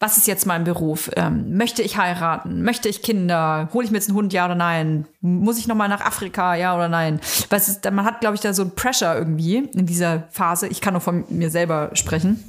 [0.00, 1.10] was ist jetzt mein Beruf?
[1.14, 2.62] Ähm, möchte ich heiraten?
[2.62, 3.68] Möchte ich Kinder?
[3.72, 5.06] Hole ich mir jetzt einen Hund, ja oder nein?
[5.20, 7.20] Muss ich noch mal nach Afrika, ja oder nein?
[7.50, 10.66] Ist, man hat, glaube ich, da so ein Pressure irgendwie in dieser Phase.
[10.68, 12.42] Ich kann nur von mir selber sprechen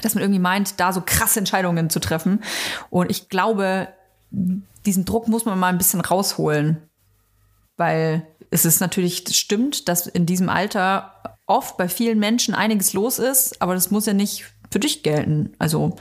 [0.00, 2.42] dass man irgendwie meint, da so krasse Entscheidungen zu treffen.
[2.88, 3.88] Und ich glaube,
[4.30, 6.78] diesen Druck muss man mal ein bisschen rausholen.
[7.76, 11.12] Weil es ist natürlich, das stimmt, dass in diesem Alter
[11.46, 15.52] oft bei vielen Menschen einiges los ist, aber das muss ja nicht für dich gelten.
[15.58, 15.96] Also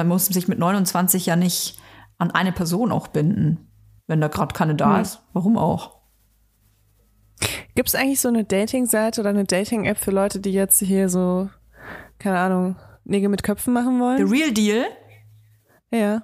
[0.00, 1.78] man muss sich mit 29 ja nicht
[2.18, 3.70] an eine Person auch binden,
[4.06, 5.02] wenn da gerade keine da Hm.
[5.02, 5.20] ist.
[5.32, 5.98] Warum auch?
[7.74, 11.48] Gibt es eigentlich so eine Dating-Seite oder eine Dating-App für Leute, die jetzt hier so,
[12.18, 14.28] keine Ahnung, Nägel mit Köpfen machen The wollen?
[14.28, 14.84] Real Deal,
[15.90, 16.22] Ja.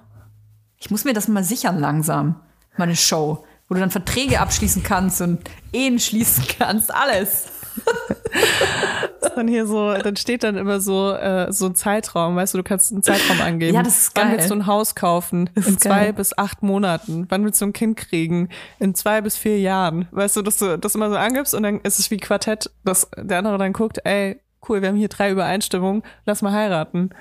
[0.77, 2.41] ich muss mir das mal sichern langsam,
[2.77, 5.39] meine Show, wo du dann Verträge abschließen kannst und
[5.73, 7.49] Ehen schließen kannst, alles.
[9.37, 12.63] Dann hier so, dann steht dann immer so, äh, so ein Zeitraum, weißt du, du
[12.63, 13.75] kannst einen Zeitraum angeben.
[13.75, 14.37] Ja, das ist Wann geil.
[14.37, 15.49] willst du ein Haus kaufen?
[15.55, 16.13] In zwei geil.
[16.13, 17.27] bis acht Monaten.
[17.29, 18.49] Wann willst du ein Kind kriegen?
[18.79, 20.07] In zwei bis vier Jahren.
[20.11, 23.09] Weißt du, dass du das immer so angibst und dann ist es wie Quartett, dass
[23.15, 27.11] der andere dann guckt, ey, cool, wir haben hier drei Übereinstimmungen, lass mal heiraten.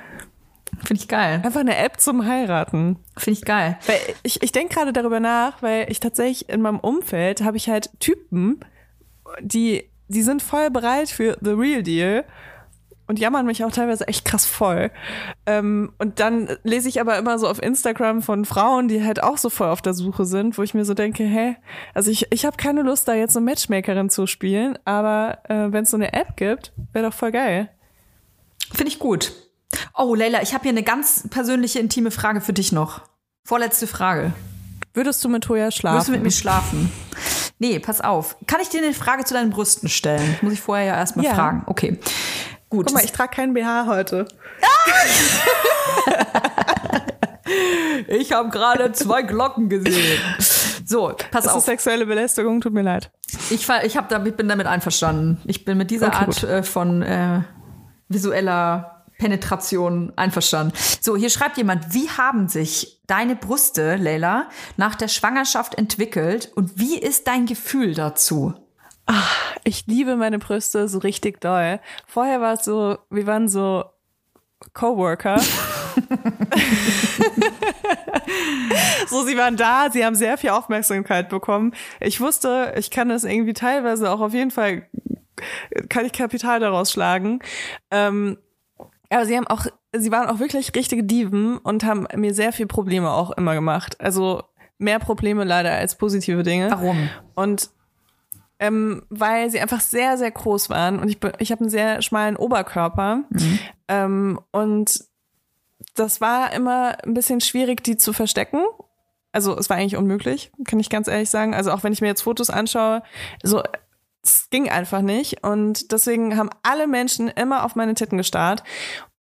[0.84, 1.40] Finde ich geil.
[1.44, 2.96] Einfach eine App zum Heiraten.
[3.16, 3.78] Finde ich geil.
[3.86, 7.68] Weil ich, ich denke gerade darüber nach, weil ich tatsächlich in meinem Umfeld habe ich
[7.68, 8.60] halt Typen,
[9.40, 12.24] die, die sind voll bereit für the real deal
[13.06, 14.90] und jammern mich auch teilweise echt krass voll.
[15.46, 19.38] Ähm, und dann lese ich aber immer so auf Instagram von Frauen, die halt auch
[19.38, 21.56] so voll auf der Suche sind, wo ich mir so denke, hä,
[21.94, 25.84] also ich, ich habe keine Lust, da jetzt so Matchmakerin zu spielen, aber äh, wenn
[25.84, 27.70] es so eine App gibt, wäre doch voll geil.
[28.72, 29.32] Finde ich gut.
[29.94, 33.02] Oh, Leila, ich habe hier eine ganz persönliche, intime Frage für dich noch.
[33.44, 34.32] Vorletzte Frage.
[34.96, 35.98] Würdest du mit Toya schlafen?
[35.98, 36.90] Wirst du mit mir schlafen?
[37.58, 38.36] Nee, pass auf.
[38.46, 40.26] Kann ich dir eine Frage zu deinen Brüsten stellen?
[40.32, 41.34] Das muss ich vorher ja erstmal Ja.
[41.34, 41.64] fragen.
[41.66, 41.98] Okay.
[42.70, 42.86] Gut.
[42.86, 44.26] Guck mal, ich trage keinen BH heute.
[48.08, 50.18] ich habe gerade zwei Glocken gesehen.
[50.84, 51.58] So, pass Das auf.
[51.58, 53.10] ist sexuelle Belästigung, tut mir leid.
[53.50, 55.40] Ich, ich, hab damit, ich bin damit einverstanden.
[55.44, 56.44] Ich bin mit dieser Okay, Art gut.
[56.44, 57.40] äh, von äh,
[58.08, 60.76] visueller Penetration einverstanden.
[61.00, 66.78] So, hier schreibt jemand, wie haben sich deine Brüste, Leila, nach der Schwangerschaft entwickelt und
[66.78, 68.54] wie ist dein Gefühl dazu?
[69.64, 71.80] Ich liebe meine Brüste so richtig doll.
[72.06, 73.84] Vorher war es so, wir waren so
[74.72, 75.38] Coworker.
[79.06, 81.72] so, sie waren da, sie haben sehr viel Aufmerksamkeit bekommen.
[82.00, 84.88] Ich wusste, ich kann das irgendwie teilweise auch auf jeden Fall,
[85.88, 87.40] kann ich Kapital daraus schlagen.
[87.90, 88.38] Ähm,
[89.10, 92.66] aber sie haben auch, sie waren auch wirklich richtige Diven und haben mir sehr viel
[92.66, 94.00] Probleme auch immer gemacht.
[94.00, 94.42] Also
[94.78, 96.70] mehr Probleme leider als positive Dinge.
[96.70, 97.08] Warum?
[97.34, 97.70] Und
[98.58, 102.36] ähm, weil sie einfach sehr, sehr groß waren und ich, ich habe einen sehr schmalen
[102.36, 103.24] Oberkörper.
[103.88, 105.04] Ähm, und
[105.94, 108.60] das war immer ein bisschen schwierig, die zu verstecken.
[109.32, 111.54] Also es war eigentlich unmöglich, kann ich ganz ehrlich sagen.
[111.54, 113.02] Also auch wenn ich mir jetzt Fotos anschaue,
[113.42, 113.62] so
[114.26, 115.42] es ging einfach nicht.
[115.44, 118.62] Und deswegen haben alle Menschen immer auf meine Titten gestarrt.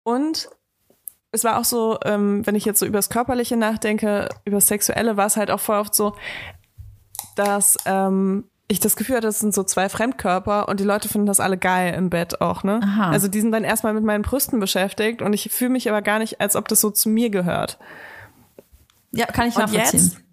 [0.02, 0.48] Und
[1.32, 5.26] es war auch so, ähm, wenn ich jetzt so übers Körperliche nachdenke, übers Sexuelle, war
[5.26, 6.14] es halt auch voll oft so,
[7.34, 11.26] dass ähm, ich das Gefühl hatte, das sind so zwei Fremdkörper und die Leute finden
[11.26, 12.80] das alle geil im Bett auch, ne?
[12.82, 13.10] Aha.
[13.10, 16.18] Also die sind dann erstmal mit meinen Brüsten beschäftigt und ich fühle mich aber gar
[16.18, 17.78] nicht, als ob das so zu mir gehört.
[19.12, 20.00] Ja, kann ich Und nachvollziehen.
[20.00, 20.25] jetzt?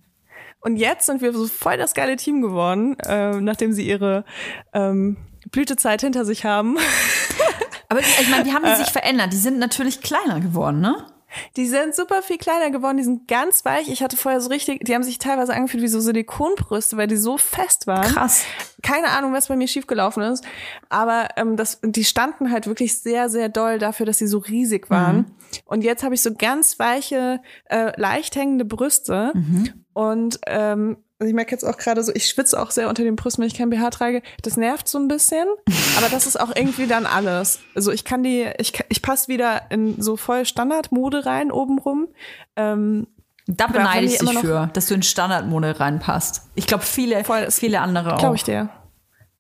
[0.64, 4.24] Und jetzt sind wir so voll das geile Team geworden, äh, nachdem sie ihre
[4.74, 5.18] ähm,
[5.52, 6.78] Blütezeit hinter sich haben.
[7.90, 9.34] Aber ich meine, die haben die sich verändert.
[9.34, 11.06] Die sind natürlich kleiner geworden, ne?
[11.56, 13.90] Die sind super viel kleiner geworden, die sind ganz weich.
[13.90, 17.18] Ich hatte vorher so richtig, die haben sich teilweise angefühlt wie so Silikonbrüste, weil die
[17.18, 18.04] so fest waren.
[18.14, 18.46] Krass.
[18.84, 20.46] Keine Ahnung, was bei mir schiefgelaufen ist.
[20.90, 24.90] Aber ähm, das, die standen halt wirklich sehr, sehr doll dafür, dass sie so riesig
[24.90, 25.32] waren.
[25.66, 29.34] Und jetzt habe ich so ganz weiche, äh, leicht hängende Brüste.
[29.94, 33.16] Und ähm, Also ich merke jetzt auch gerade so, ich schwitze auch sehr unter den
[33.16, 34.22] Brüsten, wenn ich kein BH trage.
[34.42, 35.48] Das nervt so ein bisschen,
[35.98, 37.60] aber das ist auch irgendwie dann alles.
[37.76, 42.08] Also ich kann die, ich, ich passe wieder in so voll Standardmode rein obenrum.
[42.56, 43.08] Ähm,
[43.48, 46.44] Da beneide ich dich für, dass du in Standardmode reinpasst.
[46.56, 48.20] Ich glaube, viele, Voll, viele andere auch.
[48.20, 48.70] Glaube ich dir.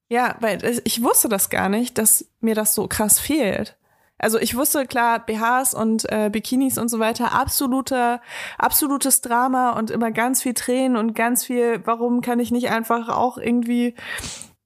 [0.09, 3.77] Ja, weil ich wusste das gar nicht, dass mir das so krass fehlt.
[4.23, 8.19] Also ich wusste klar, BHs und äh, Bikinis und so weiter, absolute,
[8.57, 13.09] absolutes Drama und immer ganz viel Tränen und ganz viel, warum kann ich nicht einfach
[13.09, 13.95] auch irgendwie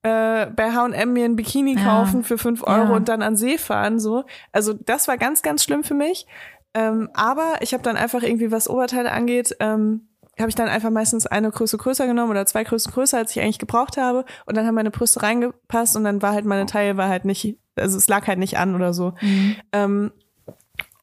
[0.02, 1.84] äh, bei H&M mir ein Bikini Ja.
[1.84, 2.96] kaufen für fünf Euro Ja.
[2.96, 4.24] und dann an See fahren, so.
[4.52, 6.26] Also das war ganz, ganz schlimm für mich.
[6.74, 10.07] Ähm, aber ich habe dann einfach irgendwie, was Oberteile angeht, ähm,
[10.38, 13.40] habe ich dann einfach meistens eine Größe größer genommen oder zwei Größen größer, als ich
[13.42, 14.24] eigentlich gebraucht habe.
[14.46, 17.58] Und dann haben meine Brüste reingepasst und dann war halt meine Taille war halt nicht,
[17.76, 19.14] also es lag halt nicht an oder so.
[19.72, 20.12] Ähm,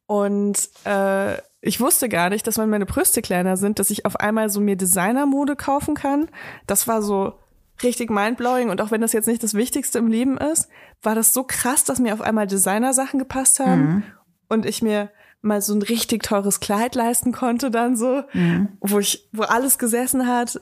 [0.07, 4.19] und äh, ich wusste gar nicht, dass wenn meine Brüste kleiner sind, dass ich auf
[4.19, 6.29] einmal so mir Designermode kaufen kann.
[6.67, 7.33] Das war so
[7.83, 10.69] richtig mindblowing und auch wenn das jetzt nicht das Wichtigste im Leben ist,
[11.01, 14.03] war das so krass, dass mir auf einmal Designersachen gepasst haben
[14.47, 15.09] und ich mir
[15.45, 18.23] mal so ein richtig teures Kleid leisten konnte dann so,
[18.81, 20.59] wo ich, wo alles gesessen hat.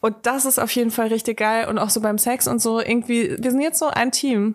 [0.00, 2.80] Und das ist auf jeden Fall richtig geil und auch so beim Sex und so
[2.80, 4.54] irgendwie, wir sind jetzt so ein Team.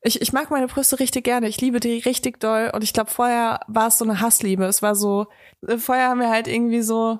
[0.00, 1.48] Ich, ich mag meine Brüste richtig gerne.
[1.48, 2.70] Ich liebe die richtig doll.
[2.72, 4.64] Und ich glaube, vorher war es so eine Hassliebe.
[4.64, 5.26] Es war so,
[5.76, 7.18] vorher haben wir halt irgendwie so,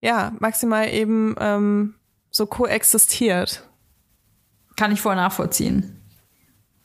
[0.00, 1.94] ja, maximal eben ähm,
[2.30, 3.68] so koexistiert.
[4.76, 6.00] Kann ich voll nachvollziehen.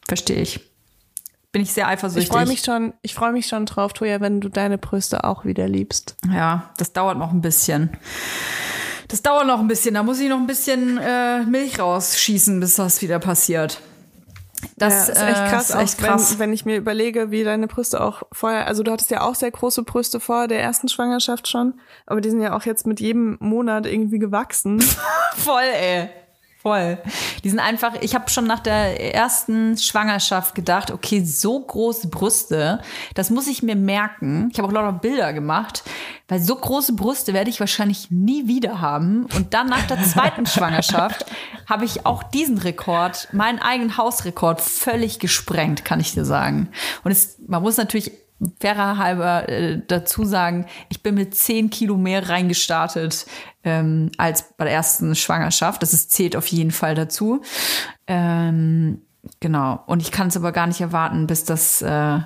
[0.08, 0.73] Verstehe ich.
[1.54, 2.24] Bin ich sehr eifersüchtig.
[2.24, 5.46] Ich freue mich schon, ich freue mich schon drauf, Toja, wenn du deine Brüste auch
[5.46, 6.18] wieder liebst.
[6.34, 7.96] Ja, das dauert noch ein bisschen.
[9.08, 9.94] Das dauert noch ein bisschen.
[9.94, 13.80] Da muss ich noch ein bisschen äh, Milch rausschießen, bis das wieder passiert.
[14.78, 16.32] Das ja, ist echt äh, krass, ist echt auch krass.
[16.32, 19.36] Wenn, wenn ich mir überlege, wie deine Brüste auch vorher, also du hattest ja auch
[19.36, 21.76] sehr große Brüste vor der ersten Schwangerschaft schon,
[22.08, 24.82] aber die sind ja auch jetzt mit jedem Monat irgendwie gewachsen.
[25.36, 26.10] Voll, ey.
[26.64, 26.98] Voll.
[27.44, 32.82] Die sind einfach, ich habe schon nach der ersten Schwangerschaft gedacht, okay, so große Brüste,
[33.16, 34.50] das muss ich mir merken.
[34.50, 35.84] Ich habe auch lauter Bilder gemacht,
[36.30, 39.26] weil so große Brüste werde ich wahrscheinlich nie wieder haben.
[39.36, 41.26] Und dann nach der zweiten Schwangerschaft
[41.70, 46.70] habe ich auch diesen Rekord, meinen eigenen Hausrekord, völlig gesprengt, kann ich dir sagen.
[47.04, 48.23] Und es, man muss natürlich
[48.60, 53.26] fairer halber äh, dazu sagen, ich bin mit 10 Kilo mehr reingestartet
[53.64, 55.82] ähm, als bei der ersten Schwangerschaft.
[55.82, 57.42] Das ist, zählt auf jeden Fall dazu.
[58.08, 59.02] Ähm,
[59.40, 59.84] genau.
[59.86, 62.20] Und ich kann es aber gar nicht erwarten, bis das, äh,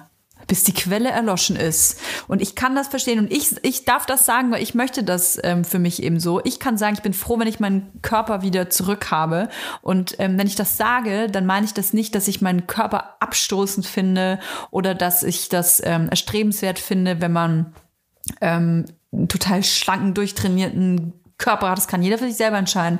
[0.47, 1.99] bis die Quelle erloschen ist.
[2.27, 5.39] Und ich kann das verstehen und ich, ich darf das sagen, weil ich möchte das
[5.43, 6.41] ähm, für mich eben so.
[6.43, 9.49] Ich kann sagen, ich bin froh, wenn ich meinen Körper wieder zurück habe.
[9.81, 13.17] Und ähm, wenn ich das sage, dann meine ich das nicht, dass ich meinen Körper
[13.19, 14.39] abstoßend finde
[14.71, 17.73] oder dass ich das ähm, erstrebenswert finde, wenn man
[18.41, 21.77] ähm, einen total schlanken, durchtrainierten Körper hat.
[21.77, 22.99] Das kann jeder für sich selber entscheiden.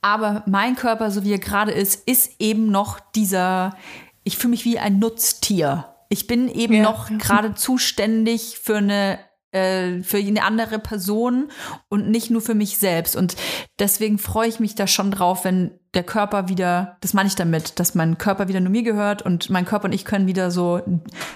[0.00, 3.76] Aber mein Körper, so wie er gerade ist, ist eben noch dieser,
[4.24, 5.91] ich fühle mich wie ein Nutztier.
[6.12, 6.82] Ich bin eben Ja.
[6.82, 9.18] noch gerade zuständig für eine
[9.52, 11.50] äh, für eine andere Person
[11.88, 13.16] und nicht nur für mich selbst.
[13.16, 13.36] Und
[13.78, 17.78] deswegen freue ich mich da schon drauf, wenn der Körper wieder, das meine ich damit,
[17.78, 20.80] dass mein Körper wieder nur mir gehört und mein Körper und ich können wieder so,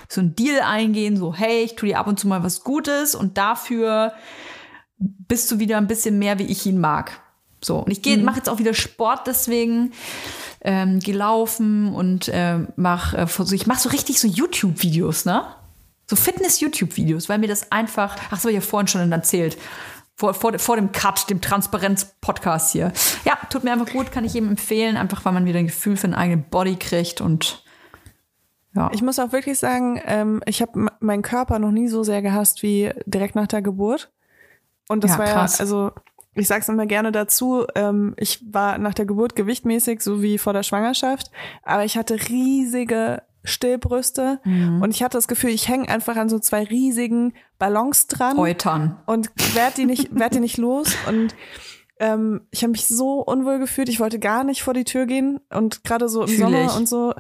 [0.09, 3.15] so ein Deal eingehen, so, hey, ich tue dir ab und zu mal was Gutes
[3.15, 4.15] und dafür
[4.99, 7.21] bist du wieder ein bisschen mehr, wie ich ihn mag.
[7.63, 9.93] So, und ich gehe, mache jetzt auch wieder Sport deswegen,
[10.61, 15.45] ähm, gelaufen und ähm, mach, äh, ich mache so richtig so YouTube-Videos, ne?
[16.09, 19.59] So Fitness-YouTube-Videos, weil mir das einfach, ach so, ich ja vorhin schon erzählt,
[20.15, 22.93] vor, vor, vor dem Cut, dem Transparenz-Podcast hier.
[23.25, 25.97] Ja, tut mir einfach gut, kann ich jedem empfehlen, einfach weil man wieder ein Gefühl
[25.97, 27.63] für einen eigenen Body kriegt und
[28.75, 28.91] ja.
[28.93, 32.63] Ich muss auch wirklich sagen, ähm, ich habe meinen Körper noch nie so sehr gehasst
[32.63, 34.13] wie direkt nach der Geburt.
[34.89, 35.93] Und das Ja, war ja, also
[36.37, 40.53] ich sag's immer gerne dazu, ähm, ich war nach der Geburt gewichtmäßig, so wie vor
[40.53, 41.31] der Schwangerschaft,
[41.63, 44.83] aber ich hatte riesige Stillbrüste Mhm.
[44.83, 48.97] und ich hatte das Gefühl, ich hänge einfach an so zwei riesigen Ballons dran Eutern.
[49.07, 51.35] und werd die nicht, werd die nicht los und
[51.99, 55.41] ähm, ich habe mich so unwohl gefühlt, ich wollte gar nicht vor die Tür gehen
[55.51, 56.77] und gerade so im Fühl Sommer ich.
[56.77, 57.15] und so,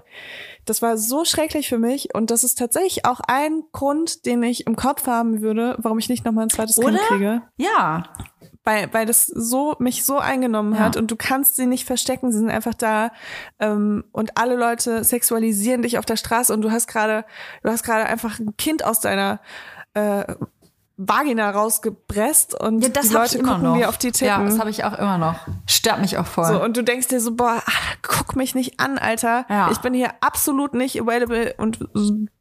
[0.66, 4.66] das war so schrecklich für mich und das ist tatsächlich auch ein Grund, den ich
[4.66, 6.88] im Kopf haben würde, warum ich nicht noch mal ein zweites Oder?
[6.88, 8.02] Kind kriege, Ja,
[8.66, 10.80] weil weil das so mich so eingenommen Ja.
[10.80, 13.10] hat und du kannst sie nicht verstecken, sie sind einfach da
[13.60, 17.24] ähm, und alle Leute sexualisieren dich auf der Straße und du hast gerade
[17.62, 19.40] du hast gerade einfach ein Kind aus deiner
[19.94, 20.34] äh,
[20.98, 24.28] Vagina rausgepresst und Ja, die Leute gucken dir auf die Titten.
[24.28, 25.34] Ja, das habe ich auch immer noch.
[25.66, 26.46] Stört mich auch voll.
[26.46, 29.44] so, und du denkst dir so, boah, ah, guck mich nicht an, Alter.
[29.50, 29.70] Ja.
[29.70, 31.78] Ich bin hier absolut nicht available und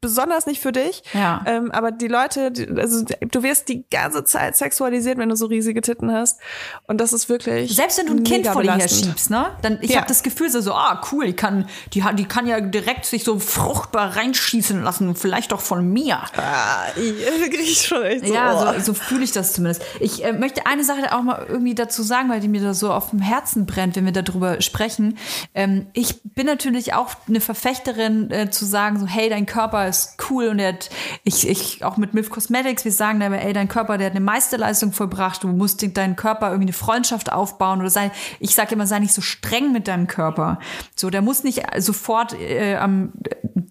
[0.00, 1.02] besonders nicht für dich.
[1.12, 1.42] Ja.
[1.44, 5.82] Ähm, aber die Leute, also du wirst die ganze Zeit sexualisiert, wenn du so riesige
[5.82, 6.40] Titten hast.
[6.86, 7.76] Und das ist wirklich.
[7.76, 9.50] Selbst wenn du ein Kind vor dir her schiebst, ne?
[9.60, 9.98] Dann ich Ja.
[9.98, 13.22] habe das Gefühl so, so, ah, cool, die kann, die, die kann ja direkt sich
[13.24, 16.20] so fruchtbar reinschießen lassen, vielleicht auch von mir.
[16.36, 18.32] Ah, ich ich schon echt so.
[18.34, 18.74] Ja, oh.
[18.78, 19.82] so, so fühle ich das zumindest.
[20.00, 22.92] Ich äh, möchte eine Sache auch mal irgendwie dazu sagen, weil die mir da so
[22.92, 25.18] auf dem Herzen brennt, wenn wir darüber sprechen.
[25.54, 30.16] Ähm, ich bin natürlich auch eine Verfechterin äh, zu sagen, so, hey, dein Körper ist
[30.30, 30.90] cool und er hat,
[31.24, 34.24] ich, ich, auch mit Milf Cosmetics, wir sagen aber, ey, dein Körper, der hat eine
[34.24, 38.10] Meisterleistung vollbracht, du musst deinen Körper irgendwie eine Freundschaft aufbauen oder sein,
[38.40, 40.58] ich sage immer, sei nicht so streng mit deinem Körper.
[40.94, 43.12] So, der muss nicht sofort äh, am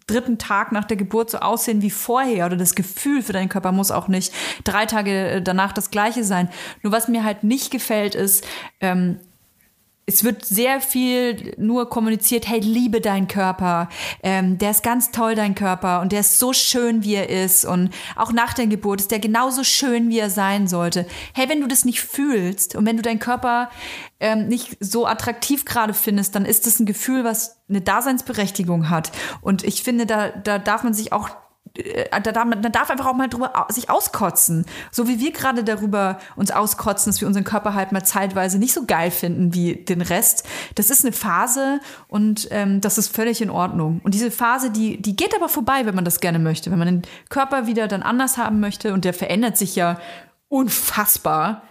[0.08, 3.72] dritten Tag nach der Geburt so aussehen wie vorher oder das Gefühl für deinen Körper
[3.72, 4.32] muss auch nicht
[4.66, 6.50] drei Tage äh, danach das gleiche sein.
[6.84, 8.46] Nur was mir halt nicht gefällt ist,
[8.82, 9.20] ähm,
[10.08, 13.90] es wird sehr viel nur kommuniziert, hey, liebe deinen Körper,
[14.22, 17.66] ähm, der ist ganz toll, dein Körper, und der ist so schön, wie er ist,
[17.66, 21.08] und auch nach der Geburt ist der genauso schön, wie er sein sollte.
[21.34, 23.70] Hey, wenn du das nicht fühlst und wenn du deinen Körper
[24.20, 29.12] ähm, nicht so attraktiv gerade findest, dann ist das ein Gefühl, was eine Daseinsberechtigung hat.
[29.42, 31.30] Und ich finde, da, da darf man sich auch
[32.12, 34.66] da darf, man, darf einfach auch mal drüber sich auskotzen.
[34.92, 38.74] So wie wir gerade darüber uns auskotzen, dass wir unseren Körper halt mal zeitweise nicht
[38.74, 40.48] so geil finden wie den Rest.
[40.76, 44.00] Das ist eine Phase und ähm, das ist völlig in Ordnung.
[44.04, 46.72] Und diese Phase, die, die geht aber vorbei, wenn man das gerne möchte.
[46.72, 50.00] Wenn man den Körper wieder dann anders haben möchte und der verändert sich ja
[50.48, 51.64] unfassbar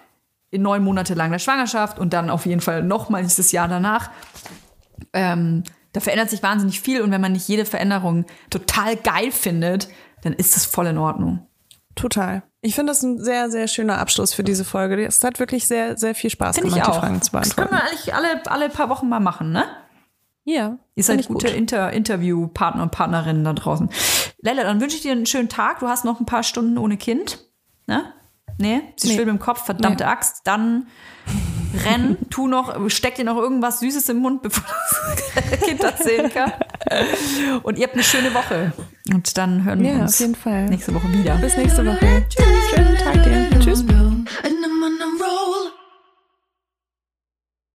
[0.50, 4.10] in neun Monate lang der Schwangerschaft und dann auf jeden Fall nochmal dieses Jahr danach
[5.12, 5.64] ähm,
[5.94, 9.88] da verändert sich wahnsinnig viel und wenn man nicht jede Veränderung total geil findet,
[10.22, 11.46] dann ist das voll in Ordnung.
[11.94, 12.42] Total.
[12.60, 15.04] Ich finde das ein sehr, sehr schöner Abschluss für diese Folge.
[15.06, 16.98] Es hat wirklich sehr, sehr viel Spaß Finde ich gemacht, die.
[17.00, 17.72] Fragen zu Das können beantworten.
[17.72, 19.64] wir eigentlich alle, alle paar Wochen mal machen, ne?
[20.46, 23.88] Ja, Ihr find seid gute Inter Interviewpartner und Partnerinnen da draußen.
[24.42, 25.78] Lella, dann wünsche ich dir einen schönen Tag.
[25.78, 27.38] Du hast noch ein paar Stunden ohne Kind.
[27.86, 28.12] Ne?
[28.58, 28.82] Nee?
[28.96, 29.14] Sie Nee.
[29.14, 30.10] schwimmt im Kopf, verdammte Nee.
[30.10, 30.42] Axt.
[30.44, 30.86] Dann
[31.84, 34.64] renn, tu noch, steck dir noch irgendwas Süßes im Mund, bevor
[35.34, 36.52] das Kind erzählen kann.
[37.62, 38.72] Und ihr habt eine schöne Woche.
[39.12, 40.66] Und dann hören wir ja, uns auf jeden Fall.
[40.66, 41.34] nächste Woche wieder.
[41.36, 42.24] Bis nächste Woche.
[42.28, 43.60] Tschüss, schönen Tag dir.
[43.60, 43.84] Tschüss.